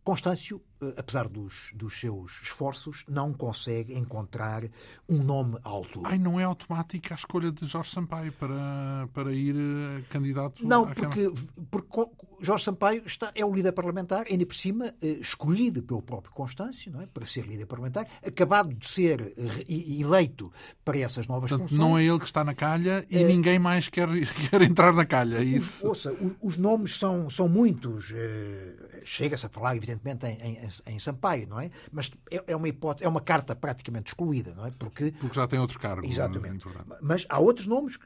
Constâncio, 0.08 0.62
eh, 0.80 0.94
apesar 0.96 1.28
dos, 1.28 1.70
dos 1.74 2.00
seus 2.00 2.40
esforços, 2.42 3.04
não 3.06 3.30
consegue 3.30 3.94
encontrar 3.94 4.62
um 5.06 5.22
nome 5.22 5.58
alto. 5.62 6.00
Ai, 6.02 6.16
não 6.16 6.40
é 6.40 6.44
automática 6.44 7.12
a 7.12 7.14
escolha 7.14 7.52
de 7.52 7.66
Jorge 7.66 7.90
Sampaio 7.90 8.32
para, 8.32 9.06
para 9.12 9.34
ir 9.34 9.54
eh, 9.54 10.02
candidato 10.08 10.66
Não, 10.66 10.86
porque, 10.86 11.30
porque 11.70 12.10
Jorge 12.40 12.64
Sampaio 12.64 13.02
está, 13.04 13.30
é 13.34 13.44
o 13.44 13.52
líder 13.52 13.72
parlamentar, 13.72 14.24
ainda 14.30 14.46
por 14.46 14.54
cima, 14.56 14.94
eh, 15.02 15.18
escolhido 15.20 15.82
pelo 15.82 16.00
próprio 16.00 16.32
Constâncio, 16.32 16.90
não 16.90 17.02
é? 17.02 17.06
para 17.06 17.26
ser 17.26 17.46
líder 17.46 17.66
parlamentar, 17.66 18.08
acabado 18.26 18.72
de 18.72 18.88
ser 18.88 19.34
eleito 19.68 20.50
para 20.86 20.96
essas 21.00 21.26
novas 21.26 21.50
Portanto, 21.50 21.68
funções. 21.68 21.86
Não 21.86 21.98
é 21.98 22.04
ele 22.04 22.18
que 22.18 22.24
está 22.24 22.42
na 22.42 22.54
calha 22.54 23.04
e 23.10 23.18
é... 23.18 23.26
ninguém 23.26 23.58
mais 23.58 23.90
quer, 23.90 24.08
quer 24.48 24.62
entrar 24.62 24.94
na 24.94 25.04
calha. 25.04 25.36
É 25.36 25.44
isso. 25.44 25.86
Ouça, 25.86 26.14
os, 26.14 26.32
os 26.40 26.56
nomes 26.56 26.98
são, 26.98 27.28
são 27.28 27.46
muitos. 27.46 28.10
Chega-se 29.08 29.46
a 29.46 29.48
falar, 29.48 29.76
evidentemente, 29.76 30.26
em, 30.26 30.58
em, 30.58 30.68
em, 30.94 30.98
Sampaio, 30.98 31.48
não 31.48 31.58
é? 31.58 31.70
Mas 31.90 32.10
é, 32.30 32.44
é, 32.48 32.56
uma 32.56 32.68
hipótese, 32.68 33.06
é 33.06 33.08
uma 33.08 33.20
carta 33.20 33.56
praticamente 33.56 34.10
excluída, 34.10 34.54
não 34.54 34.66
é? 34.66 34.70
Porque, 34.70 35.12
Porque 35.12 35.34
já 35.34 35.46
tem 35.46 35.58
outros 35.58 35.78
cargos. 35.78 36.10
Exatamente. 36.10 36.66
Mas 37.00 37.24
há 37.28 37.38
outros 37.38 37.66
nomes, 37.66 37.98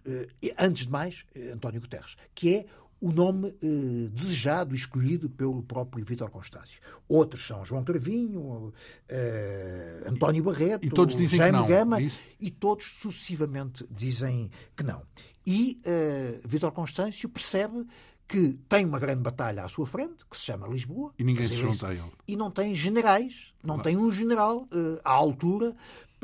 antes 0.58 0.84
de 0.86 0.90
mais, 0.90 1.24
António 1.52 1.80
Guterres, 1.80 2.16
que 2.34 2.56
é 2.56 2.66
o 3.02 3.10
nome 3.10 3.48
eh, 3.60 4.08
desejado 4.12 4.76
escolhido 4.76 5.28
pelo 5.28 5.60
próprio 5.64 6.04
Vítor 6.04 6.30
Constâncio. 6.30 6.80
Outros 7.08 7.44
são 7.44 7.64
João 7.64 7.82
Carvinho, 7.82 8.72
eh, 9.08 10.04
António 10.06 10.44
Barreto, 10.44 10.86
e 10.86 10.88
todos 10.88 11.16
dizem 11.16 11.36
Jaime 11.36 11.58
que 11.58 11.62
não, 11.62 11.68
Gama, 11.68 12.00
é 12.00 12.08
e 12.38 12.48
todos 12.48 12.98
sucessivamente 13.00 13.84
dizem 13.90 14.48
que 14.76 14.84
não. 14.84 15.02
E 15.44 15.80
eh, 15.84 16.38
Vítor 16.44 16.70
Constâncio 16.70 17.28
percebe 17.28 17.84
que 18.32 18.58
tem 18.66 18.86
uma 18.86 18.98
grande 18.98 19.20
batalha 19.20 19.62
à 19.62 19.68
sua 19.68 19.86
frente, 19.86 20.24
que 20.24 20.34
se 20.34 20.44
chama 20.44 20.66
Lisboa. 20.66 21.12
E 21.18 21.22
ninguém 21.22 21.46
se 21.46 21.56
junta 21.56 21.88
a 21.88 21.92
ele. 21.92 22.10
E 22.26 22.34
não 22.34 22.50
tem 22.50 22.74
generais, 22.74 23.52
não 23.62 23.78
tem 23.78 23.94
um 23.94 24.10
general 24.10 24.66
uh, 24.72 24.98
à 25.04 25.10
altura, 25.10 25.76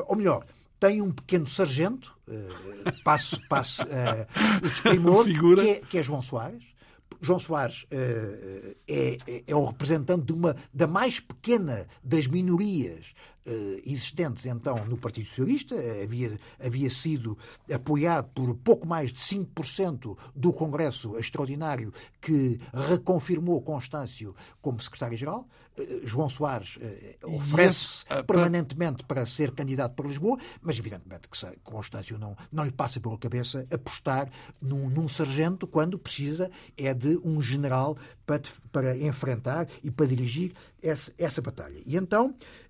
ou 0.06 0.16
melhor, 0.16 0.46
tem 0.80 1.02
um 1.02 1.12
pequeno 1.12 1.46
sargento, 1.46 2.16
uh, 2.26 3.02
passo, 3.04 3.38
passo 3.46 3.82
uh, 3.82 4.64
o 4.64 4.66
escrimor, 4.66 5.26
que 5.26 5.68
é, 5.68 5.74
que 5.80 5.98
é 5.98 6.02
João 6.02 6.22
Soares. 6.22 6.64
João 7.20 7.38
Soares 7.38 7.82
uh, 7.92 8.76
é, 8.88 9.18
é, 9.46 9.54
o 9.54 9.66
representante 9.66 10.24
de 10.24 10.32
uma, 10.32 10.56
da 10.72 10.86
mais 10.86 11.20
pequena 11.20 11.86
das 12.02 12.26
minorias 12.26 13.12
existentes 13.84 14.46
então 14.46 14.84
no 14.86 14.96
Partido 14.96 15.26
Socialista, 15.26 15.74
havia, 16.02 16.38
havia 16.58 16.90
sido 16.90 17.36
apoiado 17.72 18.28
por 18.34 18.54
pouco 18.56 18.86
mais 18.86 19.12
de 19.12 19.20
5% 19.20 20.16
do 20.34 20.52
Congresso 20.52 21.18
Extraordinário 21.18 21.92
que 22.20 22.60
reconfirmou 22.72 23.62
Constâncio 23.62 24.34
como 24.60 24.80
secretário-geral. 24.80 25.48
Uh, 25.78 26.06
João 26.06 26.28
Soares 26.28 26.76
uh, 26.76 27.36
oferece 27.36 28.04
esse, 28.10 28.22
permanentemente 28.24 29.04
para 29.04 29.24
ser 29.26 29.52
candidato 29.52 29.94
para 29.94 30.08
Lisboa, 30.08 30.38
mas 30.60 30.78
evidentemente 30.78 31.28
que 31.28 31.38
Constâncio 31.62 32.18
não, 32.18 32.36
não 32.50 32.64
lhe 32.64 32.72
passa 32.72 33.00
pela 33.00 33.16
cabeça 33.16 33.66
apostar 33.70 34.28
num, 34.60 34.88
num 34.88 35.08
sargento 35.08 35.66
quando 35.66 35.98
precisa 35.98 36.50
é 36.76 36.92
de 36.92 37.18
um 37.24 37.40
general 37.40 37.96
para, 38.26 38.42
para 38.72 38.98
enfrentar 38.98 39.68
e 39.82 39.90
para 39.90 40.06
dirigir 40.06 40.52
essa, 40.82 41.12
essa 41.16 41.40
batalha. 41.40 41.80
E 41.86 41.96
então 41.96 42.34
eh, 42.34 42.67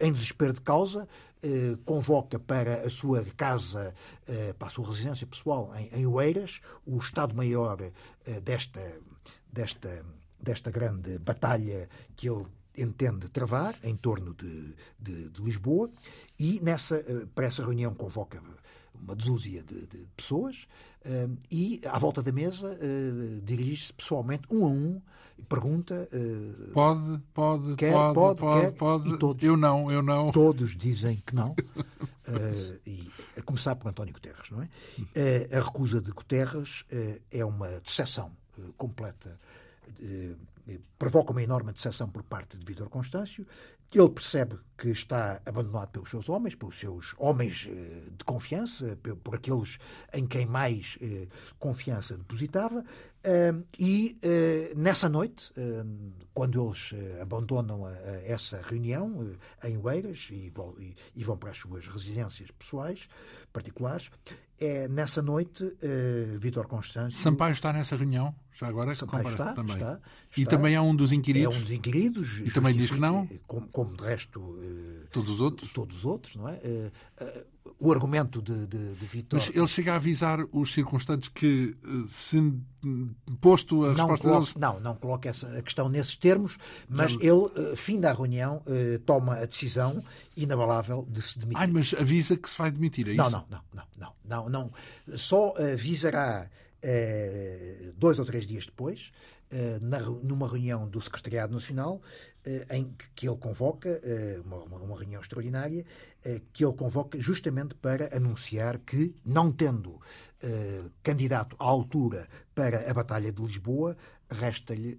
em 0.00 0.12
desespero 0.12 0.52
de 0.52 0.60
causa, 0.60 1.08
eh, 1.42 1.76
convoca 1.84 2.38
para 2.38 2.86
a 2.86 2.90
sua 2.90 3.24
casa, 3.36 3.94
eh, 4.28 4.52
para 4.52 4.68
a 4.68 4.70
sua 4.70 4.86
residência 4.86 5.26
pessoal 5.26 5.72
em, 5.92 6.06
Oeiras, 6.06 6.60
o 6.86 6.98
Estado-Maior 6.98 7.78
desta, 8.42 9.00
desta, 9.52 10.04
desta 10.40 10.70
grande 10.70 11.18
batalha 11.18 11.88
que 12.14 12.28
ele 12.28 12.46
entende 12.78 13.28
travar 13.28 13.76
em 13.82 13.96
torno 13.96 14.34
de, 14.34 14.74
de, 14.98 15.28
de 15.30 15.42
Lisboa 15.42 15.90
e 16.38 16.60
nessa, 16.60 17.04
para 17.34 17.46
essa 17.46 17.64
reunião 17.64 17.92
convoca 17.92 18.40
uma 18.94 19.16
dúzia 19.16 19.62
de, 19.62 19.86
de 19.86 20.06
pessoas 20.16 20.68
uh, 21.06 21.38
e, 21.50 21.80
à 21.84 21.98
volta 21.98 22.22
da 22.22 22.32
mesa, 22.32 22.68
uh, 22.68 23.40
dirige-se 23.42 23.92
pessoalmente, 23.92 24.42
um 24.50 24.64
a 24.64 24.68
um, 24.68 25.02
pergunta... 25.48 26.08
Uh, 26.12 26.72
pode, 26.72 27.18
pode, 27.34 27.76
quer, 27.76 27.92
pode, 27.92 28.14
pode, 28.14 28.40
pode, 28.40 28.60
quer, 28.60 28.72
pode. 28.72 29.18
Todos, 29.18 29.42
eu 29.42 29.56
não, 29.56 29.90
eu 29.90 30.02
não. 30.02 30.30
Todos 30.32 30.76
dizem 30.76 31.22
que 31.26 31.34
não. 31.34 31.54
e, 32.86 33.10
a 33.36 33.42
começar 33.42 33.74
por 33.76 33.88
António 33.88 34.14
Guterres, 34.14 34.50
não 34.50 34.62
é? 34.62 34.68
a 35.56 35.60
recusa 35.60 36.00
de 36.00 36.10
Guterres 36.12 36.84
é 37.30 37.44
uma 37.44 37.68
decepção 37.80 38.30
completa 38.76 39.38
provoca 40.98 41.32
uma 41.32 41.42
enorme 41.42 41.72
decepção 41.72 42.08
por 42.08 42.22
parte 42.22 42.56
de 42.56 42.64
Vítor 42.64 42.88
Constâncio. 42.88 43.46
Ele 43.94 44.08
percebe 44.08 44.56
que 44.78 44.88
está 44.88 45.40
abandonado 45.44 45.90
pelos 45.90 46.08
seus 46.08 46.28
homens, 46.28 46.54
pelos 46.54 46.78
seus 46.78 47.14
homens 47.18 47.68
eh, 47.68 48.02
de 48.16 48.24
confiança, 48.24 48.98
por 49.22 49.34
aqueles 49.34 49.78
em 50.14 50.26
quem 50.26 50.46
mais 50.46 50.96
eh, 51.00 51.28
confiança 51.58 52.16
depositava. 52.16 52.82
E 53.78 54.18
eh, 54.20 54.72
nessa 54.76 55.08
noite, 55.08 55.52
quando 56.34 56.64
eles 56.64 56.90
abandonam 57.20 57.88
essa 58.24 58.60
reunião 58.62 59.30
em 59.64 59.76
Oeiras 59.78 60.28
e 60.30 60.52
vão 61.24 61.36
para 61.36 61.50
as 61.50 61.58
suas 61.58 61.86
residências 61.86 62.50
pessoais, 62.50 63.08
particulares, 63.52 64.10
é 64.58 64.88
nessa 64.88 65.22
noite 65.22 65.76
Vítor 66.38 66.66
Constâncio. 66.66 67.18
Sampaio 67.18 67.52
está 67.52 67.72
nessa 67.72 67.96
reunião, 67.96 68.34
já 68.52 68.66
agora? 68.68 68.94
Sampaio 68.94 69.28
está, 69.28 69.52
também. 69.52 69.76
Está, 69.76 70.00
e 70.36 70.46
também 70.46 70.74
é 70.74 70.80
um 70.80 70.94
dos 70.94 71.12
inquiridos. 71.12 71.54
É 71.54 71.58
um 71.58 71.60
dos 71.60 71.70
inquiridos. 71.70 72.40
E 72.40 72.50
também 72.50 72.74
diz 72.74 72.90
que 72.90 72.98
não? 72.98 73.26
Como, 73.46 73.68
como 73.68 73.96
de 73.96 74.04
resto 74.04 74.58
eh, 74.62 75.06
todos 75.12 75.30
os 75.30 75.40
outros? 75.40 75.72
Todos 75.72 75.98
os 75.98 76.04
outros, 76.04 76.36
não 76.36 76.48
é? 76.48 76.60
Eh, 77.82 77.86
eh, 77.86 77.88
o 77.88 77.92
argumento 77.92 78.40
de, 78.40 78.66
de, 78.66 78.94
de 78.94 79.06
Vitor. 79.06 79.38
Mas 79.38 79.54
ele 79.54 79.66
chega 79.66 79.92
a 79.92 79.96
avisar 79.96 80.38
os 80.52 80.72
circunstantes 80.72 81.28
que, 81.28 81.76
se 82.08 82.52
posto 83.40 83.84
a 83.84 83.88
não 83.88 84.06
resposta 84.06 84.22
coloca, 84.22 84.40
deles... 84.40 84.54
Não, 84.56 84.80
não 84.80 84.94
coloca 84.94 85.28
essa 85.28 85.48
a 85.58 85.62
questão 85.62 85.88
nesses 85.88 86.16
termos, 86.16 86.56
mas 86.88 87.12
Já... 87.12 87.18
ele, 87.20 87.76
fim 87.76 88.00
da 88.00 88.12
reunião, 88.12 88.62
toma 89.04 89.36
a 89.36 89.44
decisão 89.44 90.02
inabalável 90.36 91.06
de 91.10 91.20
se 91.22 91.38
demitir. 91.38 91.60
Ai, 91.60 91.66
mas 91.66 91.94
avisa 91.94 92.36
que 92.36 92.48
se 92.48 92.56
vai 92.56 92.70
demitir, 92.70 93.08
é 93.08 93.14
não, 93.14 93.26
isso? 93.26 93.32
Não, 93.32 93.46
não, 93.50 93.62
não, 93.74 93.84
não, 93.98 94.48
não, 94.48 94.48
não. 94.48 94.72
Só 95.16 95.54
avisará 95.56 96.48
dois 97.96 98.18
ou 98.18 98.24
três 98.24 98.46
dias 98.46 98.66
depois, 98.66 99.12
numa 100.22 100.48
reunião 100.48 100.88
do 100.88 101.00
Secretariado 101.00 101.52
Nacional, 101.52 102.00
eh, 102.00 102.31
em 102.70 102.94
que 103.14 103.28
ele 103.28 103.36
convoca, 103.36 103.88
eh, 104.02 104.40
uma, 104.44 104.56
uma 104.76 104.98
reunião 104.98 105.20
extraordinária, 105.20 105.84
eh, 106.24 106.40
que 106.52 106.64
ele 106.64 106.74
convoca 106.74 107.18
justamente 107.20 107.74
para 107.74 108.14
anunciar 108.16 108.78
que, 108.78 109.14
não 109.24 109.50
tendo 109.52 110.00
candidato 111.04 111.54
à 111.56 111.64
altura 111.64 112.28
para 112.52 112.90
a 112.90 112.92
Batalha 112.92 113.30
de 113.30 113.40
Lisboa, 113.40 113.96
resta-lhe 114.28 114.98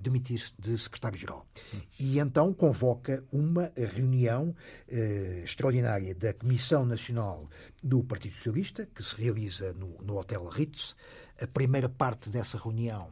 demitir-se 0.00 0.54
de 0.56 0.78
secretário-geral. 0.78 1.44
E 1.98 2.20
então 2.20 2.54
convoca 2.54 3.24
uma 3.32 3.72
reunião 3.76 4.54
extraordinária 5.42 6.14
da 6.14 6.32
Comissão 6.32 6.86
Nacional 6.86 7.50
do 7.82 8.04
Partido 8.04 8.36
Socialista, 8.36 8.86
que 8.86 9.02
se 9.02 9.16
realiza 9.16 9.72
no, 9.72 9.98
no 10.00 10.16
Hotel 10.16 10.46
Ritz. 10.46 10.94
A 11.40 11.46
primeira 11.48 11.88
parte 11.88 12.30
dessa 12.30 12.56
reunião 12.56 13.10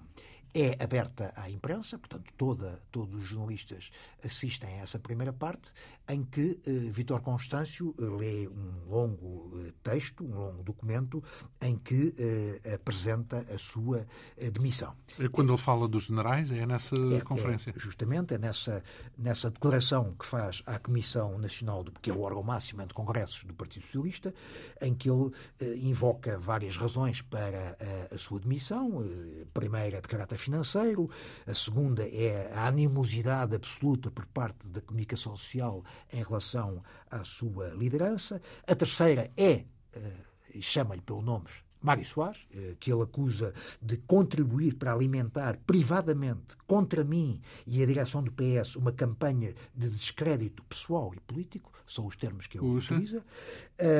é 0.54 0.82
aberta 0.82 1.32
à 1.36 1.48
imprensa, 1.48 1.98
portanto, 1.98 2.32
toda, 2.36 2.82
todos 2.90 3.22
os 3.22 3.28
jornalistas 3.28 3.90
assistem 4.24 4.80
a 4.80 4.82
essa 4.82 4.98
primeira 4.98 5.32
parte, 5.32 5.72
em 6.08 6.24
que 6.24 6.58
eh, 6.66 6.70
Vitor 6.90 7.20
Constâncio 7.20 7.94
eh, 7.98 8.02
lê 8.02 8.48
um 8.48 8.88
longo 8.88 9.52
eh, 9.60 9.72
texto, 9.82 10.24
um 10.24 10.34
longo 10.34 10.62
documento, 10.62 11.22
em 11.60 11.76
que 11.76 12.12
eh, 12.18 12.74
apresenta 12.74 13.46
a 13.52 13.58
sua 13.58 14.06
eh, 14.36 14.50
demissão. 14.50 14.94
É 15.18 15.28
quando 15.28 15.52
ele 15.52 15.62
fala 15.62 15.86
dos 15.86 16.04
generais, 16.04 16.50
é 16.50 16.66
nessa 16.66 16.96
é, 16.96 17.18
é 17.18 17.20
conferência? 17.20 17.70
É, 17.70 17.78
justamente, 17.78 18.34
é 18.34 18.38
nessa, 18.38 18.82
nessa 19.16 19.50
declaração 19.50 20.14
que 20.18 20.26
faz 20.26 20.62
à 20.66 20.78
Comissão 20.78 21.38
Nacional, 21.38 21.84
do, 21.84 21.92
que 21.92 22.10
é 22.10 22.12
o 22.12 22.22
órgão 22.22 22.42
máximo 22.42 22.84
de 22.84 22.94
congressos 22.94 23.44
do 23.44 23.54
Partido 23.54 23.84
Socialista, 23.84 24.34
em 24.80 24.94
que 24.94 25.08
ele 25.08 25.30
eh, 25.60 25.76
invoca 25.76 26.38
várias 26.38 26.76
razões 26.76 27.22
para 27.22 27.76
a, 28.10 28.14
a 28.14 28.18
sua 28.18 28.40
demissão. 28.40 29.04
primeira, 29.52 30.00
de 30.00 30.08
caráter 30.08 30.39
financeiro, 30.40 31.08
a 31.46 31.54
segunda 31.54 32.02
é 32.02 32.52
a 32.54 32.66
animosidade 32.66 33.54
absoluta 33.54 34.10
por 34.10 34.26
parte 34.26 34.68
da 34.68 34.80
comunicação 34.80 35.36
social 35.36 35.84
em 36.12 36.22
relação 36.22 36.82
à 37.10 37.22
sua 37.24 37.68
liderança, 37.68 38.40
a 38.66 38.74
terceira 38.74 39.30
é, 39.36 39.64
uh, 39.96 40.62
chama-lhe 40.62 41.02
pelo 41.02 41.22
nomes, 41.22 41.52
Mário 41.80 42.04
Soares, 42.04 42.40
eh, 42.54 42.74
que 42.78 42.92
ele 42.92 43.02
acusa 43.02 43.54
de 43.80 43.96
contribuir 43.96 44.74
para 44.74 44.92
alimentar 44.92 45.58
privadamente, 45.66 46.56
contra 46.66 47.02
mim 47.02 47.40
e 47.66 47.82
a 47.82 47.86
direção 47.86 48.22
do 48.22 48.30
PS, 48.30 48.76
uma 48.76 48.92
campanha 48.92 49.54
de 49.74 49.90
descrédito 49.90 50.62
pessoal 50.64 51.12
e 51.14 51.20
político, 51.20 51.72
são 51.86 52.06
os 52.06 52.16
termos 52.16 52.46
que 52.46 52.58
ele 52.58 52.66
utiliza. 52.66 53.24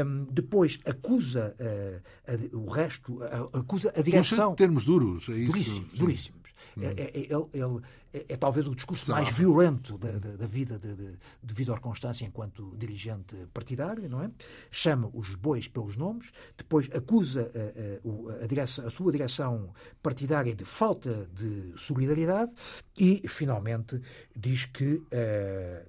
Um, 0.07 0.25
depois 0.31 0.79
acusa 0.85 1.57
uh, 1.59 2.53
a, 2.55 2.57
o 2.57 2.71
resto, 2.71 3.19
acusa 3.53 3.93
a 3.97 4.03
direção. 4.03 4.51
Puxa, 4.51 4.57
termos 4.57 4.85
duros, 4.85 5.29
é 5.29 5.33
isso? 5.33 5.53
Duríssimos, 5.53 5.99
duríssimos. 5.99 6.40
É, 6.83 6.87
é, 6.87 7.05
é, 7.05 7.19
ele, 7.19 7.49
ele 7.53 7.81
é, 8.13 8.33
é, 8.33 8.37
talvez 8.37 8.67
o 8.67 8.75
discurso 8.75 9.11
mais 9.11 9.29
violento 9.31 9.97
da, 9.99 10.13
da, 10.13 10.37
da 10.37 10.47
vida 10.47 10.79
de, 10.79 10.95
de, 10.97 11.19
de 11.43 11.55
Vítor 11.55 11.81
Constância 11.81 12.25
enquanto 12.25 12.75
dirigente 12.77 13.37
partidário, 13.53 14.09
não 14.09 14.23
é? 14.23 14.31
Chama 14.71 15.11
os 15.13 15.35
bois 15.35 15.69
pelos 15.69 15.97
nomes, 15.97 16.31
depois 16.57 16.89
acusa 16.93 17.51
a, 17.55 18.41
a, 18.41 18.45
a, 18.45 18.47
direção, 18.47 18.87
a 18.87 18.91
sua 18.91 19.13
direção 19.13 19.73
partidária 20.03 20.55
de 20.55 20.65
falta 20.65 21.29
de 21.33 21.73
solidariedade 21.77 22.53
e, 22.99 23.23
finalmente, 23.29 24.01
diz 24.37 24.67
que 24.67 24.95
uh, 24.95 25.07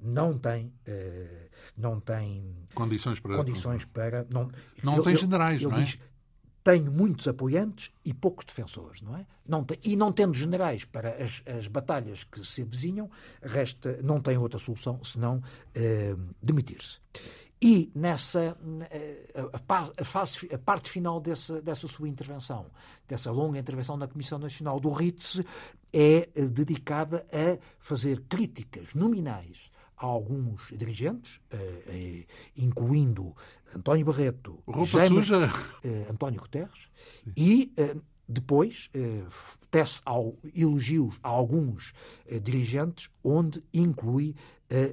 não 0.01 0.37
tem. 0.37 0.73
Uh, 0.87 1.51
não 1.77 1.99
tem 1.99 2.53
condições 2.73 3.19
para. 3.19 3.37
Condições 3.37 3.85
para 3.85 4.25
não 4.29 4.49
não 4.83 4.95
ele, 4.95 5.03
tem 5.03 5.17
generais, 5.17 5.61
ele, 5.61 5.71
não 5.71 5.77
é? 5.77 5.83
Diz, 5.83 5.97
tenho 6.63 6.91
muitos 6.91 7.27
apoiantes 7.27 7.91
e 8.05 8.13
poucos 8.13 8.45
defensores, 8.45 9.01
não 9.01 9.17
é? 9.17 9.25
Não 9.47 9.63
tem, 9.63 9.77
e 9.83 9.95
não 9.95 10.11
tendo 10.11 10.33
generais 10.33 10.85
para 10.85 11.09
as, 11.09 11.41
as, 11.45 11.67
batalhas 11.67 12.23
que 12.23 12.45
se 12.45 12.61
avizinham, 12.61 13.09
resta, 13.41 13.99
não 14.03 14.21
tem 14.21 14.37
outra 14.37 14.59
solução 14.59 15.03
senão 15.03 15.41
eh, 15.73 16.15
demitir-se. 16.41 16.99
E 17.63 17.91
nessa 17.93 18.57
eh, 18.89 19.27
a, 19.53 20.03
fase, 20.03 20.53
a, 20.53 20.57
parte 20.57 20.89
final 20.89 21.19
dessa, 21.19 21.61
dessa 21.61 21.87
sua 21.87 22.07
intervenção, 22.07 22.65
dessa 23.07 23.31
longa 23.31 23.59
intervenção 23.59 23.97
na 23.97 24.07
Comissão 24.07 24.39
Nacional 24.39 24.79
do 24.79 24.89
RITS, 24.91 25.41
é 25.93 26.29
eh, 26.35 26.45
dedicada 26.45 27.25
a 27.31 27.57
fazer 27.79 28.21
críticas 28.29 28.93
nominais 28.93 29.70
a 30.01 30.05
alguns 30.05 30.63
dirigentes, 30.75 31.39
eh, 31.51 32.25
incluindo 32.57 33.35
António 33.75 34.05
Barreto, 34.05 34.61
Roupa 34.67 35.07
suja. 35.07 35.47
Eh, 35.83 36.07
António 36.09 36.39
Guterres, 36.41 36.89
e 37.35 37.71
eh, 37.77 37.95
depois 38.27 38.89
tece 39.69 40.01
ao, 40.05 40.37
elogios 40.55 41.19
a 41.23 41.29
alguns 41.29 41.93
dirigentes, 42.43 43.09
onde 43.23 43.63
inclui 43.73 44.35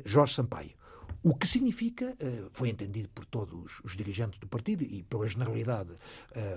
Jorge 0.06 0.34
Sampaio. 0.34 0.78
O 1.23 1.35
que 1.35 1.47
significa, 1.47 2.16
foi 2.53 2.69
entendido 2.69 3.09
por 3.11 3.25
todos 3.25 3.81
os 3.85 3.97
dirigentes 3.97 4.39
do 4.39 4.47
partido 4.47 4.83
e 4.83 5.03
pela 5.03 5.27
generalidade 5.27 5.91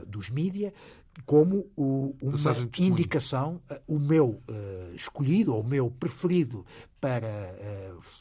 dos 0.08 0.30
mídias, 0.30 0.72
como 1.26 1.70
uma 1.76 2.40
indicação, 2.80 3.62
o 3.88 4.00
meu 4.00 4.42
escolhido, 4.94 5.54
ou 5.54 5.62
o 5.62 5.68
meu 5.68 5.92
preferido 5.92 6.66
para 7.02 7.58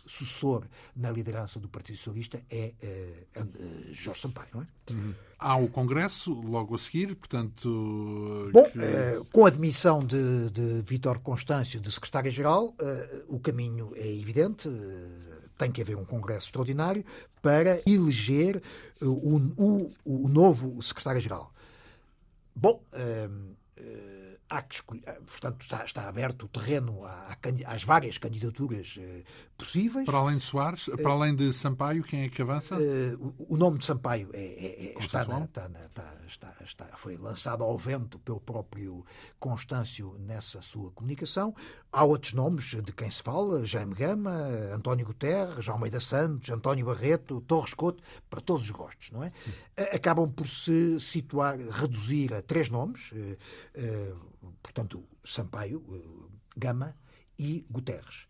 sucessor 0.07 0.65
na 0.97 1.11
liderança 1.11 1.61
do 1.61 1.69
Partido 1.69 1.97
Socialista 1.97 2.43
é 2.51 2.73
Jorge 3.93 4.23
Sampaio. 4.23 4.49
Não 4.55 4.63
é? 4.63 4.67
Uhum. 4.91 5.15
Há 5.39 5.57
o 5.57 5.69
Congresso 5.69 6.33
logo 6.33 6.75
a 6.75 6.79
seguir, 6.79 7.15
portanto. 7.15 8.51
Bom, 8.53 8.65
que... 8.65 9.31
com 9.31 9.45
a 9.45 9.49
admissão 9.49 10.05
de, 10.05 10.51
de 10.51 10.83
Vítor 10.83 11.21
Constâncio 11.21 11.81
de 11.81 11.93
secretário-geral, 11.93 12.75
o 13.29 13.39
caminho 13.39 13.93
é 13.95 14.13
evidente 14.19 14.69
tem 15.61 15.71
que 15.71 15.83
haver 15.83 15.97
um 15.97 16.05
Congresso 16.05 16.47
extraordinário 16.47 17.05
para 17.43 17.81
eleger 17.87 18.63
o, 19.01 19.37
o, 19.57 19.93
o 20.05 20.29
novo 20.29 20.83
secretário-geral. 20.83 21.53
Bom, 22.57 22.83
uh, 22.93 23.57
há 24.51 24.63
que 24.63 24.75
escolher, 24.75 25.05
eh, 25.07 25.21
portanto, 25.25 25.63
está, 25.63 25.85
está 25.85 26.09
aberto 26.09 26.43
o 26.43 26.49
terreno 26.49 27.03
às 27.67 27.85
várias 27.85 28.19
candidaturas 28.19 28.97
uh, 28.99 29.25
possíveis. 29.57 30.05
Para 30.05 30.19
além 30.19 30.39
de 30.39 30.45
Soares, 30.45 30.91
para 31.01 31.11
além 31.13 31.37
de 31.37 31.53
Sampaio, 31.53 32.03
quem 32.03 32.25
é 32.25 32.29
que 32.29 32.43
avança? 32.43 32.77
o 33.49 33.57
nome 33.57 33.79
de 33.79 33.85
Sampaio 33.85 34.29
é, 34.33 34.43
é, 34.43 34.95
é 34.97 34.99
está, 34.99 35.25
na, 35.25 35.45
está, 35.45 35.69
na, 35.69 35.81
está, 36.27 36.55
está, 36.65 36.87
foi 36.97 37.17
lançado 37.17 37.63
ao 37.63 37.79
vento 37.79 38.19
pelo 38.19 38.41
próprio 38.41 39.05
Constâncio 39.39 40.17
nessa 40.19 40.61
sua 40.61 40.91
comunicação. 40.91 41.55
Há 41.93 42.05
outros 42.05 42.33
nomes 42.33 42.65
de 42.83 42.93
quem 42.93 43.11
se 43.11 43.23
fala, 43.23 43.65
Jaime 43.65 43.95
Gama, 43.95 44.33
António 44.75 45.07
Guterres, 45.07 45.69
Almeida 45.69 46.01
Santos, 46.01 46.51
António 46.51 46.87
Barreto, 46.87 47.41
Torres 47.43 47.75
Couto, 47.75 48.03
para 48.29 48.41
todos 48.41 48.65
os 48.67 48.71
gostos, 48.71 49.11
não 49.13 49.23
é? 49.23 49.31
Sim. 49.45 49.53
Acabam 49.93 50.31
por 50.31 50.47
se 50.47 50.99
situar, 51.01 51.57
reduzir 51.59 52.35
a 52.35 52.43
três 52.43 52.69
nomes, 52.69 53.11
portanto, 54.63 55.05
Sampaio, 55.25 55.85
eh, 55.93 56.31
Gama 56.57 56.97
e 57.39 57.65
Guterres. 57.71 58.27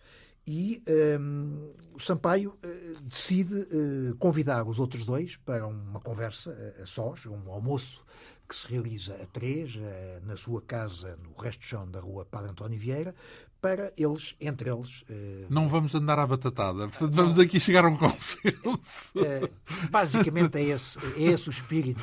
E 0.46 0.82
um, 1.20 1.74
o 1.92 2.00
Sampaio 2.00 2.58
uh, 2.64 3.00
decide 3.02 3.54
uh, 3.54 4.16
convidar 4.16 4.66
os 4.66 4.80
outros 4.80 5.04
dois 5.04 5.36
para 5.36 5.66
uma 5.66 6.00
conversa 6.00 6.50
a, 6.78 6.82
a 6.82 6.86
sós, 6.86 7.24
um 7.26 7.50
almoço 7.52 8.04
que 8.48 8.56
se 8.56 8.66
realiza 8.66 9.14
a 9.14 9.26
três, 9.26 9.76
uh, 9.76 9.80
na 10.26 10.36
sua 10.36 10.60
casa, 10.62 11.16
no 11.22 11.34
resto 11.36 11.64
chão 11.64 11.88
da 11.88 12.00
rua 12.00 12.24
Padre 12.24 12.50
António 12.50 12.80
Vieira, 12.80 13.14
para 13.60 13.92
eles, 13.96 14.34
entre 14.40 14.70
eles. 14.70 15.02
Uh, 15.02 15.46
não 15.50 15.68
vamos 15.68 15.94
andar 15.94 16.18
à 16.18 16.26
batatada, 16.26 16.88
portanto 16.88 17.14
vamos 17.14 17.36
não, 17.36 17.44
aqui 17.44 17.60
chegar 17.60 17.84
a 17.84 17.88
um 17.88 17.96
consenso. 17.96 19.12
Uh, 19.16 19.50
basicamente 19.90 20.56
é 20.56 20.62
esse, 20.62 20.98
é 21.16 21.22
esse 21.22 21.48
o 21.48 21.50
espírito, 21.50 22.02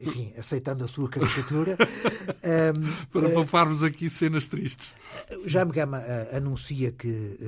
enfim, 0.00 0.32
aceitando 0.38 0.84
a 0.84 0.88
sua 0.88 1.08
caricatura. 1.08 1.76
Um, 2.44 3.06
para 3.10 3.30
pouparmos 3.30 3.82
uh, 3.82 3.86
aqui 3.86 4.08
cenas 4.08 4.48
tristes. 4.48 4.88
Jaime 5.46 5.72
Gama 5.72 6.02
anuncia 6.32 6.92
que 6.92 7.38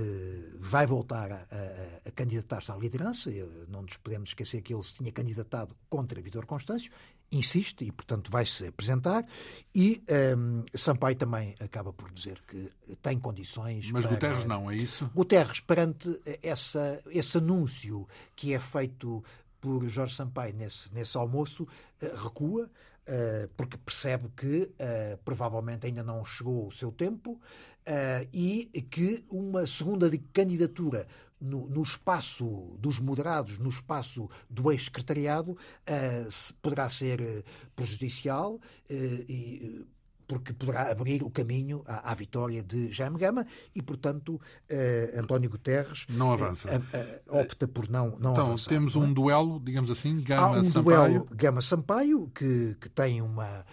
vai 0.61 0.87
voltar 0.87 1.33
a, 1.33 1.35
a, 1.35 2.09
a 2.09 2.11
candidatar-se 2.13 2.71
à 2.71 2.77
liderança. 2.77 3.31
Não 3.69 3.83
nos 3.83 3.97
podemos 3.97 4.31
esquecer 4.31 4.63
que 4.63 4.73
ele 4.73 4.83
se 4.83 4.95
tinha 4.95 5.13
candidatado 5.13 5.77
contra 5.89 6.21
Vitor 6.21 6.47
Constâncio 6.47 6.91
insiste 7.31 7.85
e, 7.85 7.93
portanto, 7.93 8.31
vai-se 8.31 8.67
apresentar. 8.67 9.27
E 9.75 10.03
um, 10.37 10.65
Sampaio 10.75 11.17
também 11.17 11.55
acaba 11.61 11.93
por 11.93 12.11
dizer 12.11 12.41
que 12.47 12.71
tem 13.03 13.19
condições. 13.19 13.91
Mas 13.91 14.05
para... 14.05 14.15
Guterres 14.15 14.45
não, 14.45 14.71
é 14.71 14.77
isso? 14.77 15.11
Guterres, 15.15 15.61
perante 15.61 16.21
essa, 16.43 17.01
esse 17.11 17.39
anúncio 17.39 18.07
que 18.35 18.55
é 18.55 18.61
feito 18.61 19.23
por 19.61 19.87
Jorge 19.89 20.15
Sampaio 20.15 20.55
nesse, 20.55 20.93
nesse 20.95 21.17
almoço, 21.17 21.67
eh, 22.01 22.13
recua. 22.17 22.71
Uh, 23.09 23.49
porque 23.57 23.77
percebe 23.77 24.29
que 24.37 24.63
uh, 24.63 25.17
provavelmente 25.25 25.87
ainda 25.87 26.03
não 26.03 26.25
chegou 26.25 26.67
o 26.67 26.73
seu 26.73 26.91
tempo 26.91 27.41
uh, 27.87 28.29
e 28.33 28.65
que 28.91 29.25
uma 29.31 29.65
segunda 29.65 30.11
candidatura 30.33 31.07
no, 31.41 31.69
no, 31.69 31.83
espaço 31.83 32.77
dos 32.79 32.99
moderados, 32.99 33.59
no 33.59 33.69
espaço 33.69 34.29
do 34.49 34.73
ex-secretariado, 34.73 35.53
uh, 35.53 36.55
poderá 36.63 36.89
ser 36.89 37.21
uh, 37.21 37.45
prejudicial 37.75 38.55
uh, 38.55 38.61
e 38.91 39.87
porque 40.29 40.53
poderá 40.53 40.91
abrir 40.91 41.23
o 41.23 41.31
caminho 41.31 41.85
à, 41.87 42.11
à, 42.11 42.15
vitória 42.15 42.61
de 42.61 42.91
Jaime 42.91 43.17
Gama 43.17 43.47
e, 43.73 43.81
portanto, 43.81 44.41
António 45.17 45.49
Guterres 45.49 46.05
não 46.09 46.33
avança. 46.33 46.83
opta 47.29 47.69
por 47.69 47.89
não, 47.89 48.19
não 48.19 48.33
então, 48.33 48.47
avançar. 48.47 48.69
temos 48.69 48.97
não 48.97 49.05
é? 49.05 49.07
um 49.07 49.13
duelo, 49.13 49.61
digamos 49.61 49.89
assim, 49.89 50.21
Gama-Sampaio. 50.21 50.81
um 50.81 50.83
duelo 50.83 51.29
Gama-Sampaio 51.31 52.33
que, 52.35 52.77
que 52.81 52.89
tem 52.89 53.23
uma 53.23 53.65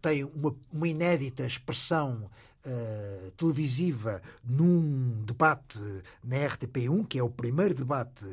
tem 0.00 0.24
uma, 0.24 0.54
uma 0.72 0.88
inédita 0.88 1.44
expressão 1.44 2.30
uh, 2.66 3.30
televisiva 3.32 4.22
num 4.44 5.22
debate 5.24 5.78
na 6.22 6.36
RTP1, 6.36 7.06
que 7.06 7.18
é 7.18 7.22
o 7.22 7.30
primeiro 7.30 7.74
debate 7.74 8.24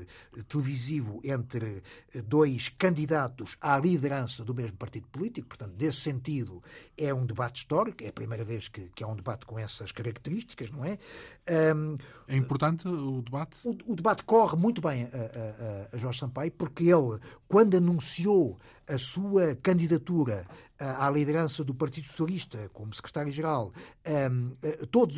televisivo 0.48 1.20
entre 1.24 1.82
dois 2.26 2.70
candidatos 2.70 3.58
à 3.62 3.78
liderança 3.78 4.44
do 4.44 4.54
mesmo 4.54 4.78
partido 4.78 5.08
político. 5.08 5.48
Portanto, 5.48 5.74
nesse 5.80 6.02
sentido, 6.02 6.64
é 6.98 7.14
um 7.14 7.26
debate 7.26 7.58
histórico, 7.58 8.04
é 8.04 8.08
a 8.08 8.14
primeira 8.14 8.44
vez 8.44 8.68
que, 8.68 8.90
que 8.90 9.04
há 9.04 9.08
um 9.08 9.16
debate 9.16 9.46
com 9.46 9.58
essas 9.58 9.92
características, 9.92 10.72
não 10.72 10.84
é? 10.84 10.98
Um, 11.76 11.98
é 12.28 12.36
importante 12.36 12.88
o 12.88 13.22
debate? 13.22 13.56
O, 13.64 13.78
o, 13.86 13.96
debate 13.96 14.24
corre 14.24 14.58
muito 14.58 14.82
bem 14.82 15.06
a, 15.06 15.94
a, 15.94 15.96
a 15.96 15.98
Jorge 15.98 16.20
Sampaio, 16.20 16.52
porque 16.52 16.84
ele, 16.84 17.20
quando 17.48 17.78
anunciou 17.78 18.60
a 18.88 18.98
sua 18.98 19.56
candidatura 19.56 20.46
à 20.80 21.10
liderança 21.10 21.64
do 21.64 21.74
Partido 21.74 22.08
Socialista 22.08 22.70
como 22.74 22.94
secretário-geral, 22.94 23.72
eh, 24.62 24.86
todas 24.92 25.18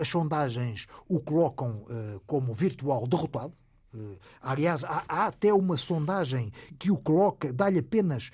as 0.00 0.08
sondagens 0.08 0.86
o 1.08 1.20
colocam 1.20 1.86
eh, 1.88 2.20
como 2.26 2.52
virtual 2.54 3.06
derrotado. 3.06 3.52
Eh, 3.94 4.18
aliás, 4.40 4.84
há, 4.84 5.26
até 5.26 5.52
uma 5.52 5.76
sondagem 5.76 6.52
que 6.78 6.90
o 6.90 6.96
coloca, 6.96 7.52
dá-lhe 7.52 7.78
apenas 7.78 8.30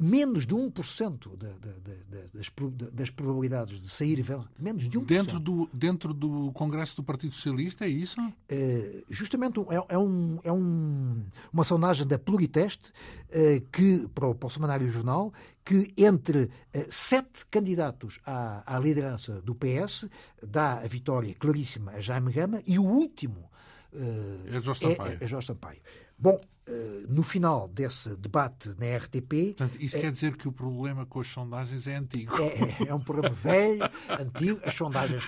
menos 0.00 0.46
de 0.46 0.54
1% 0.54 1.36
da, 1.36 1.48
da, 1.48 1.54
da, 1.58 2.20
das, 2.32 2.50
das 2.90 3.10
probabilidades 3.10 3.78
de 3.78 3.88
sair 3.90 4.24
menos 4.58 4.88
de 4.88 4.98
1%. 4.98 5.04
Dentro 5.04 5.38
do, 5.38 5.68
dentro 5.72 6.14
do 6.14 6.50
Congresso 6.52 6.96
do 6.96 7.02
Partido 7.02 7.34
Socialista, 7.34 7.84
é 7.84 7.88
isso? 7.88 8.18
Uh, 8.18 9.04
justamente 9.10 9.60
é, 9.60 9.94
é, 9.94 9.98
um, 9.98 10.38
é 10.42 10.50
um, 10.50 11.22
uma 11.52 11.64
sondagem 11.64 12.06
da 12.06 12.18
Pluriteste 12.18 12.90
uh, 13.28 13.60
que, 13.70 14.08
para 14.14 14.28
o, 14.28 14.34
para 14.34 14.46
o 14.46 14.50
Semanário 14.50 14.88
Jornal 14.88 15.32
que 15.62 15.92
entre 15.98 16.44
uh, 16.44 16.50
sete 16.88 17.44
candidatos 17.50 18.18
à, 18.24 18.76
à, 18.76 18.80
liderança 18.80 19.42
do 19.42 19.54
PS 19.54 20.08
dá 20.42 20.78
a 20.78 20.86
vitória 20.86 21.34
claríssima 21.34 21.92
a 21.92 22.00
Jaime 22.00 22.32
Gama 22.32 22.62
e 22.66 22.78
o 22.78 22.84
último 22.84 23.50
é 23.92 24.60
Jorge 24.60 24.80
Sampaio. 24.80 25.18
É, 25.20 25.24
é 25.24 25.26
Jorge 25.26 25.46
Sampaio. 25.48 25.80
Bom, 26.16 26.38
eh, 26.38 26.59
no 27.08 27.22
final 27.22 27.68
desse 27.68 28.16
debate 28.16 28.68
na 28.78 28.96
RTP. 28.96 29.56
Portanto, 29.56 29.76
isso 29.80 29.96
é, 29.96 30.00
quer 30.00 30.12
dizer 30.12 30.36
que 30.36 30.48
o 30.48 30.52
problema 30.52 31.04
com 31.06 31.20
as 31.20 31.26
sondagens 31.28 31.86
é 31.86 31.96
antigo. 31.96 32.32
É, 32.40 32.88
é 32.88 32.94
um 32.94 33.00
problema 33.00 33.34
velho, 33.34 33.82
antigo. 34.18 34.60
As 34.64 34.74
sondagens 34.74 35.24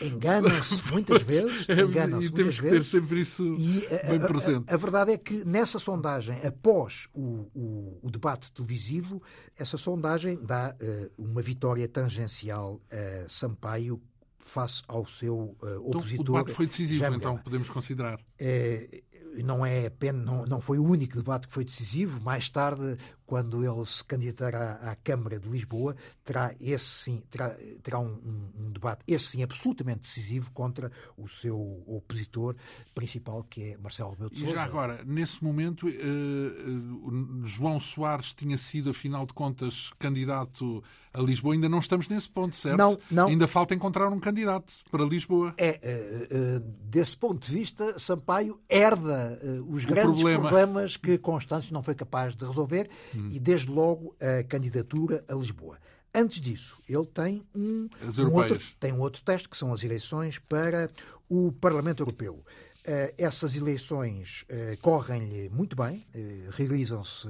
enganam-se 0.00 0.74
muitas 0.92 1.22
vezes. 1.22 1.68
É, 1.68 1.80
enganam-se 1.80 2.28
e 2.28 2.30
temos 2.32 2.60
que 2.60 2.68
ter 2.68 2.84
sempre 2.84 3.20
isso 3.20 3.54
e 3.54 3.86
bem 4.06 4.22
a, 4.22 4.26
presente. 4.26 4.64
A, 4.68 4.74
a, 4.74 4.76
verdade 4.76 5.12
é 5.12 5.18
que 5.18 5.44
nessa 5.44 5.78
sondagem, 5.78 6.38
após 6.46 7.08
o, 7.14 7.48
o, 7.54 7.98
o 8.02 8.10
debate 8.10 8.52
televisivo, 8.52 9.22
essa 9.56 9.78
sondagem 9.78 10.38
dá 10.42 10.74
uh, 10.80 11.22
uma 11.22 11.42
vitória 11.42 11.88
tangencial 11.88 12.80
a 12.90 13.28
Sampaio 13.28 14.00
face 14.38 14.82
ao 14.88 15.06
seu 15.06 15.56
uh, 15.62 15.88
opositor. 15.88 16.20
Então, 16.20 16.34
o 16.34 16.38
debate 16.38 16.52
foi 16.52 16.66
decisivo, 16.66 17.14
então 17.14 17.38
podemos 17.38 17.70
considerar. 17.70 18.18
Uh, 18.18 19.02
não 19.44 19.64
é 19.64 19.86
apenas, 19.86 20.24
não, 20.24 20.44
não 20.44 20.60
foi 20.60 20.78
o 20.78 20.84
único 20.84 21.16
debate 21.16 21.46
que 21.46 21.54
foi 21.54 21.64
decisivo. 21.64 22.20
Mais 22.20 22.48
tarde, 22.48 22.98
quando 23.24 23.64
ele 23.64 23.86
se 23.86 24.04
candidatará 24.04 24.74
à 24.82 24.94
Câmara 24.96 25.38
de 25.38 25.48
Lisboa, 25.48 25.96
terá 26.24 26.54
esse 26.60 26.84
sim, 26.84 27.22
terá, 27.30 27.56
terá 27.82 27.98
um, 27.98 28.18
um, 28.58 28.70
debate, 28.72 29.02
esse 29.06 29.26
sim, 29.28 29.42
absolutamente 29.42 30.00
decisivo 30.00 30.50
contra 30.50 30.90
o 31.16 31.28
seu 31.28 31.58
opositor 31.86 32.56
principal, 32.94 33.44
que 33.44 33.72
é 33.72 33.76
Marcelo 33.78 34.10
Rebelo 34.10 34.30
de 34.30 34.38
Sousa. 34.38 34.52
E 34.52 34.54
já 34.54 34.64
agora, 34.64 35.02
nesse 35.04 35.42
momento, 35.42 35.88
eh, 35.88 35.92
eh, 35.92 37.44
João 37.44 37.80
Soares 37.80 38.34
tinha 38.34 38.58
sido, 38.58 38.90
afinal 38.90 39.24
de 39.26 39.32
contas, 39.32 39.90
candidato 39.98 40.82
a 41.12 41.20
Lisboa. 41.20 41.54
Ainda 41.54 41.68
não 41.68 41.78
estamos 41.78 42.08
nesse 42.08 42.28
ponto, 42.28 42.56
certo? 42.56 42.78
Não, 42.78 42.98
não. 43.10 43.28
Ainda 43.28 43.46
falta 43.46 43.74
encontrar 43.74 44.08
um 44.08 44.18
candidato 44.18 44.72
para 44.90 45.04
Lisboa. 45.04 45.54
É, 45.58 45.78
uh, 45.82 46.58
uh, 46.58 46.60
desse 46.84 47.16
ponto 47.16 47.46
de 47.46 47.52
vista, 47.52 47.98
Sampaio 47.98 48.58
herda 48.68 49.38
uh, 49.42 49.74
os 49.74 49.84
o 49.84 49.86
grandes 49.86 50.20
problema. 50.20 50.48
problemas 50.48 50.96
que 50.96 51.18
Constâncio 51.18 51.72
não 51.74 51.82
foi 51.82 51.94
capaz 51.94 52.34
de 52.34 52.44
resolver 52.44 52.88
hum. 53.14 53.28
e, 53.30 53.38
desde 53.38 53.70
logo, 53.70 54.16
a 54.20 54.42
candidatura 54.44 55.24
a 55.28 55.34
Lisboa. 55.34 55.78
Antes 56.14 56.42
disso, 56.42 56.76
ele 56.86 57.06
tem 57.06 57.42
um, 57.54 57.88
um 58.18 58.34
outro, 58.34 58.60
tem 58.78 58.92
um 58.92 59.00
outro 59.00 59.22
teste, 59.22 59.48
que 59.48 59.56
são 59.56 59.72
as 59.72 59.82
eleições 59.82 60.38
para 60.38 60.90
o 61.26 61.50
Parlamento 61.52 62.02
Europeu. 62.02 62.44
Uh, 62.84 63.14
essas 63.16 63.54
eleições 63.54 64.44
uh, 64.50 64.76
correm-lhe 64.80 65.48
muito 65.50 65.76
bem, 65.76 66.04
uh, 66.16 66.50
realizam-se 66.50 67.28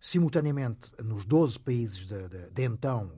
simultaneamente 0.00 0.90
nos 1.04 1.24
12 1.24 1.56
países 1.60 2.04
de, 2.04 2.64
então 2.64 3.12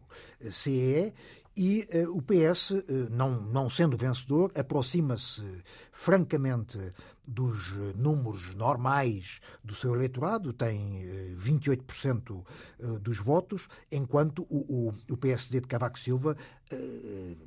CEE 0.50 1.14
e 1.56 1.88
o 2.08 2.22
PS, 2.22 2.72
não, 3.10 3.40
não 3.42 3.68
sendo 3.68 3.96
vencedor, 3.96 4.52
aproxima-se 4.54 5.42
francamente 5.90 6.78
dos 7.26 7.72
números 7.96 8.54
normais 8.54 9.40
do 9.62 9.74
seu 9.74 9.94
eleitorado, 9.94 10.52
tem 10.52 11.04
28% 11.38 12.30
uh, 12.30 12.98
dos 12.98 13.18
votos, 13.18 13.68
enquanto 13.90 14.46
o, 14.48 14.88
o, 14.88 14.94
o, 15.10 15.16
PSD 15.16 15.60
de 15.60 15.66
Cavaco 15.66 15.98
Silva 15.98 16.36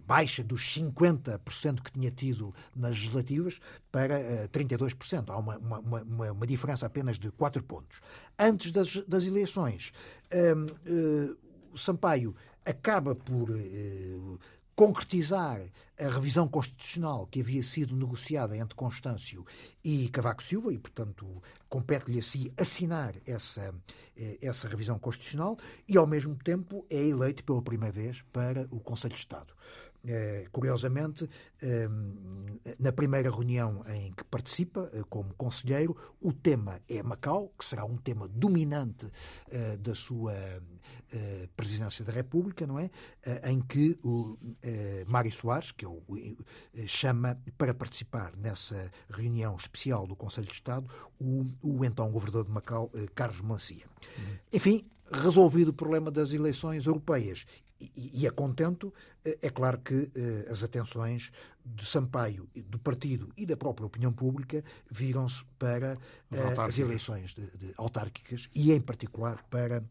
baixa 0.06 0.44
dos 0.44 0.62
50% 0.62 1.82
que 1.82 1.92
tinha 1.94 2.12
tido 2.12 2.54
nas 2.76 2.92
legislativas 2.92 3.58
para 3.90 4.20
32%. 4.50 5.30
Há 5.30 5.38
uma, 5.38 5.58
uma, 5.58 5.80
uma, 5.80 6.32
uma, 6.32 6.48
diferença 6.48 6.86
apenas 6.86 7.18
de 7.18 7.32
4 7.32 7.64
pontos. 7.64 8.02
Antes 8.38 8.74
das, 8.74 8.98
das 9.08 9.24
eleições, 9.24 9.94
o 11.74 11.78
Sampaio 11.78 12.36
acaba 12.66 13.14
por 13.14 13.50
eh, 13.52 14.16
concretizar 14.76 15.62
a 16.00 16.08
revisão 16.10 16.48
constitucional 16.48 17.28
que 17.28 17.42
havia 17.42 17.62
sido 17.62 17.96
negociada 17.96 18.58
entre 18.58 18.76
Constâncio 18.76 19.46
e 19.84 20.10
Cavaco 20.10 20.44
Silva 20.44 20.74
e, 20.74 20.78
portanto, 20.78 21.42
compete-lhe 21.70 22.20
a 22.20 22.24
si 22.24 22.52
assinar 22.58 23.14
essa, 23.26 23.74
eh, 24.18 24.38
essa 24.42 24.68
revisão 24.68 24.98
constitucional 24.98 25.58
e, 25.88 25.98
ao 25.98 26.08
mesmo 26.08 26.36
tempo, 26.36 26.86
é 26.90 26.98
eleito 26.98 27.44
pela 27.44 27.62
primeira 27.62 27.94
vez 27.94 28.24
para 28.34 28.68
o 28.72 28.80
Conselho 28.80 29.14
de 29.14 29.20
Estado. 29.20 29.54
Eh, 30.06 30.48
curiosamente, 30.52 31.30
eh, 31.62 31.88
na 32.78 32.92
primeira 32.92 33.32
reunião 33.32 33.86
em 33.88 34.12
que 34.12 34.26
participa 34.26 34.90
eh, 34.92 35.02
como 35.10 35.34
conselheiro, 35.36 35.96
o 36.20 36.34
tema 36.34 36.82
é 36.90 37.02
Macau, 37.02 37.54
que 37.58 37.64
será 37.64 37.86
um 37.86 37.96
tema 37.96 38.28
dominante 38.28 39.10
da 39.80 39.96
sua 39.96 40.34
presidência 41.56 42.04
da 42.04 42.12
República, 42.12 42.66
não 42.66 42.80
é? 42.80 42.90
Em 43.46 43.62
que 43.62 43.98
o 44.04 44.38
Mário 45.08 45.32
Soares, 45.32 45.72
que 45.72 45.86
o 45.86 46.02
chama 46.88 47.38
para 47.58 47.74
participar 47.74 48.36
nessa 48.36 48.92
reunião 49.10 49.56
especial 49.56 50.08
do 50.08 50.16
Conselho 50.16 50.48
de 50.48 50.54
Estado 50.54 50.90
o, 51.20 51.46
o 51.62 51.86
então 51.86 52.12
governador 52.12 52.46
de 52.46 52.52
Macau, 52.52 52.92
Carlos 53.14 53.42
Mancia. 53.42 53.86
Uhum. 54.18 54.36
Enfim, 54.52 54.86
resolvido 55.12 55.70
o 55.70 55.74
problema 55.74 56.10
das 56.10 56.34
eleições 56.34 56.86
europeias 56.86 57.46
e, 57.80 58.28
a 58.28 58.32
contento, 58.32 58.94
eh, 59.26 59.38
é 59.42 59.50
claro 59.50 59.80
que 59.80 60.12
eh, 60.16 60.48
as 60.50 60.64
atenções 60.64 61.32
de 61.66 61.86
Sampaio, 61.86 62.50
do 62.68 62.78
partido 62.78 63.32
e 63.38 63.46
da 63.46 63.56
própria 63.56 63.86
opinião 63.86 64.12
pública 64.12 64.64
viram-se 64.90 65.44
para 65.58 65.98
eh, 66.32 66.62
as 66.62 66.78
eleições 66.78 67.34
de, 67.34 67.46
de 67.58 67.74
autárquicas 67.78 68.50
e, 68.54 68.72
em 68.72 68.82
particular, 68.82 69.44
para 69.50 69.84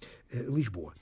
Lisboa. 0.48 0.94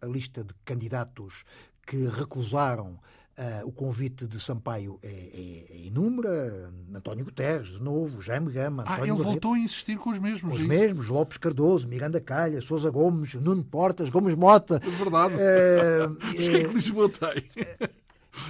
A 0.00 0.06
lista 0.06 0.44
de 0.44 0.54
candidatos 0.64 1.44
que 1.86 2.06
recusaram 2.08 2.98
Uh, 3.38 3.68
o 3.68 3.72
convite 3.72 4.26
de 4.26 4.40
Sampaio 4.40 4.98
é, 5.02 5.08
é, 5.08 5.76
é 5.76 5.86
inúmera. 5.86 6.72
António 6.94 7.24
Guterres, 7.24 7.68
de 7.68 7.82
novo, 7.82 8.22
Jaime 8.22 8.50
Gama. 8.50 8.84
Ah, 8.86 8.94
António 8.94 9.14
ele 9.14 9.22
Barreto, 9.22 9.24
voltou 9.24 9.52
a 9.52 9.58
insistir 9.58 9.98
com 9.98 10.08
os 10.08 10.18
mesmos. 10.18 10.56
Os 10.56 10.62
é 10.62 10.66
mesmos, 10.66 11.08
Lopes 11.08 11.36
Cardoso, 11.36 11.86
Miranda 11.86 12.18
Calha, 12.18 12.62
Sousa 12.62 12.88
Gomes, 12.88 13.34
Nuno 13.34 13.62
Portas, 13.62 14.08
Gomes 14.08 14.34
Mota. 14.34 14.80
É 14.82 14.88
verdade. 14.88 15.34
Uh, 15.34 16.16
Mas 16.34 16.48
que 16.48 16.56
é 16.56 16.64
que 16.64 16.72
Lisboa 16.72 17.10
tem? 17.10 17.44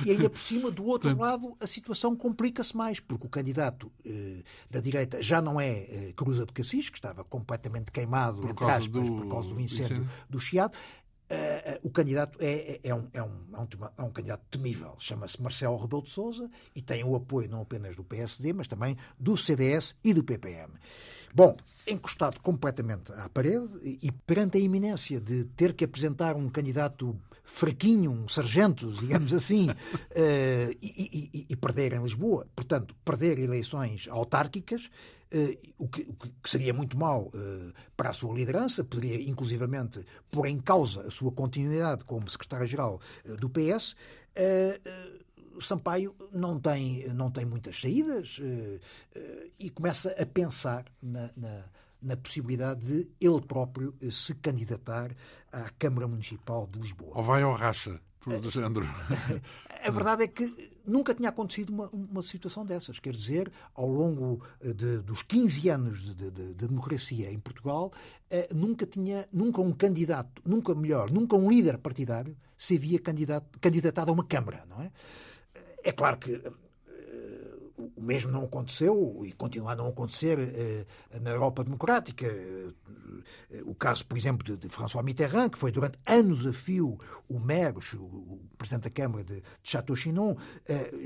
E 0.04 0.10
ainda 0.10 0.28
por 0.28 0.40
cima, 0.40 0.70
do 0.70 0.84
outro 0.84 1.16
lado, 1.16 1.56
a 1.60 1.66
situação 1.66 2.16
complica-se 2.16 2.76
mais, 2.76 3.00
porque 3.00 3.26
o 3.26 3.30
candidato 3.30 3.90
eh, 4.04 4.42
da 4.70 4.80
direita 4.80 5.22
já 5.22 5.40
não 5.40 5.60
é 5.60 5.70
eh, 5.70 6.12
Cruza 6.16 6.44
de 6.44 6.52
Cassis, 6.52 6.88
que 6.88 6.98
estava 6.98 7.24
completamente 7.24 7.92
queimado, 7.92 8.40
por 8.40 8.50
entre 8.50 8.64
aspas, 8.64 8.88
do... 8.88 9.16
por 9.16 9.28
causa 9.28 9.54
do 9.54 9.60
incêndio, 9.60 9.96
incêndio. 9.96 10.10
do 10.28 10.40
Chiado, 10.40 10.76
Uh, 11.28 11.80
o 11.82 11.90
candidato 11.90 12.38
é, 12.40 12.52
é, 12.52 12.80
é, 12.84 12.94
um, 12.94 13.08
é, 13.12 13.20
um, 13.20 13.30
é, 13.52 14.02
um, 14.02 14.06
é 14.06 14.10
candidato 14.10 14.44
temível. 14.48 14.94
Chama-se 14.98 15.42
Marcelo 15.42 15.76
Rebelo 15.76 16.02
de 16.02 16.10
Sousa 16.10 16.48
e 16.74 16.80
tem 16.80 17.02
o 17.02 17.16
apoio 17.16 17.48
não 17.48 17.62
apenas 17.62 17.96
do 17.96 18.04
PSD, 18.04 18.52
mas 18.52 18.68
também 18.68 18.96
do 19.18 19.36
CDS 19.36 19.96
e 20.04 20.14
do 20.14 20.22
PPM. 20.22 20.72
Bom, 21.34 21.56
encostado 21.86 22.40
completamente 22.40 23.12
à 23.12 23.28
parede 23.28 23.76
e, 23.82 23.98
e 24.02 24.12
perante 24.12 24.56
a 24.56 24.60
iminência 24.60 25.20
de 25.20 25.44
ter 25.44 25.74
que 25.74 25.84
apresentar 25.84 26.36
um 26.36 26.48
candidato 26.48 27.18
fraquinho, 27.44 28.10
um 28.10 28.28
sargento, 28.28 28.90
digamos 28.98 29.32
assim, 29.32 29.68
uh, 29.70 30.76
e, 30.80 31.30
e, 31.32 31.46
e, 31.48 31.56
perder 31.56 31.92
em 31.92 32.02
Lisboa, 32.02 32.46
portanto, 32.54 32.94
perder 33.04 33.38
eleições 33.38 34.06
autárquicas, 34.08 34.90
Uh, 35.34 35.74
o, 35.76 35.88
que, 35.88 36.02
o, 36.02 36.14
que, 36.14 36.48
seria 36.48 36.72
muito 36.72 36.96
mau 36.96 37.32
uh, 37.34 37.72
para 37.96 38.10
a 38.10 38.12
sua 38.12 38.32
liderança, 38.32 38.84
poderia 38.84 39.20
inclusivamente 39.28 40.06
pôr 40.30 40.46
em 40.46 40.58
causa 40.58 41.00
a 41.00 41.10
sua 41.10 41.32
continuidade 41.32 42.04
como 42.04 42.30
secretário-geral 42.30 43.00
uh, 43.24 43.36
do 43.36 43.50
PS. 43.50 43.96
Sampaio 45.60 46.14
não 46.32 46.60
tem, 46.60 47.08
não 47.08 47.30
tem 47.30 47.46
muitas 47.46 47.80
saídas 47.80 48.38
e 49.58 49.70
começa 49.70 50.10
a 50.10 50.26
pensar 50.26 50.84
na, 51.02 51.30
na, 51.34 51.64
na, 52.02 52.16
possibilidade 52.18 52.86
de 52.86 53.10
ele 53.18 53.40
próprio 53.40 53.94
se 54.10 54.34
candidatar 54.34 55.16
à 55.50 55.70
Câmara 55.78 56.06
Municipal 56.06 56.68
de 56.70 56.78
Lisboa. 56.78 57.16
Ou 57.16 57.22
vai 57.22 57.42
ao 57.42 57.54
racha, 57.54 57.98
por 58.20 58.38
do 58.38 58.50
género. 58.50 58.86
A 59.82 59.90
verdade 59.90 60.24
é 60.24 60.28
que 60.28 60.75
nunca 60.86 61.14
tinha 61.14 61.28
acontecido 61.28 61.70
uma, 61.70 61.88
uma 61.88 62.22
situação 62.22 62.64
dessas. 62.64 62.98
Quer 62.98 63.12
dizer, 63.12 63.50
ao 63.74 63.88
longo 63.88 64.44
eh, 64.60 64.72
de, 64.72 64.98
dos 64.98 65.22
15 65.22 65.68
anos 65.68 66.16
de, 66.16 66.30
de, 66.30 66.54
de 66.54 66.68
democracia 66.68 67.30
em 67.30 67.38
Portugal, 67.38 67.92
eh, 68.30 68.48
nunca 68.54 68.86
tinha, 68.86 69.28
nunca 69.32 69.60
um 69.60 69.72
candidato, 69.72 70.42
nunca 70.44 70.74
melhor, 70.74 71.10
nunca 71.10 71.36
um 71.36 71.48
líder 71.48 71.78
partidário 71.78 72.36
se 72.56 72.76
havia 72.76 72.98
candidatado 72.98 74.10
a 74.10 74.14
uma 74.14 74.24
Câmara, 74.24 74.64
não 74.68 74.80
é? 74.80 74.90
É 75.82 75.92
claro 75.92 76.18
que 76.18 76.34
eh, 76.34 76.52
o 77.78 78.00
mesmo 78.00 78.30
não 78.30 78.44
aconteceu 78.44 79.22
e 79.24 79.32
continua 79.32 79.72
a 79.72 79.76
não 79.76 79.88
acontecer 79.88 80.38
na 81.20 81.30
Europa 81.30 81.62
democrática. 81.62 82.26
o 83.64 83.74
caso, 83.74 84.06
por 84.06 84.16
exemplo, 84.16 84.56
de, 84.56 84.68
François 84.68 85.04
Mitterrand, 85.04 85.50
que 85.50 85.58
foi 85.58 85.70
durante 85.70 85.98
anos 86.06 86.46
a 86.46 86.52
fio 86.52 86.98
o 87.28 87.38
maire, 87.38 87.78
o, 87.94 88.40
presidente 88.56 88.84
da 88.84 88.90
Câmara 88.90 89.24
de, 89.24 89.42
Château-Chinon, 89.62 90.36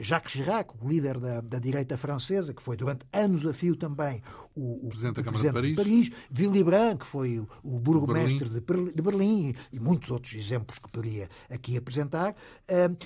Jacques 0.00 0.32
Chirac, 0.32 0.72
o 0.80 0.88
líder 0.88 1.18
da, 1.18 1.40
da, 1.40 1.58
direita 1.58 1.96
francesa, 1.96 2.54
que 2.54 2.62
foi 2.62 2.76
durante 2.76 3.06
anos 3.12 3.46
a 3.46 3.52
fio 3.52 3.76
também 3.76 4.22
o, 4.54 4.86
o 4.86 4.88
presidente, 4.88 5.16
da 5.16 5.22
Câmara 5.22 5.42
presidente 5.42 5.68
de 5.68 5.74
Paris, 5.74 6.04
de 6.04 6.12
Paris. 6.12 6.50
Willy 6.50 6.64
Brandt, 6.64 6.98
que 7.00 7.06
foi 7.06 7.38
o, 7.62 7.78
burgomestre 7.78 8.48
de 8.48 8.60
Berlim, 8.60 8.92
de 8.92 9.02
Berlim, 9.02 9.54
e 9.72 9.80
muitos 9.80 10.10
outros 10.10 10.34
exemplos 10.34 10.78
que 10.78 10.88
poderia 10.88 11.28
aqui 11.48 11.76
apresentar, 11.76 12.34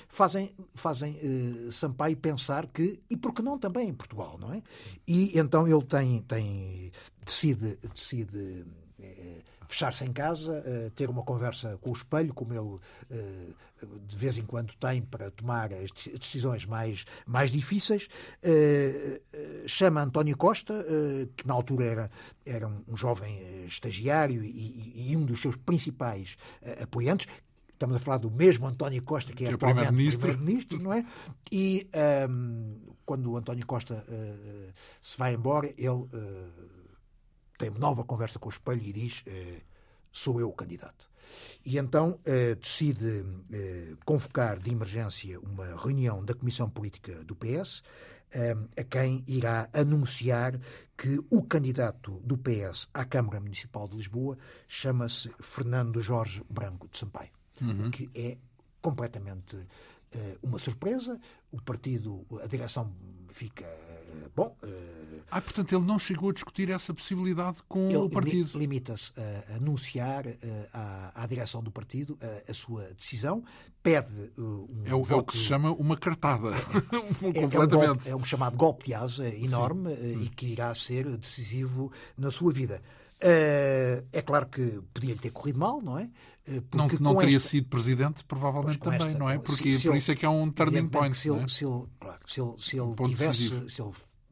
fazem, 0.07 0.53
fazem 0.73 1.19
Sampaio 1.71 2.17
pensar 2.17 2.67
que, 2.67 2.99
e 3.09 3.17
por 3.17 3.33
que 3.33 3.41
não 3.41 3.54
também 3.57 3.89
em 3.89 3.93
Portugal, 3.93 4.37
não 4.39 4.53
é? 4.53 4.61
E 5.07 5.37
então 5.37 5.67
ele 5.67 5.83
tem, 5.83 6.21
tem 6.21 6.91
decide, 7.25 7.77
decide 7.93 8.65
eh, 9.01 9.41
fechar-se 9.67 10.05
em 10.05 10.13
casa, 10.13 10.63
eh, 10.65 10.91
ter 10.95 11.09
uma 11.09 11.23
conversa 11.23 11.77
com 11.81 11.89
o 11.89 11.93
espelho, 11.93 12.33
como 12.33 12.53
ele 12.53 12.79
eh, 13.09 13.85
de 14.07 14.15
vez 14.15 14.37
em 14.37 14.45
quando 14.45 14.73
tem 14.75 15.01
para 15.01 15.31
tomar 15.31 15.73
as 15.73 15.91
decisões 15.91 16.65
mais, 16.65 17.03
mais 17.25 17.51
difíceis. 17.51 18.07
chama 19.67 20.01
António 20.01 20.37
Costa, 20.37 20.85
que 21.35 21.45
na 21.45 21.53
altura 21.53 21.85
era, 21.85 22.11
era 22.45 22.67
um 22.67 22.95
jovem 22.95 23.65
estagiário 23.65 24.43
e, 24.43 25.11
e 25.11 25.17
um 25.17 25.25
dos 25.25 25.41
seus 25.41 25.55
principais 25.55 26.37
apoiantes, 26.81 27.27
Estamos 27.73 27.97
a 27.97 27.99
falar 27.99 28.19
do 28.19 28.31
mesmo 28.31 28.65
António 28.65 29.03
Costa, 29.03 29.33
que 29.33 29.43
é, 29.43 29.49
que 29.49 29.53
é 29.53 29.57
primeiro-ministro, 29.57 30.33
primeiro 30.33 30.79
não 30.81 30.93
é? 30.93 31.05
E 31.51 31.89
um, 32.29 32.94
quando 33.05 33.31
o 33.31 33.37
António 33.37 33.65
Costa 33.65 34.05
uh, 34.07 34.73
se 35.01 35.17
vai 35.17 35.33
embora, 35.33 35.67
ele 35.77 35.89
uh, 35.89 36.09
tem 37.57 37.69
uma 37.69 37.79
nova 37.79 38.03
conversa 38.03 38.39
com 38.39 38.47
o 38.47 38.51
espelho 38.51 38.81
e 38.81 38.91
diz: 38.91 39.23
uh, 39.27 39.61
Sou 40.11 40.39
eu 40.39 40.49
o 40.49 40.53
candidato. 40.53 41.09
E 41.65 41.77
então 41.79 42.19
decide 42.61 43.25
convocar 44.05 44.59
de 44.59 44.71
emergência 44.71 45.39
uma 45.39 45.75
reunião 45.75 46.23
da 46.23 46.35
Comissão 46.35 46.69
Política 46.69 47.23
do 47.23 47.35
PS, 47.35 47.81
a 48.77 48.83
quem 48.83 49.23
irá 49.27 49.67
anunciar 49.73 50.57
que 50.95 51.19
o 51.31 51.41
candidato 51.41 52.21
do 52.23 52.37
PS 52.37 52.87
à 52.93 53.03
Câmara 53.03 53.39
Municipal 53.39 53.87
de 53.87 53.97
Lisboa 53.97 54.37
chama-se 54.67 55.29
Fernando 55.41 55.99
Jorge 55.99 56.43
Branco 56.47 56.87
de 56.87 56.99
Sampaio 56.99 57.31
uhum. 57.61 57.91
que 57.91 58.09
é 58.13 58.37
completamente 58.81 59.57
uma 60.41 60.59
surpresa. 60.59 61.19
O 61.51 61.61
partido, 61.61 62.25
a 62.41 62.47
direção 62.47 62.91
fica. 63.29 63.65
Uh, 63.65 64.31
bom. 64.35 64.55
Uh, 64.63 65.05
ah, 65.29 65.41
portanto, 65.41 65.75
ele 65.75 65.83
não 65.83 65.97
chegou 65.97 66.29
a 66.29 66.33
discutir 66.33 66.69
essa 66.69 66.93
possibilidade 66.93 67.61
com 67.67 67.87
o 67.97 68.09
partido. 68.09 68.57
Limita-se 68.57 69.11
a 69.19 69.55
anunciar 69.55 70.25
à, 70.71 71.23
à, 71.23 71.27
direção 71.27 71.61
do 71.61 71.71
partido 71.71 72.17
a, 72.21 72.51
a 72.51 72.53
sua 72.53 72.83
decisão, 72.93 73.43
pede 73.81 74.31
um. 74.37 74.83
É 74.85 74.93
o, 74.93 75.05
é 75.09 75.15
o 75.15 75.23
que 75.23 75.35
se 75.35 75.43
chama 75.43 75.71
uma 75.71 75.97
cartada. 75.97 76.49
é, 76.51 77.39
é, 77.55 77.59
um 77.59 77.67
golpe, 77.67 78.09
é 78.09 78.15
um 78.15 78.23
chamado 78.23 78.55
golpe 78.55 78.85
de 78.85 78.93
asa 78.93 79.27
enorme 79.27 79.91
e 80.23 80.29
que 80.29 80.45
irá 80.45 80.73
ser 80.75 81.17
decisivo 81.17 81.91
na 82.15 82.29
sua 82.29 82.53
vida. 82.53 82.81
É 83.19 84.21
claro 84.21 84.47
que 84.47 84.81
podia-lhe 84.93 85.19
ter 85.19 85.31
corrido 85.31 85.59
mal, 85.59 85.81
não 85.81 85.97
é? 85.97 86.09
Eh, 86.47 86.61
não, 86.73 86.87
não 86.99 87.15
teria 87.15 87.37
esta... 87.37 87.49
sido 87.49 87.67
presidente, 87.67 88.23
provavelmente 88.23 88.79
também, 88.79 89.07
esta... 89.07 89.19
não 89.19 89.29
é? 89.29 89.37
Porque 89.37 89.73
se, 89.73 89.79
se 89.79 89.83
por 89.85 89.93
ele... 89.93 89.97
isso 89.99 90.11
é 90.11 90.15
que 90.15 90.25
é 90.25 90.29
um 90.29 90.49
turning 90.51 90.87
point. 90.87 91.17
Se 91.17 91.29
ele, 91.29 91.43
é? 91.43 91.47
se 91.47 91.65
ele, 91.65 91.83
claro, 91.99 92.19
se 92.27 92.41
ele, 92.41 92.53
se 92.59 92.75
ele 92.75 92.81
um 92.81 92.95
tivesse, 92.95 93.69
se 93.69 93.81
ele 93.81 93.91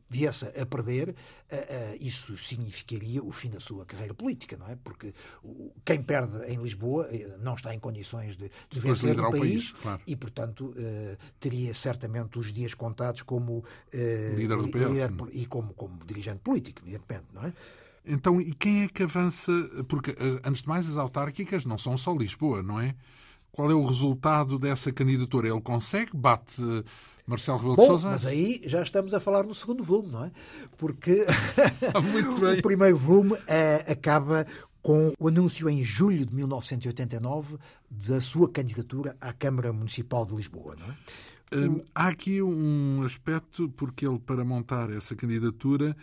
viesse 0.09 0.45
a 0.45 0.65
perder, 0.67 1.09
uh, 1.09 1.55
uh, 1.55 1.97
isso 1.99 2.37
significaria 2.37 3.23
o 3.23 3.31
fim 3.31 3.49
da 3.49 3.59
sua 3.59 3.83
carreira 3.83 4.13
política, 4.13 4.55
não 4.55 4.69
é? 4.69 4.75
Porque 4.75 5.11
uh, 5.43 5.73
quem 5.83 6.03
perde 6.03 6.37
em 6.51 6.61
Lisboa 6.61 7.09
não 7.39 7.55
está 7.55 7.73
em 7.73 7.79
condições 7.79 8.37
de, 8.37 8.51
de 8.69 8.79
vencer 8.79 9.19
o 9.19 9.31
país, 9.31 9.41
país 9.41 9.71
claro. 9.81 10.01
e, 10.05 10.15
portanto, 10.15 10.71
teria 11.39 11.73
certamente 11.73 12.37
os 12.37 12.53
dias 12.53 12.75
contados 12.75 13.23
como 13.23 13.65
líder 13.91 14.57
do 14.57 14.67
PS 14.67 14.91
líder, 14.91 15.11
e 15.31 15.47
como, 15.47 15.73
como 15.73 16.05
dirigente 16.05 16.41
político, 16.41 16.81
evidentemente, 16.83 17.25
não 17.33 17.45
é? 17.45 17.53
Então, 18.05 18.39
e 18.41 18.53
quem 18.53 18.83
é 18.83 18.87
que 18.87 19.03
avança? 19.03 19.51
Porque, 19.87 20.11
eh, 20.11 20.41
antes 20.43 20.63
de 20.63 20.67
mais, 20.67 20.89
as 20.89 20.97
autárquicas 20.97 21.65
não 21.65 21.77
são 21.77 21.97
só 21.97 22.13
Lisboa, 22.13 22.61
não 22.61 22.79
é? 22.79 22.95
Qual 23.51 23.69
é 23.71 23.73
o 23.73 23.85
resultado 23.85 24.59
dessa 24.59 24.91
candidatura? 24.91 25.47
Ele 25.47 25.61
consegue? 25.61 26.11
Bate 26.13 26.61
eh, 26.61 26.83
Marcelo 27.25 27.59
Rebelo 27.59 27.77
de 27.77 27.85
Sousa? 27.85 28.09
Mas 28.09 28.25
aí 28.25 28.61
já 28.65 28.81
estamos 28.81 29.13
a 29.13 29.19
falar 29.19 29.43
no 29.43 29.55
segundo 29.55 29.83
volume, 29.83 30.09
não 30.09 30.25
é? 30.25 30.31
Porque 30.77 31.25
o 32.57 32.61
primeiro 32.61 32.97
volume 32.97 33.37
é, 33.47 33.85
acaba 33.89 34.45
com 34.81 35.13
o 35.17 35.27
anúncio 35.29 35.69
em 35.69 35.81
julho 35.81 36.25
de 36.25 36.35
1989 36.35 37.57
da 37.89 38.19
sua 38.19 38.49
candidatura 38.49 39.15
à 39.21 39.31
Câmara 39.31 39.71
Municipal 39.71 40.25
de 40.25 40.35
Lisboa, 40.35 40.75
não 40.75 40.87
é? 40.87 40.97
Hum, 41.55 41.81
há 41.93 42.07
aqui 42.07 42.41
um 42.41 43.03
aspecto, 43.03 43.69
porque 43.77 44.05
ele, 44.05 44.19
para 44.19 44.43
montar 44.43 44.89
essa 44.89 45.15
candidatura, 45.15 45.95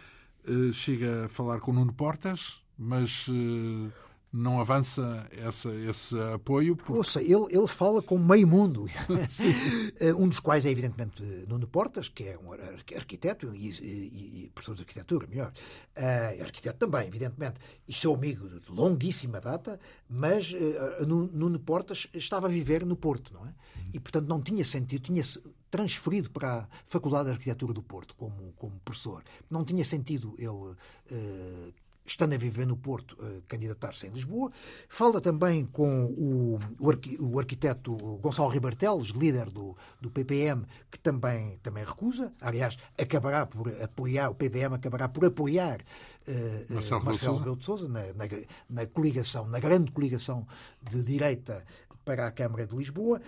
chega 0.73 1.27
a 1.27 1.29
falar 1.29 1.61
com 1.61 1.73
Nuno 1.73 1.93
Portas, 1.93 2.61
mas 2.81 3.27
eh, 3.29 3.91
não 4.33 4.59
avança 4.61 5.29
essa, 5.33 5.69
esse 5.75 6.19
apoio. 6.35 6.75
Porque... 6.77 6.93
Ouça, 6.93 7.21
ele, 7.21 7.47
ele 7.51 7.67
fala 7.67 8.01
com 8.01 8.19
meio 8.19 8.47
mundo. 8.47 8.87
Eh, 10.01 10.15
um 10.15 10.27
dos 10.29 10.41
quais 10.41 10.65
é, 10.65 10.71
evidentemente, 10.71 11.23
Nuno 11.47 11.67
Portas, 11.67 12.09
que 12.09 12.25
é 12.25 12.39
um 12.39 12.53
arquiteto 12.97 13.55
e, 13.55 13.69
e, 13.69 14.45
e 14.45 14.51
professor 14.55 14.75
de 14.75 14.81
arquitetura, 14.81 15.27
melhor. 15.27 15.53
Uh, 15.95 16.43
arquiteto 16.43 16.79
também, 16.79 17.07
evidentemente. 17.07 17.57
E 17.87 17.93
seu 17.93 18.15
amigo 18.15 18.49
de 18.49 18.73
longuíssima 18.73 19.41
data, 19.41 19.79
mas 20.09 20.53
uh, 20.53 21.07
Nuno 21.07 21.59
Portas 21.59 22.07
estava 22.15 22.47
a 22.47 22.51
viver 22.51 22.87
no 22.87 22.97
Porto, 22.97 23.35
não 23.35 23.47
é? 23.47 23.53
E, 23.93 24.01
portanto, 24.01 24.27
não 24.27 24.41
tinha 24.41 24.65
sentido, 24.65 25.03
tinha 25.03 25.23
transferido 25.71 26.31
para 26.31 26.63
a 26.63 26.67
Faculdade 26.87 27.27
de 27.27 27.33
Arquitetura 27.33 27.73
do 27.73 27.83
Porto 27.83 28.15
como, 28.17 28.53
como 28.57 28.79
professor. 28.81 29.23
Não 29.49 29.65
tinha 29.65 29.85
sentido 29.85 30.35
ele, 30.37 30.49
uh, 30.49 31.75
estando 32.05 32.35
a 32.35 32.39
viver 32.39 32.67
no 32.67 32.77
Porto, 32.77 33.17
uh, 33.21 33.43
candidatar-se 33.47 34.07
em 34.07 34.11
Lisboa. 34.11 34.51
Fala 34.89 35.21
também 35.21 35.65
com 35.67 36.07
o, 36.07 36.59
o, 36.79 36.91
arqui, 36.91 37.17
o 37.21 37.39
arquiteto 37.39 37.95
Gonçalo 38.19 38.49
Ribarteles, 38.49 39.09
líder 39.09 39.49
do, 39.49 39.77
do 40.01 40.11
PPM, 40.11 40.67
que 40.91 40.99
também, 40.99 41.59
também 41.63 41.85
recusa. 41.85 42.33
Aliás, 42.41 42.77
acabará 42.99 43.47
por 43.47 43.69
apoiar, 43.81 44.29
o 44.31 44.35
PPM 44.35 44.75
acabará 44.75 45.09
por 45.09 45.25
apoiar 45.25 45.83
uh, 46.27 46.75
Marcelo, 46.75 47.05
Marcelo 47.05 47.39
Rebelo 47.39 47.57
de 47.57 47.65
Sousa 47.65 47.89
na, 47.89 48.03
na, 48.15 48.25
na 48.69 48.87
coligação, 48.87 49.47
na 49.47 49.61
grande 49.61 49.93
coligação 49.93 50.47
de 50.83 51.03
direita 51.05 51.65
para 52.11 52.27
a 52.27 52.33
Câmara 52.33 52.67
de 52.67 52.75
Lisboa. 52.75 53.23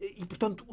e, 0.00 0.24
portanto, 0.26 0.66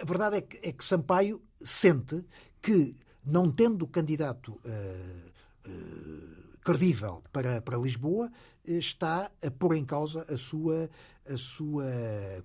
a 0.00 0.04
verdade 0.06 0.38
é 0.38 0.40
que, 0.40 0.58
é 0.66 0.72
que 0.72 0.82
Sampaio 0.82 1.42
sente 1.62 2.24
que, 2.62 2.96
não 3.22 3.52
tendo 3.52 3.86
candidato 3.86 4.58
uh, 4.64 5.68
uh, 5.68 6.58
credível 6.64 7.22
para, 7.30 7.60
para 7.60 7.76
Lisboa, 7.76 8.30
está 8.64 9.30
a 9.44 9.50
pôr 9.50 9.76
em 9.76 9.84
causa 9.84 10.22
a 10.32 10.38
sua, 10.38 10.88
a 11.26 11.36
sua 11.36 11.84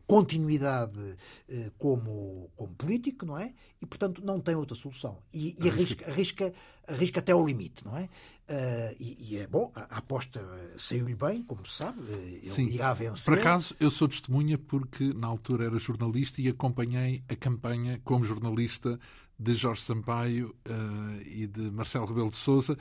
continuidade 0.06 1.00
uh, 1.00 1.72
como, 1.78 2.52
como 2.58 2.76
político, 2.76 3.26
não 3.26 3.38
é? 3.38 3.54
E, 3.82 3.86
portanto, 3.86 4.22
não 4.26 4.42
tem 4.42 4.56
outra 4.56 4.76
solução. 4.76 5.20
E, 5.34 5.56
e 5.58 5.70
arrisca, 5.70 6.06
arrisca, 6.06 6.54
arrisca 6.86 7.20
até 7.22 7.32
ao 7.32 7.46
limite, 7.46 7.86
não 7.86 7.96
é? 7.96 8.10
Uh, 8.50 8.94
e, 9.00 9.18
e, 9.20 9.38
é 9.38 9.48
bom, 9.48 9.72
a, 9.74 9.82
a 9.82 9.98
aposta 10.00 10.46
saiu-lhe 10.76 11.16
bem, 11.16 11.42
como 11.44 11.66
se 11.66 11.78
sabe, 11.78 12.02
eh, 12.10 12.40
ele 12.44 12.50
Sim. 12.50 12.66
irá 12.66 12.94
vencer. 12.94 13.34
Por 13.34 13.40
acaso, 13.40 13.74
eu 13.80 13.90
sou 13.90 14.06
testemunha 14.06 14.58
porque 14.58 15.14
na 15.14 15.28
altura 15.28 15.66
era 15.68 15.80
jornalista 15.80 16.42
e 16.42 16.50
acompanhei 16.50 17.24
a 17.30 17.36
campanha 17.38 18.02
como 18.04 18.26
jornalista 18.26 19.00
de 19.40 19.54
Jorge 19.54 19.82
Sampaio 19.82 20.54
uh, 20.68 21.22
e 21.26 21.48
de 21.48 21.72
Marcelo 21.72 22.06
Rebelo 22.06 22.30
de 22.32 22.36
Sousa. 22.36 22.78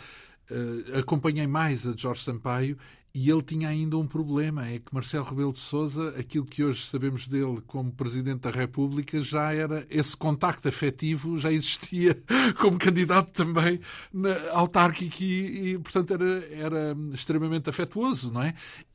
Uh, 0.51 0.99
acompanhei 0.99 1.47
mais 1.47 1.87
a 1.87 1.95
de 1.95 2.03
Jorge 2.03 2.25
Sampaio 2.25 2.77
e 3.15 3.31
ele 3.31 3.43
tinha 3.43 3.69
ainda 3.69 3.99
um 3.99 4.07
problema, 4.07 4.67
é 4.67 4.79
que 4.79 4.93
Marcelo 4.93 5.25
Rebelo 5.25 5.53
de 5.53 5.61
Sousa, 5.61 6.15
aquilo 6.19 6.47
que 6.47 6.65
hoje 6.65 6.87
sabemos 6.87 7.29
dele 7.29 7.61
como 7.67 7.93
Presidente 7.93 8.41
da 8.41 8.51
República, 8.51 9.21
já 9.21 9.53
era, 9.53 9.87
esse 9.91 10.17
contacto 10.17 10.67
afetivo 10.69 11.37
já 11.37 11.53
existia 11.53 12.23
como 12.59 12.79
candidato 12.79 13.31
também 13.33 13.81
na 14.13 14.35
autárquico 14.53 15.23
e, 15.23 15.73
e 15.73 15.79
portanto, 15.79 16.15
era, 16.15 16.47
era 16.55 16.97
extremamente 17.13 17.69
afetuoso, 17.69 18.33
não 18.33 18.43
é? 18.43 18.55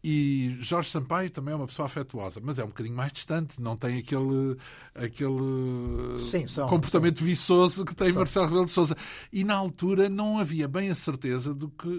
E 0.09 0.55
Jorge 0.61 0.89
Sampaio 0.89 1.29
também 1.29 1.53
é 1.53 1.57
uma 1.57 1.67
pessoa 1.67 1.85
afetuosa, 1.85 2.39
mas 2.41 2.57
é 2.57 2.63
um 2.63 2.67
bocadinho 2.67 2.95
mais 2.95 3.11
distante, 3.11 3.61
não 3.61 3.75
tem 3.75 3.97
aquele, 3.97 4.55
aquele 4.95 6.17
Sim, 6.17 6.47
são, 6.47 6.65
comportamento 6.69 7.17
são. 7.17 7.27
viçoso 7.27 7.83
que 7.83 7.93
tem 7.93 8.13
são. 8.13 8.19
Marcelo 8.19 8.45
Rebelo 8.45 8.65
de 8.67 8.71
Sousa. 8.71 8.95
E 9.33 9.43
na 9.43 9.55
altura 9.55 10.07
não 10.07 10.39
havia 10.39 10.65
bem 10.65 10.89
a 10.89 10.95
certeza 10.95 11.53
do 11.53 11.67
que, 11.67 11.89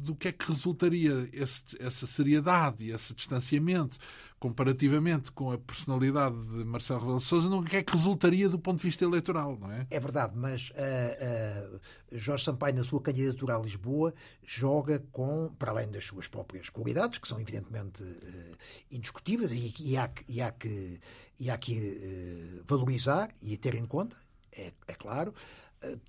do 0.00 0.14
que 0.14 0.28
é 0.28 0.32
que 0.32 0.46
resultaria 0.46 1.28
esse 1.32 1.64
essa 1.80 2.06
seriedade 2.06 2.84
e 2.84 2.92
esse 2.92 3.12
distanciamento 3.12 3.98
comparativamente 4.38 5.32
com 5.32 5.50
a 5.50 5.58
personalidade 5.58 6.36
de 6.36 6.64
Marcelo 6.64 7.00
Rebelo 7.00 7.18
de 7.18 7.24
Sousa, 7.24 7.48
o 7.48 7.62
que 7.62 7.76
é 7.76 7.82
que 7.82 7.92
resultaria 7.92 8.48
do 8.48 8.58
ponto 8.58 8.78
de 8.78 8.82
vista 8.82 9.04
eleitoral, 9.04 9.58
não 9.58 9.72
é? 9.72 9.86
É 9.90 9.98
verdade, 9.98 10.34
mas 10.36 10.70
uh, 10.70 11.74
uh, 11.74 11.80
Jorge 12.12 12.44
Sampaio, 12.44 12.74
na 12.74 12.84
sua 12.84 13.00
candidatura 13.00 13.56
a 13.56 13.58
Lisboa, 13.58 14.14
joga 14.44 15.02
com, 15.10 15.50
para 15.58 15.70
além 15.70 15.90
das 15.90 16.04
suas 16.04 16.28
próprias 16.28 16.68
qualidades, 16.68 17.18
que 17.18 17.26
são 17.26 17.40
evidentemente 17.40 18.02
uh, 18.02 18.56
indiscutíveis 18.90 19.52
e, 19.52 19.74
e, 19.80 19.96
há, 19.96 20.10
e, 20.28 20.40
há, 20.42 20.52
que, 20.52 21.00
e 21.40 21.50
há 21.50 21.56
que 21.56 22.62
valorizar 22.66 23.30
e 23.42 23.56
ter 23.56 23.74
em 23.74 23.86
conta, 23.86 24.16
é, 24.52 24.72
é 24.86 24.94
claro, 24.94 25.34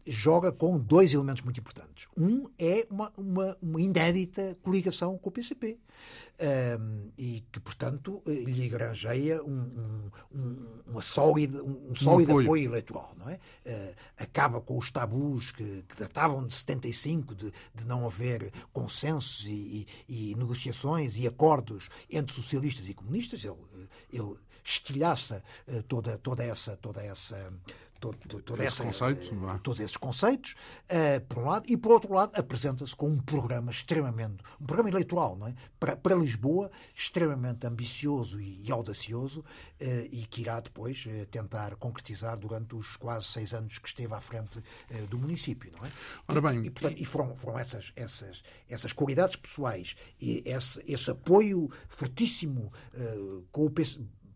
joga 0.06 0.52
com 0.52 0.80
dois 0.80 1.14
elementos 1.14 1.44
muito 1.44 1.60
importantes. 1.60 2.08
Um 2.18 2.50
é 2.58 2.88
uma, 2.90 3.12
uma, 3.18 3.58
uma 3.62 3.82
inédita 3.82 4.58
coligação 4.62 5.18
com 5.18 5.30
o 5.30 5.32
PCP. 5.32 5.78
Um, 6.40 7.10
e 7.18 7.44
que, 7.52 7.60
portanto, 7.60 8.22
lhe 8.28 8.70
granjeia 8.70 9.44
um, 9.44 10.12
um, 10.32 10.82
uma 10.86 11.02
sólida, 11.02 11.64
um, 11.64 11.96
sólido 11.96 12.32
apoio. 12.32 12.46
apoio. 12.46 12.66
eleitoral. 12.66 13.16
Não 13.18 13.28
é? 13.28 13.40
Uh, 13.66 13.96
acaba 14.18 14.62
com 14.62 14.78
os 14.78 14.92
tabus 14.92 15.52
que, 15.52 15.84
que 15.90 15.96
datavam 15.96 16.46
de 16.46 16.54
75, 16.54 17.34
de, 17.34 17.52
de 17.74 17.88
não 17.88 18.06
haver 18.06 18.54
consensos 18.72 19.46
e, 19.48 19.88
e, 20.08 20.32
e, 20.32 20.36
negociações 20.36 21.18
e 21.18 21.26
acordos 21.26 21.90
entre 22.08 22.36
socialistas 22.36 22.88
e 22.88 22.94
comunistas. 22.94 23.44
Ele, 23.44 23.56
ele 24.14 24.36
estilhaça 24.64 25.44
toda, 25.88 26.20
toda 26.20 26.44
essa. 26.44 26.78
Toda 26.78 27.02
essa 27.02 27.52
todo, 28.00 28.18
todo 28.42 28.64
esse 28.64 28.82
conceito, 28.82 29.36
uh, 29.36 29.60
todos 29.60 29.80
esses 29.80 29.98
conceitos, 29.98 30.56
uh, 30.86 31.22
por 31.28 31.40
um 31.40 31.46
lado, 31.46 31.66
e 31.68 31.78
por 31.78 31.92
outro 31.92 32.14
lado 32.14 32.32
apresenta-se 32.36 32.96
com 32.96 33.10
um 33.10 33.20
programa 33.20 33.72
extremamente, 33.72 34.44
um 34.60 34.66
programa 34.66 34.90
eleitoral, 34.90 35.36
não 35.36 35.48
é? 35.48 35.56
para, 35.80 35.96
para 35.96 36.16
Lisboa, 36.16 36.72
extremamente 36.96 37.66
ambicioso 37.66 38.40
e, 38.40 38.62
e 38.64 38.72
audacioso, 38.72 39.40
uh, 39.40 39.46
e 40.12 40.26
que 40.30 40.42
irá 40.42 40.60
depois 40.60 41.06
tentar 41.32 41.76
concretizar 41.76 42.38
durante 42.38 42.76
os 42.76 42.96
quase 42.96 43.26
seis 43.26 43.54
anos 43.54 43.78
que 43.78 43.88
esteve 43.88 44.14
à 44.14 44.22
frente 44.22 44.64
do 45.10 45.18
município. 45.18 45.72
Não 45.78 45.86
é? 45.86 45.92
Ora 46.28 46.42
bem, 46.42 46.64
e, 46.64 46.68
e, 46.68 46.70
portanto, 46.70 47.02
e 47.02 47.06
foram, 47.06 47.36
foram 47.36 47.60
essas, 47.60 47.92
essas, 47.96 48.44
essas 48.70 48.94
qualidades 48.94 49.36
pessoais 49.36 49.96
e 50.20 50.44
esse, 50.46 50.84
esse 50.88 51.12
apoio 51.12 51.70
fortíssimo 51.90 52.72
com 53.52 53.66
o 53.66 53.70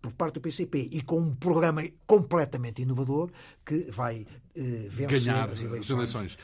por 0.01 0.11
parte 0.13 0.35
do 0.35 0.41
PCP 0.41 0.89
e 0.91 1.01
com 1.01 1.19
um 1.19 1.35
programa 1.35 1.83
completamente 2.05 2.81
inovador 2.81 3.29
que 3.65 3.91
vai 3.91 4.25
eh, 4.55 4.87
vencer 4.89 5.21
Ganhar 5.21 5.49
as 5.49 5.59
eleições. 5.59 5.85
As 5.85 5.89
eleições. 5.89 6.37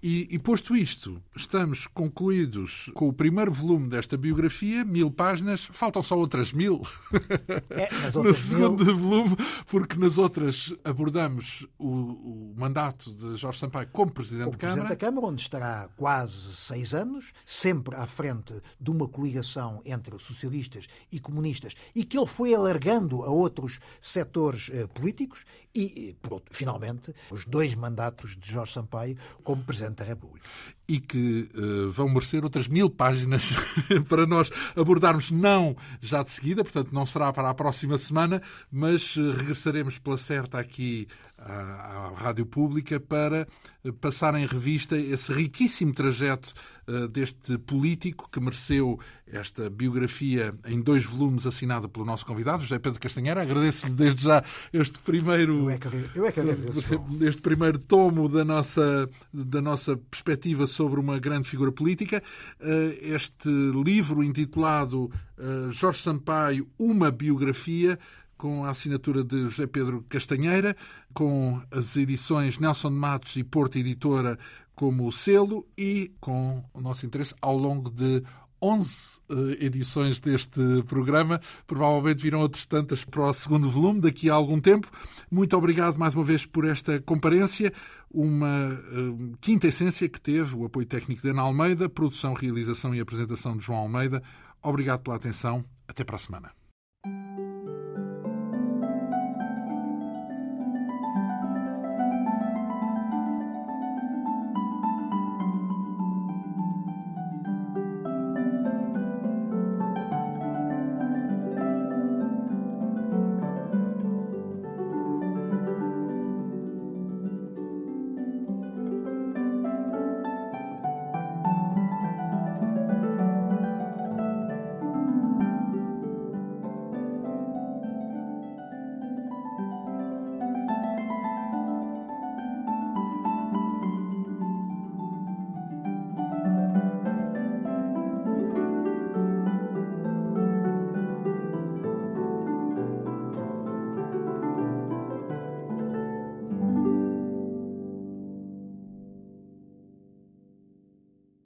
E, 0.00 0.28
e, 0.30 0.38
posto 0.38 0.76
isto, 0.76 1.20
estamos 1.34 1.88
concluídos 1.88 2.88
com 2.94 3.08
o 3.08 3.12
primeiro 3.12 3.50
volume 3.50 3.88
desta 3.88 4.16
biografia, 4.16 4.84
mil 4.84 5.10
páginas, 5.10 5.68
faltam 5.72 6.04
só 6.04 6.16
outras 6.16 6.52
mil 6.52 6.82
é, 7.70 7.88
no 8.14 8.32
segundo 8.32 8.84
mil... 8.84 8.96
volume, 8.96 9.36
porque 9.66 9.96
nas 9.96 10.16
outras 10.16 10.72
abordamos 10.84 11.66
o, 11.76 11.88
o, 11.88 12.54
mandato 12.56 13.12
de 13.12 13.36
Jorge 13.36 13.58
Sampaio 13.58 13.88
como 13.92 14.12
Presidente 14.12 14.44
como 14.44 14.52
da 14.52 14.58
Câmara. 14.58 14.80
Presidente 14.82 15.00
da 15.00 15.06
Câmara, 15.06 15.26
onde 15.26 15.42
estará 15.42 15.88
quase 15.96 16.54
seis 16.54 16.94
anos, 16.94 17.32
sempre 17.44 17.96
à 17.96 18.06
frente 18.06 18.54
de 18.80 18.90
uma 18.92 19.08
coligação 19.08 19.82
entre 19.84 20.16
socialistas 20.20 20.86
e 21.10 21.18
comunistas, 21.18 21.74
e 21.92 22.04
que 22.04 22.16
ele 22.16 22.26
foi 22.26 22.54
alargando 22.54 23.24
a 23.24 23.30
outros 23.30 23.80
setores 24.00 24.70
eh, 24.72 24.86
políticos, 24.86 25.44
e, 25.78 26.16
finalmente, 26.50 27.14
os 27.30 27.44
dois 27.44 27.74
mandatos 27.74 28.36
de 28.36 28.50
Jorge 28.50 28.72
Sampaio 28.72 29.16
como 29.44 29.64
Presidente 29.64 29.96
da 29.96 30.04
República. 30.04 30.48
E 30.88 30.98
que 30.98 31.50
uh, 31.54 31.90
vão 31.90 32.08
merecer 32.08 32.44
outras 32.44 32.66
mil 32.66 32.88
páginas 32.88 33.52
para 34.08 34.26
nós 34.26 34.50
abordarmos, 34.74 35.30
não 35.30 35.76
já 36.00 36.22
de 36.22 36.30
seguida, 36.30 36.64
portanto 36.64 36.92
não 36.92 37.04
será 37.04 37.30
para 37.32 37.50
a 37.50 37.54
próxima 37.54 37.98
semana, 37.98 38.40
mas 38.72 39.16
uh, 39.16 39.30
regressaremos 39.32 39.98
pela 39.98 40.16
certa 40.16 40.58
aqui 40.58 41.06
à, 41.38 41.52
à 41.52 42.12
Rádio 42.14 42.46
Pública 42.46 42.98
para 42.98 43.46
eh, 43.84 43.92
passar 43.92 44.34
em 44.34 44.46
revista 44.46 44.96
esse 44.96 45.32
riquíssimo 45.32 45.94
trajeto 45.94 46.52
uh, 46.88 47.06
deste 47.06 47.56
político 47.58 48.28
que 48.30 48.40
mereceu 48.40 48.98
esta 49.26 49.70
biografia 49.70 50.54
em 50.66 50.80
dois 50.80 51.04
volumes 51.04 51.46
assinada 51.46 51.88
pelo 51.88 52.04
nosso 52.04 52.26
convidado, 52.26 52.62
José 52.62 52.78
Pedro 52.78 52.98
Castanheira. 52.98 53.42
Agradeço-lhe 53.42 53.92
desde 53.92 54.24
já 54.24 54.42
este 54.72 54.98
primeiro, 55.00 55.64
eu 55.64 55.70
é 55.70 55.78
que, 55.78 56.18
eu 56.18 56.26
é 56.26 56.32
que 56.32 56.40
agradeço, 56.40 56.82
este 57.22 57.42
primeiro 57.42 57.78
tomo 57.78 58.28
da 58.28 58.44
nossa, 58.44 59.08
da 59.32 59.60
nossa 59.60 59.96
perspectiva 59.96 60.66
sobre 60.78 61.00
uma 61.00 61.18
grande 61.18 61.48
figura 61.48 61.72
política. 61.72 62.22
Uh, 62.60 62.94
este 63.02 63.48
livro 63.84 64.22
intitulado 64.22 65.10
uh, 65.36 65.72
Jorge 65.72 66.00
Sampaio, 66.02 66.68
uma 66.78 67.10
biografia, 67.10 67.98
com 68.36 68.64
a 68.64 68.70
assinatura 68.70 69.24
de 69.24 69.46
José 69.46 69.66
Pedro 69.66 70.04
Castanheira, 70.08 70.76
com 71.12 71.60
as 71.72 71.96
edições 71.96 72.60
Nelson 72.60 72.90
Matos 72.90 73.34
e 73.34 73.42
Porto 73.42 73.76
Editora 73.76 74.38
como 74.76 75.10
selo 75.10 75.66
e 75.76 76.12
com 76.20 76.62
o 76.72 76.80
nosso 76.80 77.04
interesse 77.04 77.34
ao 77.42 77.58
longo 77.58 77.90
de 77.90 78.22
11 78.62 79.18
eh, 79.30 79.66
edições 79.66 80.20
deste 80.20 80.60
programa. 80.86 81.40
Provavelmente 81.66 82.22
virão 82.22 82.40
outras 82.40 82.64
tantas 82.64 83.04
para 83.04 83.22
o 83.22 83.32
segundo 83.32 83.68
volume 83.68 84.00
daqui 84.00 84.30
a 84.30 84.34
algum 84.34 84.60
tempo. 84.60 84.88
Muito 85.30 85.56
obrigado 85.56 85.98
mais 85.98 86.14
uma 86.14 86.24
vez 86.24 86.46
por 86.46 86.64
esta 86.64 87.00
comparência. 87.00 87.72
Uma 88.10 88.70
uh, 88.70 89.36
quinta 89.40 89.68
essência 89.68 90.08
que 90.08 90.20
teve 90.20 90.56
o 90.56 90.64
apoio 90.64 90.86
técnico 90.86 91.20
de 91.20 91.28
Ana 91.28 91.42
Almeida, 91.42 91.88
produção, 91.88 92.32
realização 92.32 92.94
e 92.94 93.00
apresentação 93.00 93.56
de 93.56 93.64
João 93.64 93.80
Almeida. 93.80 94.22
Obrigado 94.62 95.00
pela 95.00 95.16
atenção. 95.16 95.64
Até 95.86 96.04
para 96.04 96.16
a 96.16 96.18
semana. 96.18 96.57